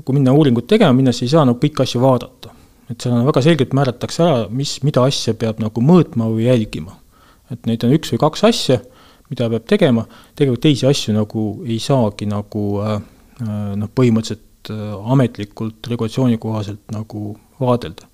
kui 0.00 0.16
minna 0.16 0.32
uuringut 0.32 0.66
tegema 0.70 0.96
minna, 0.96 1.12
siis 1.12 1.28
ei 1.30 1.36
saa 1.36 1.44
nagu 1.48 1.60
kõiki 1.60 1.84
asju 1.84 2.00
vaadata. 2.02 2.54
et 2.90 3.00
seal 3.00 3.14
on 3.14 3.26
väga 3.26 3.42
selgelt 3.42 3.72
määratakse 3.72 4.22
ära, 4.24 4.46
mis, 4.50 4.78
mida 4.82 5.04
asja 5.08 5.34
peab 5.34 5.60
nagu 5.60 5.80
mõõtma 5.80 6.28
või 6.32 6.46
jälgima. 6.48 6.96
et 7.50 7.66
neid 7.66 7.84
on 7.84 7.92
üks 7.92 8.12
või 8.12 8.22
kaks 8.24 8.44
asja, 8.44 8.80
mida 9.30 9.48
peab 9.48 9.66
tegema, 9.68 10.06
tegelikult 10.36 10.62
teisi 10.62 10.86
asju 10.86 11.14
nagu 11.16 11.44
ei 11.66 11.78
saagi 11.78 12.26
nagu 12.26 12.64
äh, 12.80 12.96
äh 13.42 13.74
noh, 13.76 13.90
põhimõtteliselt 13.94 14.70
äh, 14.70 15.12
ametlikult 15.12 15.86
regulatsiooni 15.88 16.38
kohaselt 16.38 16.82
nagu 16.92 17.36
vaadelda 17.60 18.12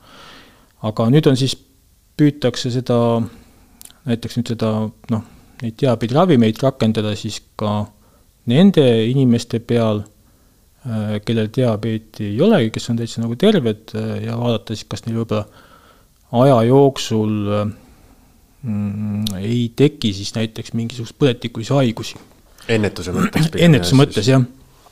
aga 0.87 1.09
nüüd 1.13 1.27
on 1.31 1.39
siis, 1.39 1.57
püütakse 2.19 2.71
seda, 2.75 2.99
näiteks 4.09 4.39
nüüd 4.39 4.53
seda 4.55 4.73
noh, 5.13 5.25
neid 5.63 5.77
diabeediravimeid 5.81 6.61
rakendada 6.63 7.15
siis 7.19 7.41
ka 7.59 7.81
nende 8.51 8.85
inimeste 9.09 9.61
peal, 9.61 10.05
kellel 11.25 11.51
diabeeti 11.55 12.31
ei 12.33 12.41
olegi, 12.45 12.71
kes 12.75 12.91
on 12.93 13.01
täitsa 13.01 13.25
nagu 13.25 13.37
terved 13.41 13.95
äh, 13.99 14.13
ja 14.29 14.39
vaadata 14.39 14.77
siis, 14.77 14.87
kas 14.89 15.05
neil 15.07 15.21
võib-olla 15.21 15.47
aja 16.39 16.61
jooksul 16.69 17.35
mm, 18.63 19.39
ei 19.41 19.65
teki 19.77 20.13
siis 20.17 20.35
näiteks 20.37 20.75
mingisuguseid 20.77 21.19
põletikulisi 21.19 21.75
haigusi. 21.75 22.21
ennetuse 22.69 23.17
mõttes? 23.17 23.51
ennetuse 23.67 23.99
mõttes, 23.99 24.31
jah 24.31 24.47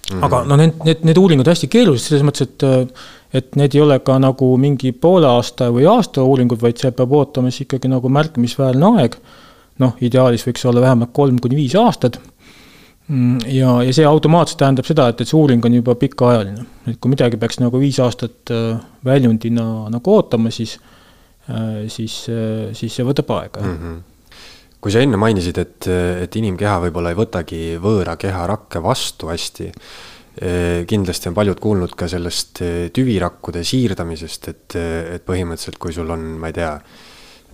Mm 0.06 0.20
-hmm. 0.20 0.24
aga 0.24 0.44
no 0.46 0.56
need, 0.56 0.74
need, 0.86 1.00
need 1.02 1.18
uuringud 1.18 1.48
hästi 1.50 1.66
keerulised 1.66 2.12
selles 2.12 2.22
mõttes, 2.22 2.46
et 2.46 2.92
et 3.34 3.56
need 3.58 3.74
ei 3.74 3.80
ole 3.80 3.98
ka 3.98 4.18
nagu 4.22 4.52
mingi 4.60 4.92
poole 4.92 5.26
aasta 5.26 5.68
või 5.74 5.86
aasta 5.90 6.22
uuringud, 6.22 6.60
vaid 6.62 6.78
seal 6.80 6.94
peab 6.96 7.12
ootama 7.12 7.50
siis 7.50 7.66
ikkagi 7.66 7.90
nagu 7.90 8.08
märkimisväärne 8.08 8.92
aeg. 9.00 9.16
noh, 9.82 9.92
ideaalis 10.00 10.46
võiks 10.46 10.62
olla 10.64 10.80
vähemalt 10.80 11.10
kolm 11.12 11.38
kuni 11.42 11.56
viis 11.56 11.74
aastat. 11.76 12.20
Mm, 13.06 13.38
ja, 13.54 13.76
ja 13.86 13.92
see 13.94 14.06
automaatselt 14.08 14.58
tähendab 14.58 14.88
seda, 14.88 15.06
et, 15.12 15.20
et 15.22 15.30
see 15.30 15.38
uuring 15.38 15.62
on 15.64 15.78
juba 15.78 15.94
pikaajaline. 15.94 16.66
et 16.90 16.98
kui 16.98 17.12
midagi 17.12 17.38
peaks 17.38 17.60
nagu 17.62 17.78
viis 17.78 18.00
aastat 18.02 18.50
äh, 18.50 18.80
väljundina 19.06 19.86
nagu 19.94 20.14
ootama, 20.16 20.50
siis, 20.50 20.78
äh, 21.46 21.86
siis, 21.92 22.24
äh, 22.32 22.74
siis 22.74 22.98
see 22.98 23.06
võtab 23.06 23.30
aega 23.38 23.62
mm. 23.62 23.80
-hmm 23.80 24.04
kui 24.86 24.92
sa 24.94 25.02
enne 25.02 25.18
mainisid, 25.18 25.56
et, 25.58 25.88
et 26.22 26.36
inimkeha 26.38 26.76
võib-olla 26.84 27.10
ei 27.10 27.18
võtagi 27.18 27.60
võõra 27.82 28.14
keha 28.22 28.44
rakke 28.46 28.78
vastu 28.84 29.26
hästi, 29.32 29.64
eh, 30.38 30.84
kindlasti 30.86 31.30
on 31.30 31.34
paljud 31.34 31.58
kuulnud 31.58 31.96
ka 31.98 32.06
sellest 32.12 32.62
eh, 32.62 32.76
tüvirakkude 32.94 33.64
siirdamisest, 33.66 34.48
et, 34.52 34.76
et 35.16 35.26
põhimõtteliselt, 35.26 35.80
kui 35.82 35.96
sul 35.96 36.12
on, 36.14 36.28
ma 36.38 36.52
ei 36.52 36.58
tea, 36.60 36.70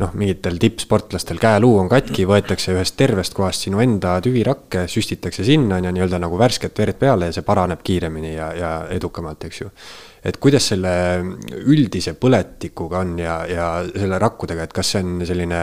noh, 0.01 0.13
mingitel 0.19 0.57
tippsportlastel 0.61 1.41
käeluu 1.43 1.75
on 1.83 1.91
katki, 1.91 2.25
võetakse 2.29 2.73
ühest 2.75 2.97
tervest 2.99 3.35
kohast 3.37 3.67
sinu 3.67 3.83
enda 3.85 4.15
tüvirakke, 4.25 4.87
süstitakse 4.91 5.45
sinna, 5.47 5.79
on 5.79 5.89
ju, 5.89 5.93
nii-öelda 5.97 6.21
nagu 6.23 6.39
värsket 6.41 6.79
verd 6.81 6.99
peale 7.01 7.29
ja 7.29 7.37
see 7.37 7.45
paraneb 7.47 7.83
kiiremini 7.85 8.35
ja, 8.35 8.49
ja 8.57 8.71
edukamalt, 8.95 9.45
eks 9.49 9.61
ju. 9.65 9.69
et 10.25 10.39
kuidas 10.43 10.71
selle 10.73 10.95
üldise 11.67 12.15
põletikuga 12.15 13.03
on 13.03 13.19
ja, 13.21 13.43
ja 13.49 13.69
selle 13.91 14.23
rakkudega, 14.23 14.65
et 14.65 14.73
kas 14.73 14.95
see 14.95 15.05
on 15.05 15.29
selline 15.29 15.63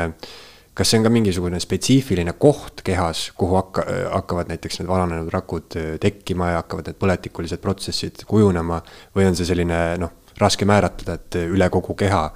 kas 0.80 0.94
see 0.94 1.00
on 1.02 1.10
ka 1.10 1.12
mingisugune 1.12 1.60
spetsiifiline 1.60 2.38
koht 2.39 2.84
kehas, 2.88 3.26
kuhu 3.36 3.58
hakka, 3.58 3.84
hakkavad 4.13 4.52
näiteks 4.54 4.80
need 4.80 4.88
vananenud 4.88 5.34
rakud 5.34 5.76
tekkima 6.00 6.54
ja 6.54 6.62
hakkavad 6.62 6.88
need 6.88 7.00
põletikulised 7.02 7.60
protsessid 7.63 8.24
kujunema 8.30 8.80
või 9.18 9.28
on 9.28 9.36
see 9.36 9.50
selline 9.50 9.82
noh, 10.00 10.13
raske 10.39 10.63
määratleda, 10.70 11.18
et 11.20 11.38
üle 11.42 11.68
kogu 11.74 11.98
keha, 12.00 12.30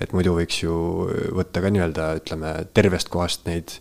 et 0.00 0.12
muidu 0.16 0.34
võiks 0.36 0.58
ju 0.62 0.74
võtta 1.36 1.62
ka 1.64 1.70
nii-öelda 1.72 2.08
ütleme 2.20 2.52
tervest 2.76 3.10
kohast 3.12 3.46
neid, 3.48 3.78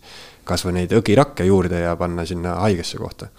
kasvõi 0.47 0.77
neid 0.79 0.93
õgirakke 0.95 1.47
juurde 1.47 1.81
ja 1.83 1.95
panna 1.99 2.25
sinna 2.27 2.59
haigesse 2.63 2.99
kohta. 3.01 3.29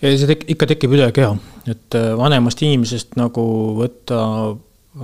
Ja 0.00 0.12
see 0.14 0.30
tek-, 0.30 0.46
ikka 0.54 0.68
tekib 0.70 0.94
üle 0.94 1.10
keha, 1.14 1.34
et 1.68 1.98
äh, 1.98 2.12
vanemast 2.18 2.62
inimesest 2.64 3.18
nagu 3.18 3.44
võtta 3.80 4.20
äh, 4.54 5.02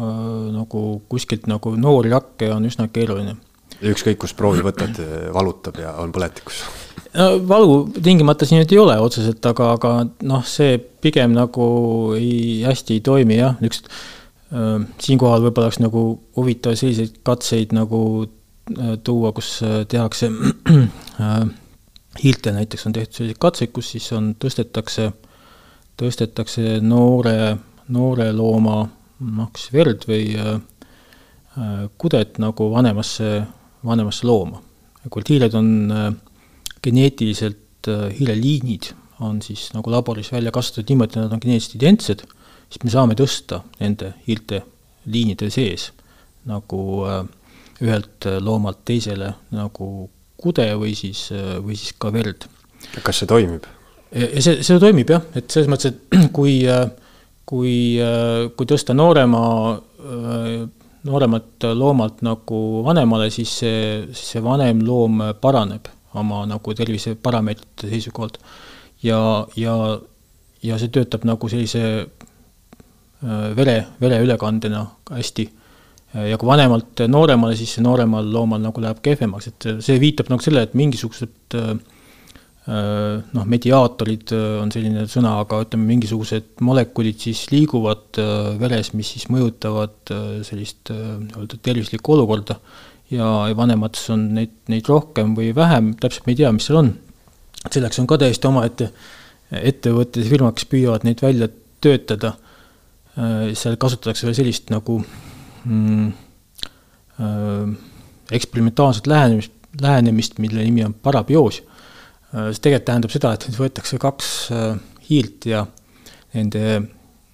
nagu 0.55 0.85
kuskilt 1.11 1.49
nagu 1.51 1.75
noori 1.77 2.14
rakke 2.14 2.53
on 2.55 2.71
üsna 2.71 2.88
keeruline. 2.93 3.37
Ükskõik, 3.85 4.21
kus 4.23 4.33
proovi 4.38 4.62
võtad, 4.64 4.97
valutab 5.35 5.77
ja 5.83 5.97
on 6.01 6.12
põletikus. 6.14 6.62
no 7.19 7.27
valu 7.47 7.90
tingimata 7.93 8.47
siin 8.47 8.62
nüüd 8.62 8.73
ei 8.73 8.79
ole 8.81 8.95
otseselt, 9.03 9.45
aga, 9.51 9.73
aga 9.75 9.90
noh, 10.25 10.45
see 10.47 10.79
pigem 10.79 11.35
nagu 11.35 11.67
ei, 12.17 12.62
hästi 12.64 12.97
ei 12.97 13.03
toimi 13.05 13.37
jah, 13.43 13.59
niisugust 13.61 13.90
äh, 13.90 14.24
siinkohal 15.03 15.43
võib-olla 15.43 15.69
oleks 15.69 15.81
nagu 15.83 16.03
huvitav 16.37 16.77
selliseid 16.79 17.17
katseid 17.27 17.75
nagu 17.75 18.01
tuua, 19.05 19.33
kus 19.35 19.57
tehakse 19.90 20.31
hiirtel 22.23 22.55
näiteks 22.57 22.87
on 22.87 22.95
tehtud 22.95 23.19
selliseid 23.19 23.40
katseid, 23.43 23.73
kus 23.75 23.90
siis 23.97 24.07
on, 24.14 24.31
tõstetakse, 24.40 25.09
tõstetakse 26.01 26.79
noore, 26.87 27.57
noore 27.90 28.31
looma 28.33 28.79
noh, 28.85 29.51
kas 29.51 29.67
verd 29.75 30.07
või 30.09 30.31
kudet 31.99 32.38
nagu 32.43 32.71
vanemasse 32.71 33.35
vanemasse 33.85 34.27
looma. 34.27 34.61
kuivõrd 35.05 35.31
hiired 35.33 35.57
on 35.59 35.71
geneetiliselt, 36.85 37.88
hiireliinid 37.88 38.93
on 39.25 39.40
siis 39.45 39.69
nagu 39.75 39.93
laboris 39.93 40.31
välja 40.33 40.53
kasvatatud 40.55 40.90
niimoodi, 40.90 41.12
et 41.12 41.21
nad 41.21 41.35
on 41.37 41.43
geneetiliselt 41.43 41.77
identsed, 41.79 42.25
siis 42.75 42.83
me 42.83 42.91
saame 42.91 43.15
tõsta 43.19 43.61
nende 43.79 44.15
hiirte 44.27 44.65
liinide 45.07 45.51
sees 45.55 45.93
nagu 46.51 46.81
äh, 47.07 47.23
ühelt 47.85 48.27
loomalt 48.43 48.83
teisele 48.87 49.31
nagu 49.55 50.09
kude 50.41 50.67
või 50.77 50.93
siis, 50.99 51.29
või 51.63 51.77
siis 51.79 51.95
ka 51.99 52.11
verd. 52.13 52.46
kas 53.07 53.23
see 53.23 53.31
toimib? 53.31 53.67
see, 54.13 54.61
see 54.63 54.81
toimib 54.83 55.11
jah, 55.11 55.23
et 55.38 55.48
selles 55.51 55.71
mõttes, 55.71 55.94
et 55.94 56.19
kui, 56.37 56.59
kui, 57.48 57.75
kui 58.57 58.69
tõsta 58.71 58.94
noorema 58.96 59.42
nooremat 61.05 61.67
loomalt 61.77 62.23
nagu 62.25 62.61
vanemale, 62.85 63.31
siis 63.33 63.53
see, 63.61 63.79
see 64.17 64.42
vanem 64.44 64.83
loom 64.87 65.23
paraneb 65.40 65.88
oma 66.15 66.44
nagu 66.48 66.75
terviseparameetrite 66.75 67.90
seisukohalt. 67.90 68.38
ja, 69.03 69.21
ja, 69.57 69.75
ja 70.63 70.79
see 70.79 70.92
töötab 70.94 71.27
nagu 71.29 71.48
sellise 71.51 71.83
äh, 71.83 72.23
vere, 73.56 73.77
vereülekandena 74.00 74.81
hästi. 75.10 75.44
ja 76.29 76.37
kui 76.38 76.46
vanemalt 76.46 77.00
nooremale, 77.08 77.56
siis 77.58 77.72
see 77.75 77.83
nooremal 77.83 78.27
loomal 78.31 78.60
nagu 78.62 78.83
läheb 78.83 79.00
kehvemaks, 79.02 79.48
et 79.50 79.66
see 79.83 79.96
viitab 80.02 80.29
nagu 80.31 80.44
sellele, 80.44 80.68
et 80.68 80.77
mingisugused 80.79 81.56
äh, 81.58 81.72
Äh, 82.64 83.20
noh, 83.37 83.44
mediaatorid 83.44 84.31
äh, 84.33 84.54
on 84.56 84.70
selline 84.72 85.02
sõna, 85.12 85.35
aga 85.42 85.58
ütleme, 85.66 85.85
mingisugused 85.90 86.62
molekulid 86.64 87.18
siis 87.20 87.42
liiguvad 87.52 88.16
äh, 88.22 88.54
veres, 88.56 88.94
mis 88.96 89.10
siis 89.12 89.27
mõjutavad 89.29 90.12
sellist 90.48 90.88
nii-öelda 90.88 91.58
tervislikku 91.60 92.14
olukorda 92.14 92.56
ja, 93.12 93.27
ja 93.50 93.58
vanemates 93.58 94.06
on 94.14 94.31
neid, 94.38 94.54
neid 94.72 94.88
rohkem 94.88 95.35
või 95.37 95.50
vähem, 95.52 95.92
täpselt 96.00 96.25
me 96.25 96.33
ei 96.33 96.40
tea, 96.40 96.54
mis 96.56 96.70
seal 96.70 96.81
on. 96.81 96.90
selleks 97.66 98.00
on 98.00 98.08
ka 98.08 98.16
täiesti 98.25 98.48
omaette 98.48 98.88
ettevõtted 99.60 100.25
ja 100.25 100.33
firmad, 100.33 100.56
kes 100.56 100.70
püüavad 100.72 101.04
neid 101.04 101.20
välja 101.20 101.50
töötada. 101.85 102.33
Seal 103.15 103.77
kasutatakse 103.79 104.27
veel 104.27 104.35
sellist 104.35 104.73
nagu 104.75 104.98
mm, 105.65 106.08
eksperimentaalset 108.35 109.06
lähenemist, 109.06 109.52
lähenemist, 109.81 110.38
mille 110.42 110.65
nimi 110.65 110.85
on 110.85 110.94
parabioos. 110.94 111.62
see 112.35 112.58
tegelikult 112.62 112.88
tähendab 112.88 113.12
seda, 113.15 113.33
et 113.37 113.46
võetakse 113.54 113.98
kaks 114.02 114.31
hiirt 115.06 115.46
ja 115.46 115.60
nende, 116.35 116.83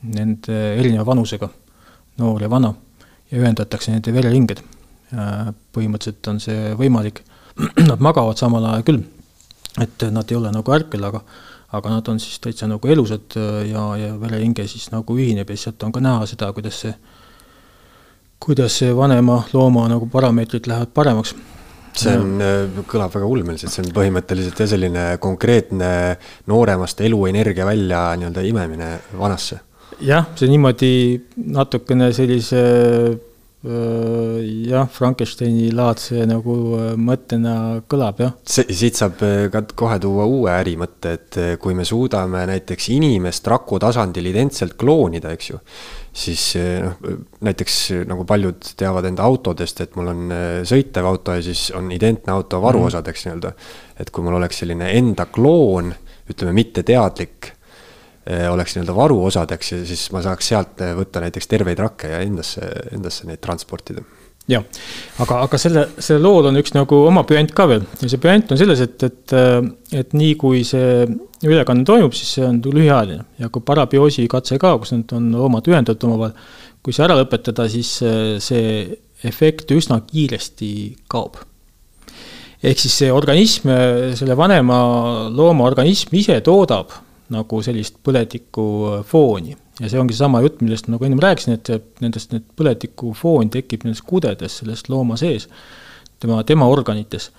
nende 0.03 0.59
erineva 0.77 1.07
vanusega, 1.09 1.49
noor 2.21 2.45
ja 2.45 2.51
vana, 2.53 2.75
ja 3.31 3.41
ühendatakse 3.41 3.95
nende 3.95 4.13
vereringed. 4.13 4.63
põhimõtteliselt 5.75 6.29
on 6.31 6.41
see 6.43 6.75
võimalik, 6.79 7.25
nad 7.91 8.03
magavad 8.05 8.39
samal 8.39 8.67
ajal 8.69 8.85
küll, 8.87 9.01
et 9.83 10.05
nad 10.13 10.31
ei 10.31 10.37
ole 10.39 10.53
nagu 10.55 10.77
ärkel, 10.77 11.03
aga 11.09 11.23
aga 11.73 11.95
nad 11.95 12.09
on 12.09 12.19
siis 12.21 12.41
täitsa 12.43 12.67
nagu 12.71 12.89
elusad 12.89 13.37
ja, 13.69 13.85
ja 13.97 14.15
vereringe 14.21 14.67
siis 14.69 14.91
nagu 14.91 15.17
ühineb 15.17 15.51
ja 15.51 15.57
sealt 15.57 15.83
on 15.87 15.93
ka 15.95 16.03
näha 16.03 16.27
seda, 16.27 16.51
kuidas 16.57 16.81
see, 16.83 16.95
kuidas 18.43 18.81
see 18.83 18.91
vanema 18.97 19.43
looma 19.53 19.87
nagu 19.93 20.09
parameetrid 20.11 20.67
lähevad 20.71 20.93
paremaks 20.95 21.35
see 21.97 22.19
on, 22.19 22.37
äh, 22.43 22.83
kõlab 22.89 23.15
väga 23.15 23.27
ulmeliselt, 23.27 23.73
see 23.73 23.85
on 23.85 23.95
põhimõtteliselt 23.95 24.63
jah, 24.63 24.71
selline 24.71 25.07
konkreetne 25.23 25.91
nooremast 26.51 27.03
eluenergia 27.07 27.67
välja 27.67 28.05
nii-öelda 28.21 28.45
imemine 28.47 28.91
vanasse. 29.19 29.61
jah, 30.07 30.31
see 30.39 30.51
niimoodi 30.51 30.93
natukene 31.55 32.13
sellise 32.17 32.63
äh, 32.63 33.19
jah, 33.61 34.87
Frankensteini 34.89 35.67
laadse 35.77 36.25
nagu 36.29 36.55
äh, 36.79 36.93
mõttena 36.97 37.55
kõlab, 37.91 38.23
jah. 38.25 38.35
siit 38.49 38.97
saab 38.97 39.21
ka 39.53 39.63
kohe 39.77 39.99
tuua 40.01 40.25
uue 40.25 40.53
ärimõtte, 40.55 41.13
et 41.19 41.41
kui 41.61 41.77
me 41.77 41.85
suudame 41.85 42.47
näiteks 42.49 42.89
inimest 42.97 43.51
raku 43.53 43.81
tasandil 43.83 44.31
identselt 44.33 44.79
kloonida, 44.81 45.35
eks 45.37 45.53
ju 45.53 45.61
siis 46.21 46.45
noh, 46.59 46.97
näiteks 47.47 47.77
nagu 48.09 48.25
paljud 48.27 48.73
teavad 48.81 49.07
enda 49.07 49.29
autodest, 49.29 49.85
et 49.85 49.93
mul 49.95 50.09
on 50.11 50.35
sõitev 50.67 51.07
auto 51.07 51.37
ja 51.37 51.45
siis 51.45 51.69
on 51.77 51.93
identne 51.95 52.33
auto 52.35 52.59
varuosadeks 52.65 53.27
mm. 53.27 53.29
nii-öelda. 53.29 53.53
et 54.01 54.11
kui 54.11 54.25
mul 54.25 54.41
oleks 54.41 54.65
selline 54.65 54.91
enda 54.97 55.29
kloon, 55.31 55.93
ütleme 56.33 56.57
mitteteadlik, 56.57 57.53
oleks 58.51 58.77
nii-öelda 58.77 58.95
varuosadeks 58.97 59.73
ja 59.73 59.83
siis 59.89 60.07
ma 60.15 60.23
saaks 60.25 60.51
sealt 60.53 60.83
võtta 60.99 61.23
näiteks 61.25 61.51
terveid 61.51 61.81
rakke 61.83 62.13
ja 62.13 62.23
endasse, 62.25 62.67
endasse 62.95 63.29
neid 63.29 63.43
transportida. 63.43 64.05
Jah, 64.51 64.65
aga, 65.23 65.43
aga 65.45 65.59
selle, 65.61 65.85
sellel 66.03 66.25
lool 66.27 66.49
on 66.49 66.59
üks 66.59 66.73
nagu 66.75 66.97
oma 67.07 67.23
püant 67.29 67.53
ka 67.55 67.69
veel. 67.71 67.85
Ja 68.01 68.09
see 68.11 68.23
püant 68.23 68.51
on 68.51 68.59
selles, 68.59 68.81
et, 68.83 69.05
et, 69.07 69.35
et 70.01 70.17
nii 70.17 70.33
kui 70.41 70.65
see 70.67 71.05
ülekanne 71.47 71.85
toimub, 71.87 72.17
siis 72.17 72.33
see 72.37 72.47
on 72.49 72.59
lühiajaline. 72.65 73.27
Ja 73.39 73.51
kui 73.53 73.63
parabioosi 73.67 74.27
katse 74.33 74.59
ka, 74.61 74.73
kus 74.81 74.95
need 74.97 75.13
on 75.17 75.29
loomad 75.37 75.71
ühendatud 75.71 76.09
omavahel, 76.09 76.35
kui 76.83 76.97
see 76.97 77.05
ära 77.07 77.19
lõpetada, 77.21 77.69
siis 77.71 77.93
see 78.43 78.65
efekt 79.29 79.71
üsna 79.77 80.01
kiiresti 80.09 80.73
kaob. 81.11 81.39
ehk 82.61 82.81
siis 82.81 82.93
see 83.01 83.13
organism, 83.13 83.71
selle 84.19 84.35
vanema 84.37 84.81
looma 85.33 85.65
organism 85.65 86.13
ise 86.17 86.41
toodab 86.45 86.93
nagu 87.31 87.61
sellist 87.65 87.99
põletikufooni 88.07 89.57
ja 89.81 89.89
see 89.89 90.01
ongi 90.01 90.17
seesama 90.17 90.43
jutt, 90.45 90.61
millest 90.65 90.89
ma 90.89 90.97
nagu 90.97 91.07
ennem 91.07 91.23
rääkisin, 91.23 91.57
et 91.57 92.03
nendest, 92.05 92.35
need 92.35 92.47
põletikufoon 92.59 93.53
tekib 93.55 93.87
nendes 93.87 94.03
kudedes 94.07 94.61
sellest 94.61 94.91
looma 94.93 95.17
sees, 95.21 95.49
tema, 96.21 96.43
tema 96.45 96.69
organites. 96.69 97.31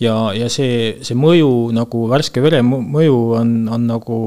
ja, 0.00 0.14
ja 0.36 0.48
see, 0.52 0.98
see 1.04 1.18
mõju 1.18 1.72
nagu 1.76 2.06
värske 2.10 2.42
vere 2.44 2.62
mõju 2.64 3.18
on, 3.40 3.56
on 3.72 3.90
nagu 3.90 4.20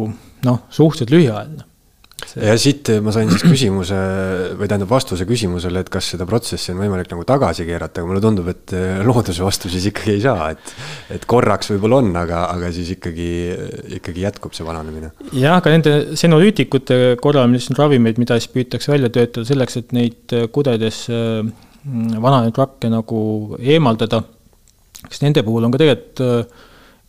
noh, 0.46 0.60
suhteliselt 0.70 1.16
lühiajaline 1.16 1.66
ja 2.40 2.54
siit 2.60 2.90
ma 3.04 3.12
sain 3.14 3.30
siis 3.32 3.44
küsimuse 3.44 3.98
või 4.56 4.70
tähendab 4.70 4.92
vastuse 4.92 5.26
küsimusele, 5.28 5.82
et 5.84 5.90
kas 5.92 6.14
seda 6.14 6.28
protsessi 6.28 6.72
on 6.72 6.80
võimalik 6.80 7.10
nagu 7.12 7.26
tagasi 7.28 7.66
keerata, 7.68 8.02
aga 8.02 8.10
mulle 8.10 8.22
tundub, 8.24 8.48
et 8.52 8.74
äh, 8.76 9.02
looduse 9.06 9.44
vastu 9.44 9.72
siis 9.72 9.90
ikkagi 9.92 10.16
ei 10.16 10.22
saa, 10.24 10.50
et. 10.56 10.74
et 11.18 11.26
korraks 11.30 11.74
võib-olla 11.74 12.00
on, 12.02 12.12
aga, 12.20 12.46
aga 12.54 12.72
siis 12.76 12.94
ikkagi, 12.96 13.30
ikkagi 14.00 14.24
jätkub 14.26 14.56
see 14.56 14.68
vananemine. 14.68 15.12
jah, 15.36 15.60
aga 15.60 15.74
nende 15.76 15.96
senolüütikute 16.20 17.18
korral, 17.24 17.50
mis 17.52 17.68
on 17.72 17.80
ravimeid, 17.80 18.22
mida 18.22 18.40
siis 18.40 18.54
püütakse 18.54 18.94
välja 18.94 19.12
töötada 19.14 19.48
selleks, 19.48 19.80
et 19.82 19.92
neid 19.96 20.36
äh, 20.36 20.48
kudedes 20.56 21.06
äh, 21.12 21.42
vananenud 21.86 22.56
rakke 22.64 22.90
nagu 22.92 23.20
eemaldada. 23.60 24.24
kas 25.06 25.20
nende 25.22 25.44
puhul 25.46 25.68
on 25.68 25.76
ka 25.76 25.84
tegelikult 25.84 26.56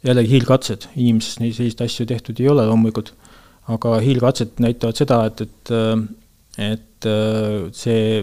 jällegi 0.07 0.35
hiilkatsed, 0.35 0.91
inimeses 0.99 1.39
neid 1.41 1.55
selliseid 1.57 1.87
asju 1.87 2.07
tehtud 2.11 2.43
ei 2.43 2.51
ole 2.53 2.67
loomulikult 2.69 3.15
aga 3.73 3.99
hiilkatsed 4.03 4.61
näitavad 4.63 4.99
seda, 4.99 5.23
et, 5.29 5.43
et, 5.43 5.73
et 6.67 7.09
see, 7.77 8.21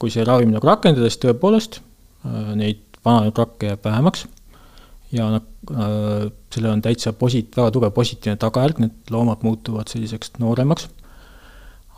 kui 0.00 0.12
see 0.12 0.26
ravim 0.26 0.52
nagu 0.54 0.68
rakendada, 0.68 1.10
siis 1.10 1.22
tõepoolest 1.24 1.80
neid 2.58 3.00
vananenud 3.04 3.40
rakke 3.40 3.72
jääb 3.72 3.84
vähemaks 3.86 4.26
ja 5.16 5.26
noh, 5.32 5.46
sellel 6.54 6.74
on 6.74 6.82
täitsa 6.84 7.12
posit-, 7.16 7.56
väga 7.56 7.72
tugev 7.74 7.92
positiivne 7.96 8.38
tagajärg, 8.40 8.80
need 8.82 9.12
loomad 9.12 9.42
muutuvad 9.46 9.90
selliseks 9.90 10.36
nooremaks. 10.42 10.88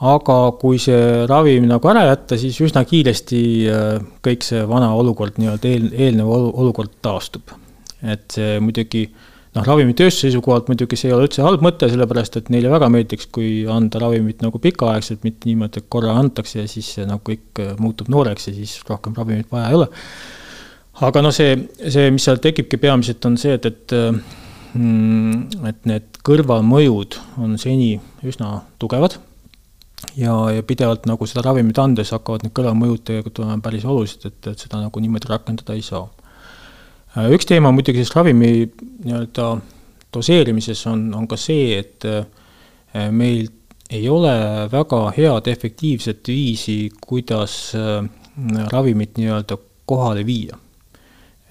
aga 0.03 0.37
kui 0.59 0.81
see 0.83 1.27
ravim 1.31 1.69
nagu 1.71 1.89
ära 1.93 2.07
jätta, 2.09 2.39
siis 2.41 2.57
üsna 2.65 2.83
kiiresti 2.89 3.43
kõik 4.25 4.47
see 4.47 4.65
vana 4.69 4.89
olukord, 4.99 5.37
nii-öelda 5.39 5.69
eel, 5.69 5.91
eelnev 5.93 6.33
olukord 6.33 6.97
taastub. 7.05 7.53
et 8.03 8.25
see 8.35 8.57
muidugi 8.65 9.05
äh, 9.11 9.29
noh, 9.57 9.65
ravimitööstuse 9.67 10.29
seisukohalt 10.29 10.71
muidugi 10.71 10.97
see 10.99 11.11
ei 11.11 11.17
ole 11.17 11.27
üldse 11.29 11.45
halb 11.45 11.65
mõte, 11.65 11.89
sellepärast 11.93 12.39
et 12.41 12.53
neile 12.53 12.71
väga 12.73 12.89
meeldiks, 12.93 13.29
kui 13.35 13.65
anda 13.71 14.01
ravimit 14.03 14.45
nagu 14.45 14.61
pikaaegselt, 14.63 15.25
mitte 15.27 15.51
niimoodi, 15.51 15.83
et 15.83 15.91
korra 15.93 16.15
antakse 16.21 16.63
ja 16.63 16.71
siis 16.71 16.93
see 16.97 17.09
nagu 17.09 17.21
kõik 17.27 17.63
äh, 17.63 17.75
muutub 17.83 18.13
nooreks 18.13 18.49
ja 18.49 18.55
siis 18.57 18.79
rohkem 18.89 19.17
ravimit 19.19 19.51
vaja 19.53 19.73
ei 19.73 19.81
ole. 19.81 19.91
aga 21.09 21.25
noh, 21.25 21.35
see, 21.35 21.57
see, 21.83 22.09
mis 22.15 22.25
seal 22.29 22.41
tekibki 22.43 22.81
peamiselt, 22.81 23.25
on 23.29 23.37
see, 23.41 23.59
et, 23.59 23.69
et 23.69 23.97
mm, 24.79 25.67
et 25.69 25.85
need 25.91 26.23
kõrvalmõjud 26.25 27.19
on 27.43 27.59
seni 27.61 27.95
üsna 28.25 28.63
tugevad 28.81 29.19
ja, 30.17 30.35
ja 30.57 30.65
pidevalt 30.67 31.07
nagu 31.11 31.29
seda 31.29 31.45
ravimit 31.47 31.79
andes 31.83 32.13
hakkavad 32.15 32.47
need 32.47 32.55
kõrvalmõjud 32.57 33.05
tegelikult 33.05 33.43
olema 33.45 33.61
päris 33.65 33.87
olulised, 33.89 34.27
et, 34.29 34.53
et 34.53 34.67
seda 34.67 34.81
nagu 34.83 35.03
niimoodi 35.03 35.31
rakendada 35.31 35.77
ei 35.77 35.85
saa 35.85 36.07
üks 37.33 37.47
teema 37.49 37.73
muidugi 37.75 38.01
siis 38.01 38.15
ravimi 38.17 38.53
nii-öelda 39.05 39.49
doseerimises 40.13 40.87
on, 40.91 41.11
on 41.15 41.27
ka 41.29 41.37
see, 41.41 41.77
et 41.79 42.07
äh, 42.09 43.09
meil 43.13 43.49
ei 43.93 44.09
ole 44.09 44.33
väga 44.73 45.03
head 45.17 45.49
efektiivset 45.53 46.29
viisi, 46.29 46.91
kuidas 47.01 47.75
äh, 47.77 48.05
ravimit 48.73 49.19
nii-öelda 49.21 49.59
kohale 49.87 50.27
viia. 50.27 50.59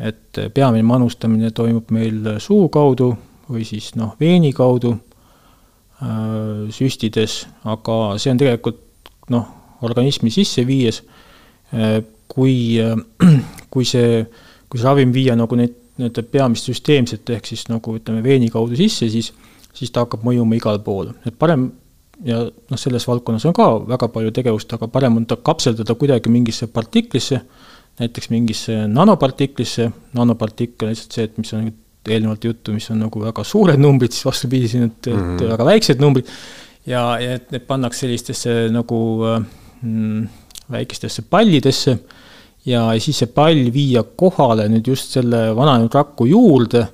et 0.01 0.37
peamine 0.53 0.81
manustamine 0.81 1.51
toimub 1.53 1.91
meil 1.93 2.39
suu 2.41 2.69
kaudu 2.73 3.11
või 3.51 3.61
siis 3.67 3.91
noh, 3.93 4.15
veeni 4.19 4.49
kaudu 4.49 4.95
süstides, 6.73 7.35
aga 7.69 7.97
see 8.17 8.31
on 8.31 8.39
tegelikult 8.41 8.79
noh, 9.29 9.43
organismi 9.85 10.31
sisse 10.33 10.65
viies, 10.65 11.03
kui, 12.33 12.55
kui 13.73 13.85
see 13.85 14.23
kui 14.71 14.79
see 14.79 14.87
ravim 14.87 15.11
viia 15.11 15.35
nagu 15.35 15.57
neid, 15.59 15.75
nii-öelda 15.99 16.23
peamist 16.31 16.69
süsteemset, 16.69 17.27
ehk 17.35 17.49
siis 17.49 17.67
nagu 17.67 17.97
ütleme, 17.97 18.23
veeni 18.23 18.47
kaudu 18.53 18.77
sisse, 18.79 19.09
siis, 19.11 19.33
siis 19.75 19.91
ta 19.91 20.05
hakkab 20.05 20.23
mõjuma 20.25 20.55
igale 20.57 20.79
poole, 20.85 21.17
et 21.27 21.35
parem 21.37 21.67
ja 22.25 22.39
noh, 22.45 22.79
selles 22.79 23.05
valdkonnas 23.09 23.45
on 23.49 23.55
ka 23.57 23.67
väga 23.89 24.09
palju 24.13 24.31
tegevust, 24.35 24.73
aga 24.77 24.87
parem 24.91 25.19
on 25.19 25.27
ta 25.29 25.37
kapseldada 25.41 25.95
kuidagi 25.99 26.31
mingisse 26.31 26.69
partiklisse, 26.71 27.41
näiteks 28.01 28.31
mingisse 28.31 28.77
nanopartiklisse, 28.87 29.89
nanopartikkel 30.17 30.87
on 30.87 30.95
lihtsalt 30.95 31.17
see, 31.17 31.27
et 31.27 31.39
mis 31.41 31.53
on 31.57 31.67
eelnevalt 32.09 32.45
juttu, 32.47 32.73
mis 32.73 32.87
on 32.93 33.01
nagu 33.03 33.21
väga 33.21 33.43
suured 33.45 33.81
numbrid, 33.81 34.13
siis 34.15 34.25
vastupidi, 34.25 34.69
siin, 34.71 34.87
et, 34.89 35.07
et 35.07 35.13
mm 35.13 35.37
-hmm. 35.37 35.49
väga 35.51 35.65
väiksed 35.65 36.01
numbrid, 36.01 36.29
ja, 36.85 37.19
ja 37.19 37.35
et 37.37 37.51
need 37.51 37.67
pannakse 37.67 38.05
sellistesse 38.05 38.69
nagu 38.73 39.01
mm, 39.81 40.27
väikestesse 40.71 41.25
pallidesse 41.29 41.99
ja 42.65 42.83
siis 43.01 43.21
see 43.23 43.31
pall 43.33 43.71
viia 43.73 44.03
kohale 44.03 44.67
nüüd 44.69 44.87
just 44.91 45.15
selle 45.15 45.49
vananenud 45.57 45.93
raku 45.97 46.27
juurde 46.29 46.85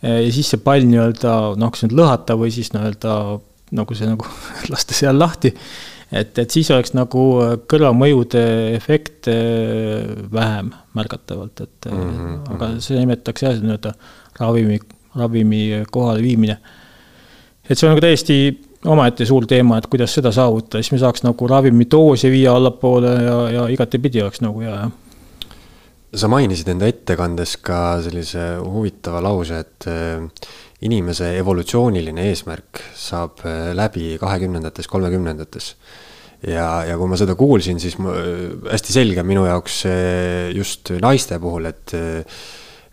ja 0.00 0.32
siis 0.32 0.48
see 0.54 0.60
pall 0.64 0.86
nii-öelda 0.88 1.36
noh, 1.60 1.72
kas 1.72 1.84
nüüd 1.84 1.96
lõhata 1.98 2.36
või 2.40 2.52
siis 2.54 2.72
nii-öelda 2.72 3.16
nagu 3.76 3.96
see 3.96 4.08
nagu 4.08 4.30
lasta 4.72 4.96
seal 4.96 5.18
lahti. 5.20 5.52
et, 6.10 6.38
et 6.38 6.50
siis 6.50 6.70
oleks 6.74 6.94
nagu 6.96 7.26
kõrvalmõjude 7.70 8.44
efekte 8.78 9.34
vähem 10.32 10.72
märgatavalt, 10.96 11.60
et 11.60 11.90
mm 11.90 12.00
-hmm. 12.00 12.40
aga 12.54 12.68
mhm. 12.68 12.80
seda 12.80 13.04
nimetatakse 13.04 13.46
jah, 13.46 13.60
nii-öelda 13.60 13.92
ravimi, 14.40 14.80
ravimi 15.16 15.84
kohaleviimine. 15.90 16.56
et 17.68 17.78
see 17.78 17.86
on 17.86 17.94
nagu 17.94 18.00
täiesti 18.00 18.40
omaette 18.84 19.26
suur 19.26 19.46
teema, 19.46 19.78
et 19.78 19.86
kuidas 19.86 20.14
seda 20.14 20.32
saavutada, 20.32 20.82
siis 20.82 20.92
me 20.92 20.98
saaks 20.98 21.22
nagu 21.22 21.46
ravimi 21.46 21.84
doosi 21.90 22.30
viia 22.30 22.54
allapoole 22.56 23.12
ja, 23.22 23.50
ja 23.50 23.68
igatepidi 23.68 24.22
oleks 24.22 24.40
nagu 24.40 24.60
hea, 24.60 24.74
jah 24.74 24.90
sa 26.12 26.30
mainisid 26.30 26.68
enda 26.72 26.88
ettekandes 26.90 27.56
ka 27.64 28.00
sellise 28.04 28.56
huvitava 28.64 29.22
lause, 29.24 29.60
et 29.62 29.88
äh, 29.90 30.24
inimese 30.86 31.34
evolutsiooniline 31.38 32.30
eesmärk 32.30 32.80
saab 32.96 33.42
läbi 33.76 34.14
kahekümnendates, 34.20 34.88
kolmekümnendates 34.88 35.74
ja, 36.48 36.86
ja 36.88 36.96
kui 36.96 37.10
ma 37.10 37.18
seda 37.20 37.36
kuulsin, 37.36 37.80
siis 37.82 37.98
ma, 38.00 38.14
hästi 38.70 38.96
selge 38.96 39.24
minu 39.28 39.44
jaoks 39.44 39.82
just 40.56 40.94
naiste 41.04 41.38
puhul, 41.42 41.68
et 41.68 41.96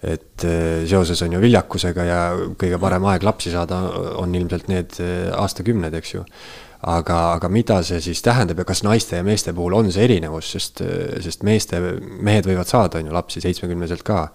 et 0.07 0.43
seoses 0.86 1.24
on 1.26 1.32
ju 1.34 1.39
viljakusega 1.41 2.03
ja 2.05 2.20
kõige 2.59 2.78
parem 2.78 3.07
aeg 3.09 3.24
lapsi 3.26 3.49
saada 3.49 3.80
on 4.22 4.36
ilmselt 4.38 4.68
need 4.70 4.99
aastakümned, 5.34 5.95
eks 5.97 6.11
ju. 6.13 6.22
Aga, 6.82 7.19
aga 7.34 7.49
mida 7.49 7.82
see 7.86 7.99
siis 8.03 8.21
tähendab 8.25 8.61
ja 8.61 8.67
kas 8.69 8.84
naiste 8.86 9.17
ja 9.17 9.25
meeste 9.25 9.53
puhul 9.53 9.73
on 9.80 9.91
see 9.91 10.05
erinevus, 10.05 10.51
sest, 10.55 10.84
sest 11.23 11.45
meeste, 11.47 11.82
mehed 12.01 12.49
võivad 12.49 12.69
saada, 12.69 13.01
on 13.01 13.09
ju, 13.09 13.15
lapsi 13.15 13.43
seitsmekümneselt 13.43 14.05
ka. 14.07 14.28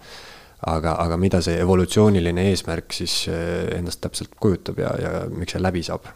aga, 0.63 0.95
aga 0.95 1.17
mida 1.19 1.41
see 1.43 1.57
evolutsiooniline 1.59 2.45
eesmärk 2.49 2.93
siis 2.95 3.25
endast 3.27 3.99
täpselt 4.01 4.31
kujutab 4.39 4.79
ja, 4.79 4.93
ja 5.01 5.09
miks 5.27 5.55
see 5.55 5.63
läbi 5.63 5.83
saab? 5.83 6.07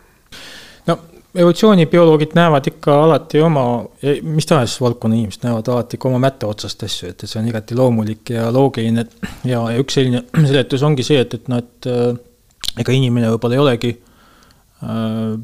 no 0.88 0.98
evolutsioonibioloogid 1.38 2.32
näevad 2.36 2.68
ikka 2.68 3.04
alati 3.04 3.42
oma, 3.42 3.86
mis 4.24 4.46
tahes 4.46 4.78
valdkonna 4.82 5.16
inimesed 5.16 5.44
näevad 5.46 5.68
alati 5.68 5.98
ikka 5.98 6.10
oma 6.10 6.20
mätta 6.24 6.48
otsast 6.48 6.84
asju, 6.88 7.12
et, 7.12 7.24
et 7.24 7.30
see 7.30 7.40
on 7.42 7.50
igati 7.52 7.76
loomulik 7.78 8.32
ja 8.34 8.48
loogiline. 8.54 9.06
ja, 9.44 9.62
ja 9.72 9.84
üks 9.84 10.00
selline 10.00 10.24
seletus 10.50 10.84
ongi 10.84 11.06
see, 11.06 11.20
et, 11.22 11.34
et 11.38 11.52
noh, 11.52 11.62
et 11.62 11.90
äh, 11.92 12.82
ega 12.84 12.96
inimene 12.96 13.32
võib-olla 13.36 13.58
ei 13.58 13.64
olegi 13.64 13.94
äh, 13.94 15.36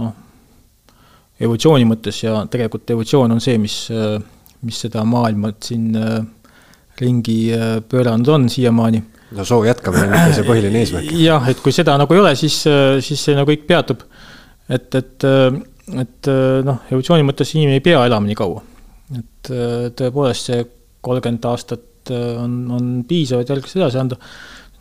noh, 0.00 0.14
evolutsiooni 1.40 1.88
mõttes 1.88 2.22
ja 2.22 2.44
tegelikult 2.50 2.90
evolutsioon 2.94 3.34
on 3.34 3.42
see, 3.42 3.58
mis, 3.58 3.88
mis 4.62 4.84
seda 4.86 5.02
maailma 5.08 5.54
siin 5.62 5.90
ringi 7.00 7.38
pööranud 7.90 8.28
on 8.30 8.46
siiamaani 8.52 9.02
no 9.34 9.44
soo 9.44 9.64
jätkamine 9.66 10.06
on 10.06 10.14
ikka 10.14 10.36
see 10.36 10.46
põhiline 10.46 10.82
eesmärk. 10.84 11.10
jah, 11.18 11.48
et 11.50 11.58
kui 11.64 11.74
seda 11.74 11.96
nagu 11.98 12.14
ei 12.14 12.22
ole, 12.22 12.34
siis, 12.38 12.60
siis 13.02 13.24
see 13.26 13.34
nagu 13.34 13.50
kõik 13.50 13.66
peatub 13.66 14.04
et, 14.68 14.94
et, 14.94 15.26
et 16.04 16.30
noh, 16.64 16.84
evolutsiooni 16.88 17.26
mõttes 17.26 17.50
inimene 17.56 17.80
ei 17.80 17.84
pea 17.84 18.04
elama 18.06 18.30
nii 18.30 18.38
kaua. 18.38 18.62
et 19.18 19.50
tõepoolest 19.98 20.50
see 20.50 20.64
kolmkümmend 21.04 21.48
aastat 21.50 22.12
on, 22.12 22.56
on 22.72 22.90
piisav, 23.08 23.42
et 23.42 23.52
jälgis 23.52 23.76
edasi 23.76 24.00
anda. 24.00 24.18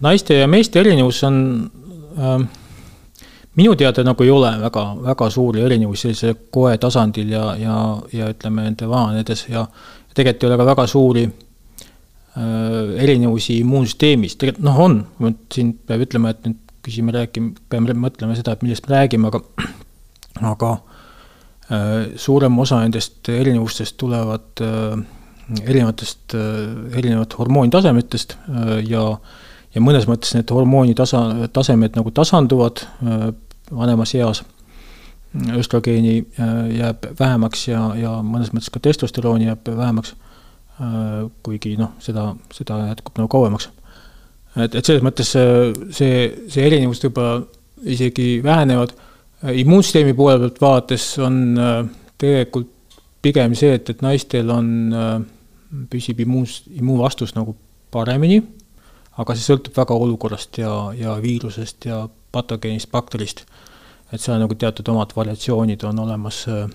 naiste 0.03 0.39
ja 0.39 0.47
meeste 0.47 0.79
erinevus 0.79 1.23
on 1.27 1.37
äh, 2.17 2.45
minu 3.55 3.75
teada 3.77 4.03
nagu 4.05 4.23
ei 4.25 4.31
ole 4.33 4.51
väga, 4.61 4.83
väga 5.03 5.29
suuri 5.29 5.61
erinevusi 5.61 6.07
sellisel 6.07 6.35
koe 6.51 6.77
tasandil 6.81 7.31
ja, 7.35 7.43
ja, 7.59 7.77
ja 8.13 8.29
ütleme, 8.33 8.67
nende 8.69 8.89
vananedes 8.89 9.47
ja 9.49 9.65
tegelikult 10.13 10.43
ei 10.43 10.49
ole 10.49 10.59
ka 10.61 10.69
väga 10.71 10.87
suuri 10.89 11.23
äh, 11.27 13.03
erinevusi 13.03 13.59
immuunsüsteemis, 13.61 14.37
tegelikult 14.41 14.67
noh, 14.69 14.81
on, 14.85 14.99
siin 15.53 15.75
peab 15.87 16.05
ütlema, 16.07 16.33
et 16.33 16.47
nüüd 16.47 16.59
küsime, 16.83 17.13
räägime, 17.15 17.53
peame 17.71 17.95
mõtlema 17.95 18.35
seda, 18.37 18.55
et 18.55 18.63
millest 18.65 18.89
me 18.89 18.97
räägime, 18.97 19.29
aga, 19.29 19.41
aga 20.53 20.71
äh, 21.69 22.15
suurem 22.19 22.57
osa 22.59 22.81
nendest 22.83 23.29
erinevustest 23.31 23.97
tulevad 24.01 24.63
äh, 24.65 24.97
erinevatest 25.63 26.35
äh,, 26.35 26.97
erinevat 26.97 27.37
hormoonitasemetest 27.39 28.37
äh, 28.37 28.75
ja, 28.89 29.05
ja 29.75 29.83
mõnes 29.83 30.07
mõttes 30.09 30.35
need 30.37 30.51
hormoonitasa, 30.53 31.23
tasemed 31.55 31.97
nagu 31.99 32.13
tasanduvad 32.15 32.83
äh, 32.85 33.29
vanemas 33.75 34.15
eas. 34.15 34.43
östrogeeni 35.57 36.25
äh, 36.39 36.77
jääb 36.77 37.05
vähemaks 37.19 37.67
ja, 37.67 37.95
ja 37.97 38.19
mõnes 38.21 38.51
mõttes 38.53 38.69
ka 38.69 38.79
testosterooni 38.79 39.47
jääb 39.47 39.71
vähemaks 39.77 40.15
äh,. 40.81 41.29
kuigi 41.43 41.77
noh, 41.77 41.95
seda, 41.99 42.35
seda 42.53 42.77
jätkub 42.87 43.17
nagu 43.17 43.27
kauemaks 43.27 43.69
et, 44.61 44.75
et 44.75 44.85
selles 44.85 45.03
mõttes 45.05 45.33
see, 45.33 46.13
see 46.47 46.65
erinevused 46.67 47.07
võib-olla 47.07 47.41
isegi 47.83 48.41
vähenevad. 48.43 48.93
immuunsüsteemi 49.43 50.13
poole 50.13 50.39
pealt 50.39 50.61
vaadates 50.61 51.07
on 51.19 51.57
äh, 51.59 51.85
tegelikult 52.17 52.69
pigem 53.23 53.55
see, 53.55 53.73
et, 53.77 53.89
et 53.89 54.01
naistel 54.03 54.49
on, 54.51 54.67
äh, 54.93 55.15
püsib 55.89 56.19
immuuns, 56.23 56.61
immuunvastus 56.71 57.35
nagu 57.35 57.55
paremini, 57.91 58.41
aga 59.19 59.35
see 59.35 59.45
sõltub 59.45 59.75
väga 59.77 59.97
olukorrast 60.05 60.59
ja, 60.61 60.73
ja 60.97 61.15
viirusest 61.21 61.89
ja 61.89 62.03
patogeenist, 62.33 62.91
bakterist. 62.91 63.45
et 64.13 64.21
seal 64.21 64.41
nagu 64.41 64.55
teatud 64.55 64.89
omad 64.93 65.13
variatsioonid 65.15 65.83
on 65.89 65.99
olemas. 66.03 66.43
Äh. 66.47 66.67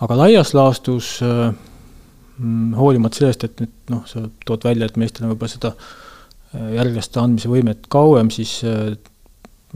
aga 0.00 0.16
laias 0.18 0.54
laastus 0.54 1.20
mm, 1.22 2.72
hoolimata 2.76 3.20
sellest, 3.20 3.44
et 3.44 3.60
nüüd 3.62 3.92
noh, 3.94 4.02
sa 4.06 4.26
tood 4.46 4.66
välja, 4.66 4.88
et 4.88 4.98
meestel 5.00 5.26
on 5.26 5.34
võib-olla 5.34 5.52
seda 5.52 5.74
äh, 5.76 6.72
järglast 6.78 7.16
andmise 7.22 7.52
võimet 7.52 7.86
kauem, 7.92 8.32
siis 8.34 8.58
äh, 8.66 8.96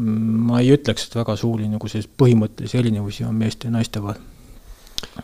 ma 0.01 0.61
ei 0.61 0.75
ütleks, 0.75 1.09
et 1.09 1.17
väga 1.21 1.37
suuri 1.41 1.69
nagu 1.71 1.89
selliseid 1.89 2.17
põhimõttelisi 2.21 2.79
erinevusi 2.81 3.27
on 3.29 3.39
meeste 3.39 3.69
ja 3.69 3.75
naiste 3.75 4.03
vahel. 4.03 4.30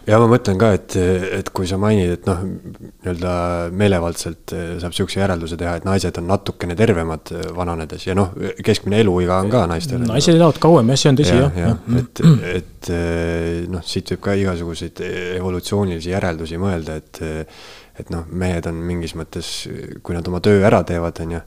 Ja 0.06 0.18
ma 0.22 0.28
mõtlen 0.30 0.58
ka, 0.60 0.70
et, 0.76 0.96
et 1.38 1.50
kui 1.54 1.68
sa 1.68 1.78
mainid, 1.80 2.12
et 2.16 2.28
noh, 2.28 2.42
nii-öelda 2.46 3.32
meelevaldselt 3.76 4.54
äh, 4.56 4.66
saab 4.80 4.94
niisuguse 4.94 5.20
järelduse 5.20 5.58
teha, 5.60 5.76
et 5.80 5.88
naised 5.88 6.20
on 6.20 6.28
natukene 6.30 6.76
tervemad 6.78 7.32
äh, 7.34 7.48
vananedes 7.56 8.06
ja 8.08 8.16
noh, 8.18 8.34
keskmine 8.64 9.00
eluiga 9.04 9.40
on 9.42 9.52
ka 9.52 9.64
naistel. 9.70 10.04
naised 10.06 10.36
elavad 10.36 10.60
kauem 10.62 10.92
jah, 10.92 11.02
see 11.02 11.12
on 11.12 11.20
tõsi 11.22 11.34
ja, 11.34 11.40
jah 11.46 11.62
ja,. 11.62 11.72
Ja. 11.72 12.02
et, 12.02 12.24
et 12.52 12.92
noh, 13.72 13.82
siit 13.86 14.14
võib 14.14 14.22
ka 14.28 14.36
igasuguseid 14.38 15.02
evolutsioonilisi 15.40 16.14
järeldusi 16.14 16.60
mõelda, 16.62 17.00
et 17.02 17.24
et 17.96 18.10
noh, 18.12 18.26
mehed 18.28 18.66
on 18.68 18.76
mingis 18.84 19.14
mõttes, 19.16 19.48
kui 20.04 20.16
nad 20.16 20.26
oma 20.28 20.42
töö 20.44 20.60
ära 20.68 20.82
teevad, 20.86 21.16
on 21.24 21.38
ju, 21.38 21.40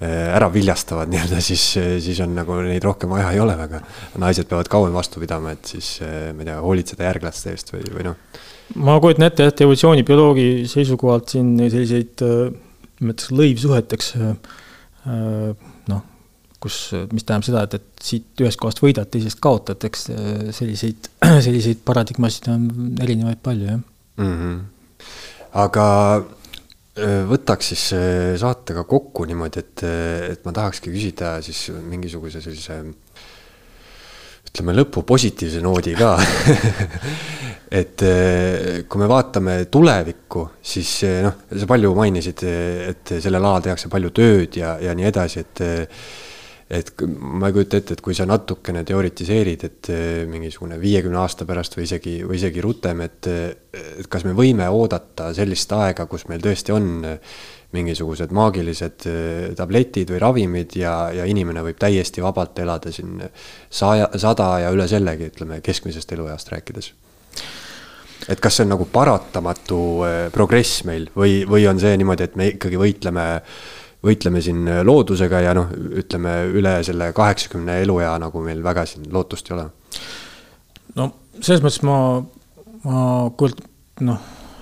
ära 0.00 0.48
viljastavad 0.52 1.10
nii-öelda, 1.12 1.40
siis, 1.44 1.64
siis 2.04 2.20
on 2.24 2.32
nagu 2.36 2.56
neid 2.64 2.84
rohkem 2.84 3.12
vaja 3.12 3.32
ei 3.34 3.42
ole 3.42 3.56
väga. 3.58 3.82
naised 4.22 4.48
peavad 4.48 4.70
kauem 4.72 4.94
vastu 4.96 5.20
pidama, 5.20 5.52
et 5.52 5.74
siis 5.74 5.98
ma 6.02 6.40
ei 6.40 6.48
tea, 6.48 6.58
hoolitseda 6.64 7.08
järglaste 7.10 7.52
eest 7.52 7.74
või, 7.74 7.84
või 7.96 8.06
noh. 8.08 8.40
ma 8.80 8.96
kujutan 9.04 9.28
ette, 9.28 9.50
et 9.52 9.64
evolutsioonibioloogi 9.66 10.48
seisukohalt 10.70 11.34
siin 11.36 11.52
selliseid, 11.60 12.24
nimetaks 13.02 13.30
lõivsuheteks, 13.36 14.10
noh, 15.92 16.02
kus, 16.62 16.80
mis 17.12 17.28
tähendab 17.28 17.48
seda, 17.50 17.66
et, 17.68 17.76
et 17.76 18.08
siit 18.12 18.44
ühest 18.44 18.60
kohast 18.62 18.80
võidad, 18.80 19.12
teisest 19.12 19.42
kaotad, 19.44 19.84
eks 19.90 20.08
selliseid, 20.56 21.12
selliseid 21.48 21.84
paradigmasid 21.84 22.48
on 22.54 22.68
erinevaid 23.02 23.44
palju, 23.44 23.74
jah 23.74 23.82
mm. 23.82 24.36
-hmm 24.36 24.60
aga 25.52 25.86
võtaks 26.92 27.72
siis 27.72 27.84
saatega 28.40 28.84
kokku 28.84 29.24
niimoodi, 29.24 29.62
et, 29.62 29.84
et 30.34 30.42
ma 30.44 30.52
tahakski 30.52 30.92
küsida 30.92 31.38
siis 31.44 31.70
mingisuguse 31.72 32.42
sellise 32.44 32.76
ütleme 34.52 34.74
lõpu 34.76 35.00
positiivse 35.08 35.62
noodi 35.64 35.94
ka. 35.96 36.16
Et 37.72 38.02
kui 38.84 39.00
me 39.00 39.06
vaatame 39.08 39.54
tulevikku, 39.72 40.42
siis 40.60 40.90
noh, 41.24 41.38
sa 41.48 41.68
palju 41.70 41.94
mainisid, 41.96 42.42
et 42.44 43.12
sellel 43.14 43.40
alal 43.40 43.64
tehakse 43.64 43.88
palju 43.88 44.10
tööd 44.12 44.58
ja, 44.60 44.74
ja 44.76 44.92
nii 44.92 45.06
edasi, 45.08 45.40
et 45.40 45.62
et 46.72 46.92
ma 47.04 47.50
ei 47.50 47.54
kujuta 47.54 47.76
ette, 47.76 47.96
et 47.96 48.02
kui 48.04 48.14
sa 48.16 48.24
natukene 48.28 48.80
teoritiseerid, 48.88 49.64
et 49.68 49.88
eh, 49.92 50.04
mingisugune 50.28 50.78
viiekümne 50.80 51.18
aasta 51.20 51.44
pärast 51.48 51.76
või 51.76 51.84
isegi, 51.84 52.14
või 52.24 52.38
isegi 52.38 52.62
rutem, 52.64 53.02
et, 53.04 53.28
et 53.28 54.08
kas 54.12 54.24
me 54.24 54.32
võime 54.36 54.68
oodata 54.72 55.30
sellist 55.36 55.72
aega, 55.76 56.06
kus 56.08 56.24
meil 56.30 56.40
tõesti 56.44 56.72
on 56.72 56.88
mingisugused 57.76 58.32
maagilised 58.36 59.06
eh, 59.08 59.50
tabletid 59.58 60.14
või 60.14 60.22
ravimid 60.22 60.78
ja, 60.80 60.94
ja 61.12 61.28
inimene 61.28 61.64
võib 61.66 61.80
täiesti 61.80 62.24
vabalt 62.24 62.64
elada 62.64 62.92
siin 62.92 63.20
saja, 63.68 64.08
sada 64.20 64.54
ja 64.64 64.72
üle 64.72 64.88
sellegi, 64.88 65.28
ütleme 65.32 65.60
keskmisest 65.64 66.16
elueast 66.16 66.54
rääkides? 66.54 66.92
Et 68.30 68.40
kas 68.40 68.54
see 68.54 68.64
on 68.64 68.70
nagu 68.70 68.84
paratamatu 68.86 69.78
progress 70.32 70.84
meil 70.86 71.08
või, 71.10 71.40
või 71.48 71.64
on 71.66 71.80
see 71.82 71.96
niimoodi, 71.98 72.28
et 72.28 72.36
me 72.38 72.52
ikkagi 72.52 72.78
võitleme 72.78 73.24
äh, 73.34 73.56
võitleme 74.02 74.42
siin 74.42 74.66
loodusega 74.84 75.40
ja 75.44 75.54
noh, 75.56 75.70
ütleme 76.02 76.36
üle 76.50 76.78
selle 76.86 77.12
kaheksakümne 77.16 77.80
eluea 77.84 78.12
nagu 78.22 78.42
meil 78.44 78.62
väga 78.64 78.86
siin 78.88 79.06
lootust 79.12 79.50
ei 79.50 79.56
ole. 79.56 79.66
no 80.98 81.10
selles 81.40 81.62
mõttes 81.64 81.82
ma, 81.86 81.98
ma 82.84 83.02
kujut-, 83.38 83.62
noh, 84.06 84.18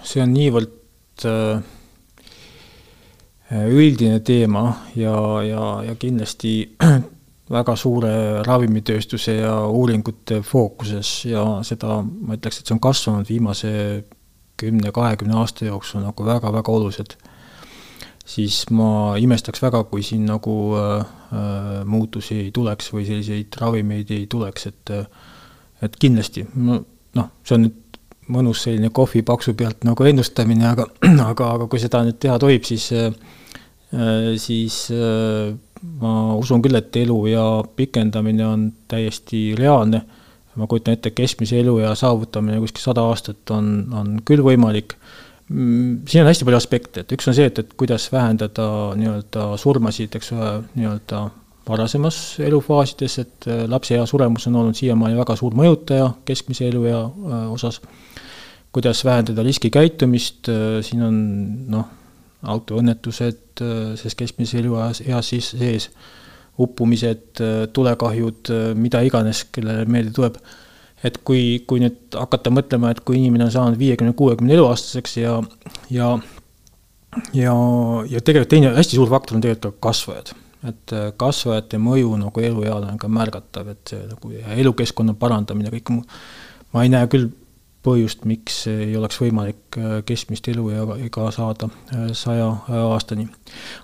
see 0.07 0.23
on 0.23 0.35
niivõrd 0.35 1.25
äh, 1.29 1.63
üldine 3.51 4.21
teema 4.27 4.67
ja, 4.97 5.15
ja, 5.47 5.65
ja 5.89 5.97
kindlasti 5.99 6.55
väga 7.57 7.75
suure 7.79 8.13
ravimitööstuse 8.47 9.41
ja 9.41 9.55
uuringute 9.67 10.41
fookuses 10.47 11.25
ja 11.27 11.45
seda, 11.67 11.99
ma 12.03 12.39
ütleks, 12.39 12.61
et 12.61 12.69
see 12.71 12.77
on 12.77 12.83
kasvanud 12.83 13.29
viimase 13.29 13.73
kümne-kahekümne 14.61 15.35
aasta 15.41 15.67
jooksul 15.67 16.05
nagu 16.05 16.27
väga-väga 16.27 16.73
oluliselt 16.73 17.17
siis 18.31 18.63
ma 18.71 19.17
imestaks 19.19 19.63
väga, 19.63 19.83
kui 19.91 20.05
siin 20.07 20.29
nagu 20.31 20.57
äh, 20.79 21.01
äh, 21.35 21.75
muutusi 21.89 22.37
ei 22.45 22.51
tuleks 22.55 22.93
või 22.95 23.07
selliseid 23.09 23.59
ravimeid 23.61 24.13
ei 24.15 24.27
tuleks, 24.31 24.67
et 24.71 24.95
äh, 24.95 25.07
et 25.81 25.97
kindlasti, 25.97 26.45
noh, 26.61 27.29
see 27.45 27.57
on 27.57 27.63
nüüd 27.65 27.99
mõnus 28.31 28.65
selline 28.67 28.91
kohvipaksu 28.95 29.55
pealt 29.59 29.85
nagu 29.89 30.07
ennustamine, 30.07 30.67
aga, 30.71 30.87
aga, 31.31 31.55
aga 31.57 31.69
kui 31.71 31.81
seda 31.83 32.03
nüüd 32.07 32.21
teha 32.23 32.37
tohib, 32.43 32.67
siis 32.69 32.91
äh, 32.95 33.11
siis 34.39 34.85
äh, 34.95 35.51
ma 36.01 36.15
usun 36.39 36.63
küll, 36.63 36.79
et 36.79 36.97
eluea 37.01 37.45
pikendamine 37.77 38.47
on 38.47 38.71
täiesti 38.89 39.51
reaalne. 39.59 40.05
ma 40.59 40.67
kujutan 40.67 40.97
ette, 40.97 41.13
keskmise 41.15 41.61
eluea 41.63 41.95
saavutamine 41.97 42.59
kuskil 42.61 42.83
sada 42.83 43.05
aastat 43.09 43.51
on, 43.55 43.69
on 43.97 44.17
küll 44.27 44.43
võimalik. 44.45 44.97
Mm, 45.51 46.07
siin 46.07 46.23
on 46.23 46.31
hästi 46.31 46.47
palju 46.47 46.59
aspekte, 46.61 47.03
et 47.03 47.13
üks 47.17 47.27
on 47.27 47.35
see, 47.35 47.49
et, 47.51 47.59
et 47.59 47.71
kuidas 47.79 48.05
vähendada 48.13 48.67
nii-öelda 48.95 49.49
surmasid, 49.59 50.15
eks 50.15 50.31
ole, 50.37 50.51
nii-öelda 50.79 51.25
varasemas 51.69 52.39
elufaasides, 52.41 53.19
et 53.19 53.49
äh, 53.49 53.65
lapse 53.71 53.95
ea 53.97 54.07
suremus 54.07 54.47
on 54.49 54.61
olnud 54.63 54.79
siiamaani 54.79 55.19
väga 55.19 55.37
suur 55.39 55.57
mõjutaja 55.59 56.13
keskmise 56.29 56.69
eluea 56.71 57.03
äh, 57.03 57.51
osas. 57.53 57.81
kuidas 58.73 59.05
vähendada 59.05 59.43
riskikäitumist, 59.43 60.49
äh, 60.49 60.79
siin 60.87 61.03
on 61.03 61.17
noh, 61.75 61.89
autoõnnetused, 62.43 63.61
selles 63.61 64.15
keskmises 64.17 64.63
elueas, 64.63 65.03
eas 65.05 65.35
siis 65.35 65.51
sees, 65.59 65.91
uppumised, 66.57 67.43
tulekahjud, 67.77 68.49
mida 68.81 69.03
iganes, 69.05 69.43
kellele 69.53 69.85
meelde 69.85 70.15
tuleb. 70.17 70.39
Et 71.05 71.17
kui, 71.25 71.63
kui 71.67 71.81
nüüd 71.83 72.19
hakata 72.19 72.53
mõtlema, 72.53 72.93
et 72.93 73.01
kui 73.07 73.19
inimene 73.21 73.47
on 73.47 73.55
saanud 73.55 73.81
viiekümne, 73.81 74.13
kuuekümne 74.19 74.55
eluaastaseks 74.59 75.17
ja, 75.23 75.39
ja 75.91 76.13
ja, 77.35 77.55
ja 78.11 78.21
tegelikult 78.23 78.53
teine 78.53 78.71
hästi 78.77 78.99
suur 78.99 79.11
faktor 79.11 79.39
on 79.39 79.45
tegelikult 79.45 79.81
ka 79.81 79.91
kasvajad 79.91 80.35
et 80.69 80.93
äh, 80.93 81.11
kasvajate 81.17 81.81
mõju 81.81 82.15
nagu 82.21 82.43
elueale 82.45 82.91
on 82.93 82.99
ka 83.01 83.09
märgatav, 83.09 83.71
et 83.73 83.93
see 83.95 84.01
nagu 84.05 84.33
elukeskkonna 84.61 85.15
parandamine, 85.19 85.73
kõik 85.73 85.93
muu, 85.95 86.05
ma 86.75 86.85
ei 86.85 86.93
näe 86.93 87.09
küll 87.11 87.31
põhjust, 87.87 88.27
miks 88.29 88.65
ei 88.69 88.93
oleks 88.99 89.21
võimalik 89.23 89.79
äh, 89.81 90.01
keskmist 90.07 90.49
eluiga 90.53 91.31
saada 91.35 91.71
äh, 91.95 92.11
saja 92.17 92.51
aastani. 92.69 93.29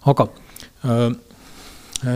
aga 0.04 0.28
äh, 0.84 1.08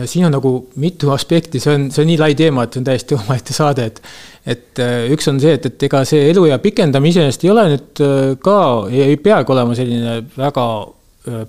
siin 0.05 0.27
on 0.27 0.35
nagu 0.35 0.53
mitu 0.75 1.09
aspekti, 1.11 1.59
see 1.59 1.73
on, 1.73 1.89
see 1.91 2.03
on 2.03 2.11
nii 2.11 2.19
lai 2.21 2.35
teema, 2.37 2.63
et 2.63 2.75
see 2.75 2.83
on 2.83 2.89
täiesti 2.91 3.17
omaette 3.17 3.57
saade, 3.57 3.87
et 3.89 4.01
et 4.45 4.79
üks 5.13 5.27
on 5.29 5.37
see, 5.41 5.53
et, 5.57 5.65
et 5.69 5.83
ega 5.89 6.05
see 6.07 6.29
eluea 6.31 6.57
pikendamine 6.63 7.13
iseenesest 7.13 7.45
ei 7.45 7.51
ole 7.53 7.67
nüüd 7.75 8.01
ka, 8.41 8.57
ei 8.89 9.19
peagi 9.21 9.53
olema 9.53 9.75
selline 9.77 10.15
väga 10.33 10.65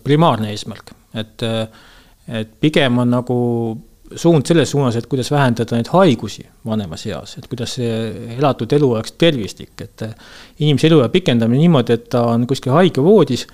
primaarne 0.04 0.50
eesmärk, 0.52 0.92
et 1.16 1.44
äh, 1.48 1.64
et 2.28 2.52
pigem 2.60 3.00
on 3.02 3.10
nagu 3.10 3.38
suund 4.16 4.46
selles 4.46 4.70
suunas, 4.70 4.96
et 4.96 5.06
kuidas 5.10 5.30
vähendada 5.32 5.76
neid 5.76 5.88
haigusi 5.92 6.44
vanemas 6.68 7.06
eas, 7.08 7.36
et 7.38 7.46
kuidas 7.48 7.78
see 7.78 7.92
elatud 8.36 8.72
elu 8.76 8.90
oleks 8.98 9.14
tervislik, 9.20 9.72
et 9.80 10.04
inimese 10.60 10.90
eluea 10.90 11.08
pikendamine 11.12 11.62
niimoodi, 11.64 11.96
et 11.96 12.10
ta 12.12 12.26
on 12.34 12.44
kuskil 12.48 12.74
haigavoodis, 12.76 13.46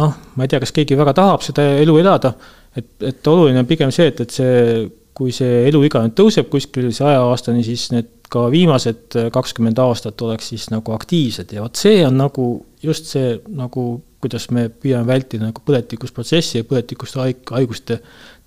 noh, 0.00 0.16
ma 0.34 0.46
ei 0.46 0.50
tea, 0.50 0.62
kas 0.62 0.72
keegi 0.72 0.96
väga 0.98 1.14
tahab 1.20 1.44
seda 1.44 1.66
elu 1.82 1.98
elada, 2.00 2.32
et, 2.76 2.88
et 3.10 3.30
oluline 3.30 3.60
on 3.60 3.68
pigem 3.68 3.92
see, 3.92 4.08
et, 4.08 4.24
et 4.24 4.38
see, 4.40 4.88
kui 5.20 5.34
see 5.36 5.66
eluiga 5.68 6.00
nüüd 6.06 6.16
tõuseb 6.16 6.48
kuskil 6.48 6.88
saja 6.96 7.20
aastani, 7.28 7.60
siis 7.66 7.90
need 7.92 8.08
ka 8.32 8.46
viimased 8.52 9.16
kakskümmend 9.34 9.80
aastat 9.82 10.22
oleks 10.24 10.52
siis 10.52 10.68
nagu 10.72 10.94
aktiivsed 10.94 11.50
ja 11.52 11.64
vot 11.64 11.76
see 11.76 12.04
on 12.06 12.16
nagu 12.16 12.46
just 12.80 13.10
see 13.10 13.34
nagu 13.52 13.98
kuidas 14.20 14.46
me 14.52 14.68
püüame 14.68 15.08
vältida 15.08 15.48
nagu 15.48 15.62
põletikkusprotsessi 15.66 16.60
ja 16.60 16.68
põletikust 16.68 17.16
haig-, 17.20 17.52
haiguste 17.56 17.98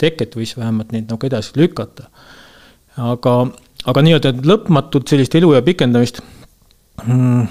teket 0.01 0.37
või 0.37 0.47
siis 0.47 0.59
vähemalt 0.59 0.93
neid 0.93 1.09
nagu 1.09 1.29
edasi 1.29 1.57
lükata. 1.57 2.09
aga, 3.01 3.33
aga 3.89 4.05
nii-öelda 4.05 4.33
lõpmatut 4.45 5.09
sellist 5.09 5.35
eluea 5.35 5.61
pikendamist 5.65 6.21
mm, 7.03 7.43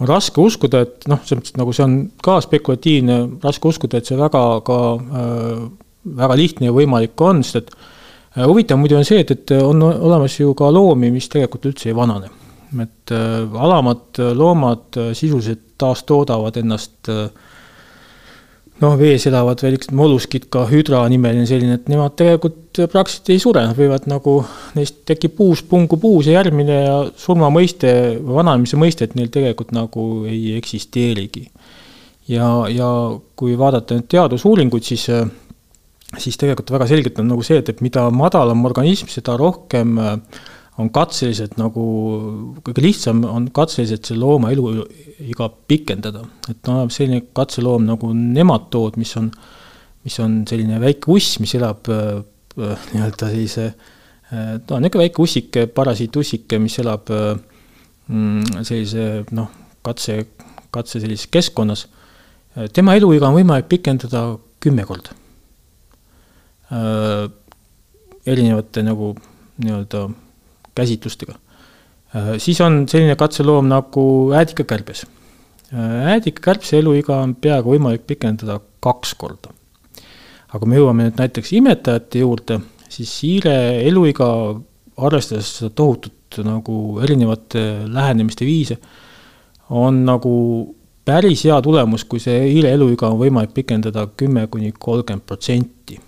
on 0.00 0.10
raske 0.10 0.40
uskuda, 0.40 0.84
et 0.84 1.08
noh, 1.08 1.20
selles 1.24 1.42
mõttes 1.42 1.58
nagu 1.60 1.72
see 1.76 1.86
on 1.88 1.98
ka 2.22 2.38
spekulatiivne, 2.44 3.18
raske 3.44 3.72
uskuda, 3.72 3.98
et 4.00 4.08
see 4.08 4.20
väga 4.20 4.44
ka 4.66 4.80
äh, 4.96 5.66
väga 6.20 6.36
lihtne 6.38 6.68
ja 6.68 6.76
võimalik 6.76 7.24
on, 7.24 7.40
sest 7.44 7.62
et 7.64 7.72
äh, 7.72 7.92
huvitav 8.44 8.76
muidu 8.76 8.98
on 8.98 9.06
see, 9.08 9.22
et, 9.24 9.30
et 9.32 9.54
on 9.62 9.80
olemas 9.82 10.34
ju 10.40 10.52
ka 10.54 10.68
loomi, 10.72 11.08
mis 11.14 11.28
tegelikult 11.32 11.70
üldse 11.70 11.88
ei 11.88 11.96
vanane 11.96 12.28
et 12.82 13.12
äh, 13.14 13.62
alamad 13.62 14.18
loomad 14.34 14.96
äh, 14.96 15.12
sisuliselt 15.14 15.60
taastoodavad 15.78 16.56
ennast 16.56 17.08
äh, 17.12 17.28
noh, 18.82 18.96
vees 18.98 19.26
elavad 19.28 19.62
veel 19.64 19.78
üks 19.78 19.90
molluskid, 19.96 20.48
ka 20.52 20.66
hüdra 20.68 21.04
nimeline 21.12 21.46
selline, 21.48 21.78
et 21.78 21.88
nemad 21.88 22.16
tegelikult 22.18 22.82
praktiliselt 22.92 23.30
ei 23.32 23.40
sure, 23.40 23.62
nad 23.64 23.78
võivad 23.78 24.08
nagu, 24.10 24.38
neist 24.76 25.00
tekib 25.08 25.38
uus, 25.40 25.62
pungub 25.64 26.04
uus 26.04 26.28
ja 26.28 26.40
järgmine 26.40 26.80
ja 26.82 26.98
surma 27.16 27.48
mõiste, 27.52 27.88
vananemise 28.20 28.80
mõistet 28.80 29.16
neil 29.16 29.30
tegelikult 29.32 29.72
nagu 29.76 30.26
ei 30.28 30.56
eksisteerigi. 30.58 31.46
ja, 32.28 32.50
ja 32.68 32.90
kui 33.36 33.56
vaadata 33.58 33.96
nüüd 33.96 34.10
teadusuuringuid, 34.12 34.84
siis 34.84 35.08
siis 36.22 36.38
tegelikult 36.40 36.70
väga 36.74 36.88
selgelt 36.90 37.18
on 37.20 37.30
nagu 37.32 37.44
see, 37.46 37.58
et, 37.60 37.70
et 37.72 37.82
mida 37.84 38.06
madalam 38.14 38.64
organism, 38.68 39.10
seda 39.12 39.36
rohkem 39.40 39.98
äh, 40.02 40.14
on 40.80 40.90
katseliselt 40.92 41.56
nagu, 41.56 41.82
kõige 42.64 42.84
lihtsam 42.84 43.22
on 43.28 43.48
katseliselt 43.54 44.08
selle 44.08 44.20
looma 44.20 44.52
eluiga 44.52 45.48
pikendada. 45.68 46.24
et 46.50 46.68
on 46.68 46.82
olemas 46.82 46.98
selline 47.00 47.22
katseloom 47.36 47.86
nagu 47.88 48.12
nematood, 48.12 48.98
mis 49.00 49.14
on, 49.16 49.30
mis 50.04 50.18
on 50.20 50.42
selline 50.48 50.80
väike 50.82 51.12
uss, 51.12 51.38
mis 51.40 51.54
elab 51.56 51.88
äh, 51.88 52.20
nii-öelda 52.92 53.32
sellise 53.32 53.66
äh,, 53.66 54.56
ta 54.66 54.76
on 54.76 54.84
niisugune 54.84 55.06
väike 55.06 55.22
ussike, 55.24 55.66
parasiitussike, 55.72 56.60
mis 56.60 56.78
elab 56.84 57.12
äh, 57.14 57.28
mm, 58.08 58.64
sellise 58.68 59.24
noh, 59.36 59.52
katse, 59.86 60.22
katse 60.74 61.00
sellises 61.00 61.30
keskkonnas. 61.32 61.86
tema 62.72 62.94
eluiga 62.96 63.28
on 63.28 63.36
võimalik 63.36 63.68
pikendada 63.68 64.28
kümme 64.60 64.84
korda 64.88 65.12
äh,. 65.12 65.25
Erinevate 68.26 68.82
nagu 68.82 69.12
nii-öelda 69.62 70.08
käsitlustega. 70.76 71.36
Äh, 72.16 72.34
siis 72.38 72.60
on 72.60 72.84
selline 72.88 73.16
katseloom 73.16 73.68
nagu 73.70 74.32
äädikakärbes. 74.34 75.06
Äh, 75.72 76.06
äädikakärbse 76.14 76.78
eluiga 76.78 77.20
on 77.22 77.34
peaaegu 77.34 77.74
võimalik 77.74 78.06
pikendada 78.06 78.60
kaks 78.80 79.14
korda. 79.14 79.54
aga 80.46 80.62
kui 80.62 80.70
me 80.70 80.76
jõuame 80.78 81.04
nüüd 81.08 81.18
näiteks 81.18 81.50
imetajate 81.58 82.20
juurde, 82.22 82.60
siis 82.88 83.10
hiire 83.20 83.82
eluiga, 83.82 84.28
arvestades 84.96 85.50
seda 85.58 85.72
tohutut 85.74 86.38
nagu 86.46 87.00
erinevate 87.02 87.64
lähenemiste 87.92 88.46
viise, 88.46 88.78
on 89.68 90.04
nagu 90.06 90.32
päris 91.04 91.42
hea 91.44 91.58
tulemus, 91.66 92.06
kui 92.08 92.22
see 92.22 92.38
hiire 92.46 92.70
eluiga 92.72 93.10
on 93.10 93.18
võimalik 93.20 93.52
pikendada 93.58 94.06
kümme 94.16 94.46
kuni 94.46 94.72
kolmkümmend 94.78 95.26
protsenti 95.26 95.98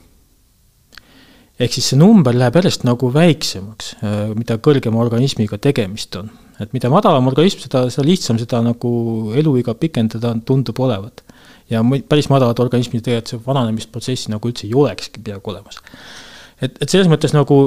ehk 1.59 1.74
siis 1.74 1.90
see 1.92 1.98
number 1.98 2.36
läheb 2.36 2.59
järjest 2.59 2.84
nagu 2.86 3.11
väiksemaks, 3.14 3.94
äh, 4.02 4.20
mida 4.38 4.59
kõrgema 4.62 5.00
organismiga 5.02 5.59
tegemist 5.62 6.16
on. 6.20 6.30
et 6.59 6.72
mida 6.74 6.88
madalam 6.90 7.26
organism, 7.30 7.61
seda, 7.62 7.84
seda 7.86 8.02
lihtsam 8.02 8.38
seda 8.38 8.59
nagu 8.66 8.90
eluiga 9.38 9.76
pikendada 9.78 10.34
tundub 10.46 10.78
olevat. 10.80 11.22
ja 11.70 11.82
päris 12.09 12.30
madalad 12.30 12.59
organismid 12.59 13.02
tegelikult 13.02 13.28
see 13.34 13.42
vananemisprotsessi 13.46 14.32
nagu 14.32 14.48
üldse 14.48 14.66
ei 14.66 14.74
olekski 14.74 15.20
peaaegu 15.24 15.50
olemas. 15.50 15.82
et, 16.62 16.78
et 16.80 16.88
selles 16.88 17.11
mõttes 17.11 17.34
nagu, 17.34 17.61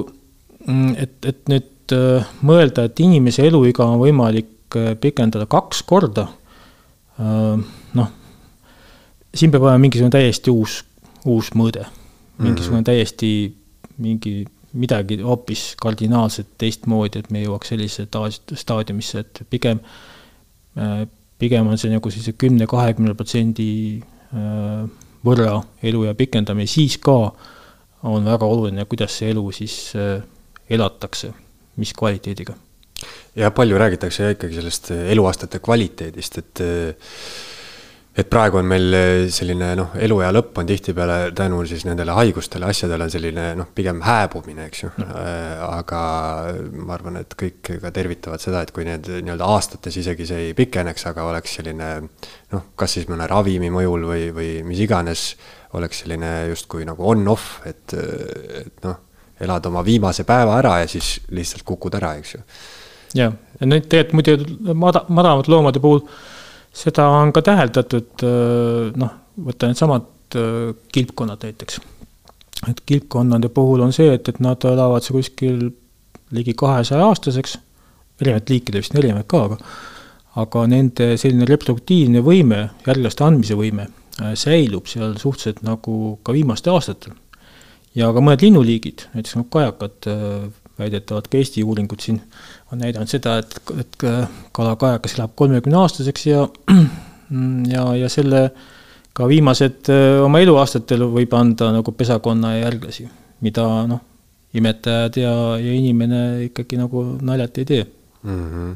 mm, 0.66 0.96
et, 0.98 1.16
et 1.26 1.52
nüüd 1.52 1.96
äh, 1.96 2.34
mõelda, 2.42 2.88
et 2.88 3.00
inimese 3.00 3.46
eluiga 3.48 3.86
on 3.86 4.00
võimalik 4.00 4.80
äh, 4.80 4.94
pikendada 4.96 5.46
kaks 5.46 5.84
korda, 5.84 6.30
noh, 7.22 8.08
siin 9.36 9.52
peab 9.52 9.66
olema 9.68 9.78
mingisugune 9.84 10.10
täiesti 10.16 10.50
uus, 10.50 10.80
uus 11.30 11.52
mõõde, 11.54 11.84
mingisugune 12.40 12.80
mm 12.80 12.82
-hmm. 12.82 12.88
täiesti 12.88 13.30
mingi 14.02 14.42
midagi 14.78 15.20
hoopis 15.22 15.76
kardinaalselt 15.82 16.54
teistmoodi, 16.62 17.22
et 17.22 17.32
me 17.34 17.44
jõuaks 17.44 17.74
sellise 17.74 18.08
staadiumisse, 18.08 19.24
et 19.24 19.42
pigem, 19.52 19.82
äh, 20.80 21.04
pigem 21.42 21.68
on 21.72 21.80
see 21.80 21.92
nagu 21.92 22.12
sellise 22.12 22.36
kümne, 22.40 22.68
kahekümne 22.72 23.16
protsendi 23.18 23.70
äh, 24.00 24.84
võrra 25.28 25.60
eluea 25.84 26.16
pikendamine, 26.18 26.70
siis 26.72 26.98
ka 27.04 27.18
on 28.08 28.26
väga 28.26 28.48
oluline, 28.48 28.88
kuidas 28.90 29.20
see 29.20 29.32
elu 29.34 29.46
siis 29.56 29.78
äh, 30.00 30.20
elatakse, 30.72 31.34
mis 31.82 31.94
kvaliteediga. 31.98 32.56
ja 33.36 33.52
palju 33.52 33.78
räägitakse 33.78 34.32
ikkagi 34.36 34.56
sellest 34.56 34.92
eluaastate 34.92 35.60
kvaliteedist, 35.60 36.38
et 36.38 36.62
et 38.12 38.28
praegu 38.28 38.60
on 38.60 38.68
meil 38.68 38.96
eh, 38.98 39.26
selline 39.32 39.70
noh, 39.80 39.94
eluea 40.04 40.32
lõpp 40.36 40.58
on 40.60 40.68
tihtipeale 40.68 41.18
tänu 41.36 41.62
siis 41.70 41.86
nendele 41.88 42.12
haigustele, 42.18 42.68
asjadele 42.68 43.06
on 43.08 43.14
selline 43.14 43.46
noh, 43.56 43.70
pigem 43.76 44.02
hääbumine, 44.04 44.66
eks 44.68 44.84
ju. 44.84 44.90
Äh, 45.06 45.62
aga 45.64 46.02
ma 46.76 46.98
arvan, 46.98 47.22
et 47.22 47.36
kõik 47.40 47.72
ka 47.84 47.92
tervitavad 47.96 48.44
seda, 48.44 48.66
et 48.66 48.74
kui 48.76 48.84
need 48.88 49.08
nii-öelda 49.08 49.48
aastates 49.48 49.96
isegi 50.02 50.28
see 50.28 50.50
ei 50.50 50.58
pikeneks, 50.58 51.08
aga 51.12 51.30
oleks 51.30 51.56
selline 51.62 51.92
noh, 52.02 52.66
kas 52.76 52.98
siis 52.98 53.08
mõne 53.12 53.30
ravimi 53.32 53.72
mõjul 53.72 54.04
või, 54.10 54.28
või 54.36 54.52
mis 54.68 54.84
iganes, 54.84 55.30
oleks 55.80 56.04
selline 56.04 56.34
justkui 56.52 56.84
nagu 56.88 57.08
on-off, 57.14 57.62
et, 57.70 57.96
et 57.96 58.84
noh, 58.84 59.00
elad 59.42 59.72
oma 59.72 59.86
viimase 59.88 60.28
päeva 60.28 60.60
ära 60.60 60.82
ja 60.84 60.92
siis 60.92 61.16
lihtsalt 61.32 61.64
kukud 61.66 61.96
ära, 61.98 62.14
eks 62.20 62.36
ju. 62.36 62.44
jah, 63.24 63.40
ja 63.60 63.72
nüüd 63.72 63.88
tegelikult 63.88 64.20
muidu 64.20 64.76
mada-, 64.76 65.06
madalamate 65.08 65.56
loomade 65.56 65.82
puhul 65.84 66.04
seda 66.74 67.08
on 67.12 67.34
ka 67.36 67.44
täheldatud, 67.46 68.24
noh, 69.00 69.16
võta 69.46 69.68
needsamad 69.70 70.08
kilpkonnad 70.94 71.44
näiteks. 71.44 71.82
et 72.70 72.82
kilpkonnade 72.86 73.50
puhul 73.50 73.82
on 73.82 73.94
see, 73.94 74.14
et, 74.14 74.30
et 74.30 74.40
nad 74.40 74.64
elavad 74.66 75.04
seal 75.04 75.18
kuskil 75.20 75.72
ligi 76.32 76.54
kahesaja 76.54 77.06
aastaseks, 77.10 77.58
erinevad 78.22 78.54
liikidel 78.54 78.84
vist 78.84 78.96
on 78.96 79.02
erinevad 79.02 79.28
ka, 79.28 79.44
aga 79.50 79.58
aga 80.40 80.64
nende 80.72 81.16
selline 81.20 81.48
reproduktiivne 81.50 82.22
võime, 82.24 82.62
järglaste 82.86 83.26
andmise 83.26 83.58
võime 83.60 83.88
äh, 83.88 84.32
säilub 84.40 84.88
seal 84.88 85.18
suhteliselt 85.20 85.60
nagu 85.68 86.18
ka 86.24 86.36
viimastel 86.36 86.78
aastatel. 86.78 87.18
ja 87.96 88.12
ka 88.16 88.24
mõned 88.24 88.46
linnuliigid, 88.46 89.08
näiteks 89.16 89.36
nagu 89.36 89.50
kajakad, 89.52 90.12
väidetavalt 90.82 91.30
ka 91.32 91.40
Eesti 91.40 91.64
uuringud 91.64 92.04
siin 92.04 92.20
on 92.72 92.82
näidanud 92.84 93.10
seda, 93.12 93.38
et, 93.42 93.56
et 93.80 94.06
kalakajakas 94.56 95.18
elab 95.18 95.34
kolmekümne 95.40 95.80
aastaseks 95.82 96.28
ja 96.28 96.46
ja, 97.76 97.88
ja 97.96 98.10
selle 98.12 98.46
ka 99.16 99.28
viimased 99.28 99.92
äh, 99.92 100.20
oma 100.24 100.42
eluaastatel 100.44 101.04
võib 101.12 101.34
anda 101.38 101.72
nagu 101.76 101.94
pesakonna 101.96 102.56
järglasi, 102.58 103.08
mida 103.44 103.66
noh, 103.90 104.04
imetajad 104.58 105.20
ja, 105.20 105.34
ja 105.60 105.74
inimene 105.76 106.22
ikkagi 106.50 106.80
nagu 106.80 107.04
naljalt 107.24 107.60
ei 107.62 107.68
tee 107.68 107.84
mm. 107.84 108.40
-hmm 108.46 108.72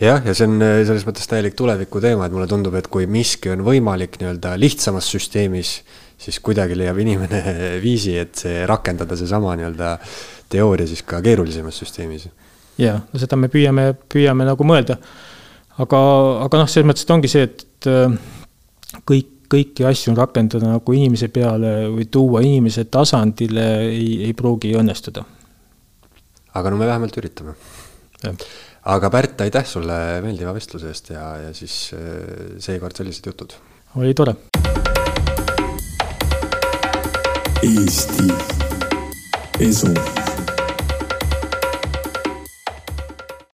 jah, 0.00 0.24
ja 0.26 0.34
see 0.34 0.48
on 0.48 0.62
äh, 0.64 0.80
selles 0.86 1.06
mõttes 1.06 1.28
täielik 1.30 1.54
tuleviku 1.58 2.00
teema, 2.02 2.26
et 2.26 2.34
mulle 2.34 2.48
tundub, 2.50 2.74
et 2.74 2.88
kui 2.90 3.06
miski 3.06 3.52
on 3.52 3.62
võimalik 3.64 4.18
nii-öelda 4.20 4.56
lihtsamas 4.58 5.06
süsteemis, 5.12 5.74
siis 6.20 6.40
kuidagi 6.44 6.76
leiab 6.78 6.98
inimene 6.98 7.42
viisi, 7.86 8.16
et 8.18 8.34
see 8.34 8.64
rakendada 8.66 9.16
seesama 9.16 9.54
nii-öelda 9.56 9.92
teooria 10.50 10.88
siis 10.90 11.02
ka 11.06 11.20
keerulisemas 11.24 11.80
süsteemis. 11.82 12.28
jaa, 12.80 13.00
no 13.12 13.20
seda 13.22 13.38
me 13.38 13.50
püüame, 13.52 13.90
püüame 14.12 14.46
nagu 14.48 14.66
mõelda. 14.66 14.98
aga, 15.80 16.00
aga 16.46 16.62
noh, 16.62 16.70
selles 16.70 16.88
mõttes, 16.90 17.06
et 17.06 17.14
ongi 17.14 17.30
see, 17.30 17.46
et 17.48 17.90
äh, 17.90 18.16
kõik, 19.08 19.36
kõiki 19.50 19.86
asju 19.88 20.14
rakendada 20.18 20.76
nagu 20.76 20.94
inimese 20.94 21.30
peale 21.32 21.90
või 21.90 22.06
tuua 22.12 22.42
inimese 22.46 22.86
tasandile 22.86 23.66
ei, 23.88 24.10
ei 24.28 24.34
pruugi 24.36 24.74
õnnestuda. 24.78 25.24
aga 26.54 26.70
no 26.70 26.80
me 26.80 26.90
vähemalt 26.90 27.16
üritame. 27.22 27.56
aga 28.94 29.10
Pärt, 29.10 29.40
aitäh 29.46 29.66
sulle 29.66 30.20
meeldiva 30.24 30.54
vestluse 30.56 30.88
eest 30.90 31.12
ja, 31.14 31.26
ja 31.46 31.54
siis 31.54 31.92
äh, 31.94 32.56
seekord 32.58 32.96
sellised 32.96 33.26
jutud. 33.32 33.54
oli 33.96 34.14
tore. 34.14 34.36
Eesti 37.60 38.30
Esu 39.60 40.19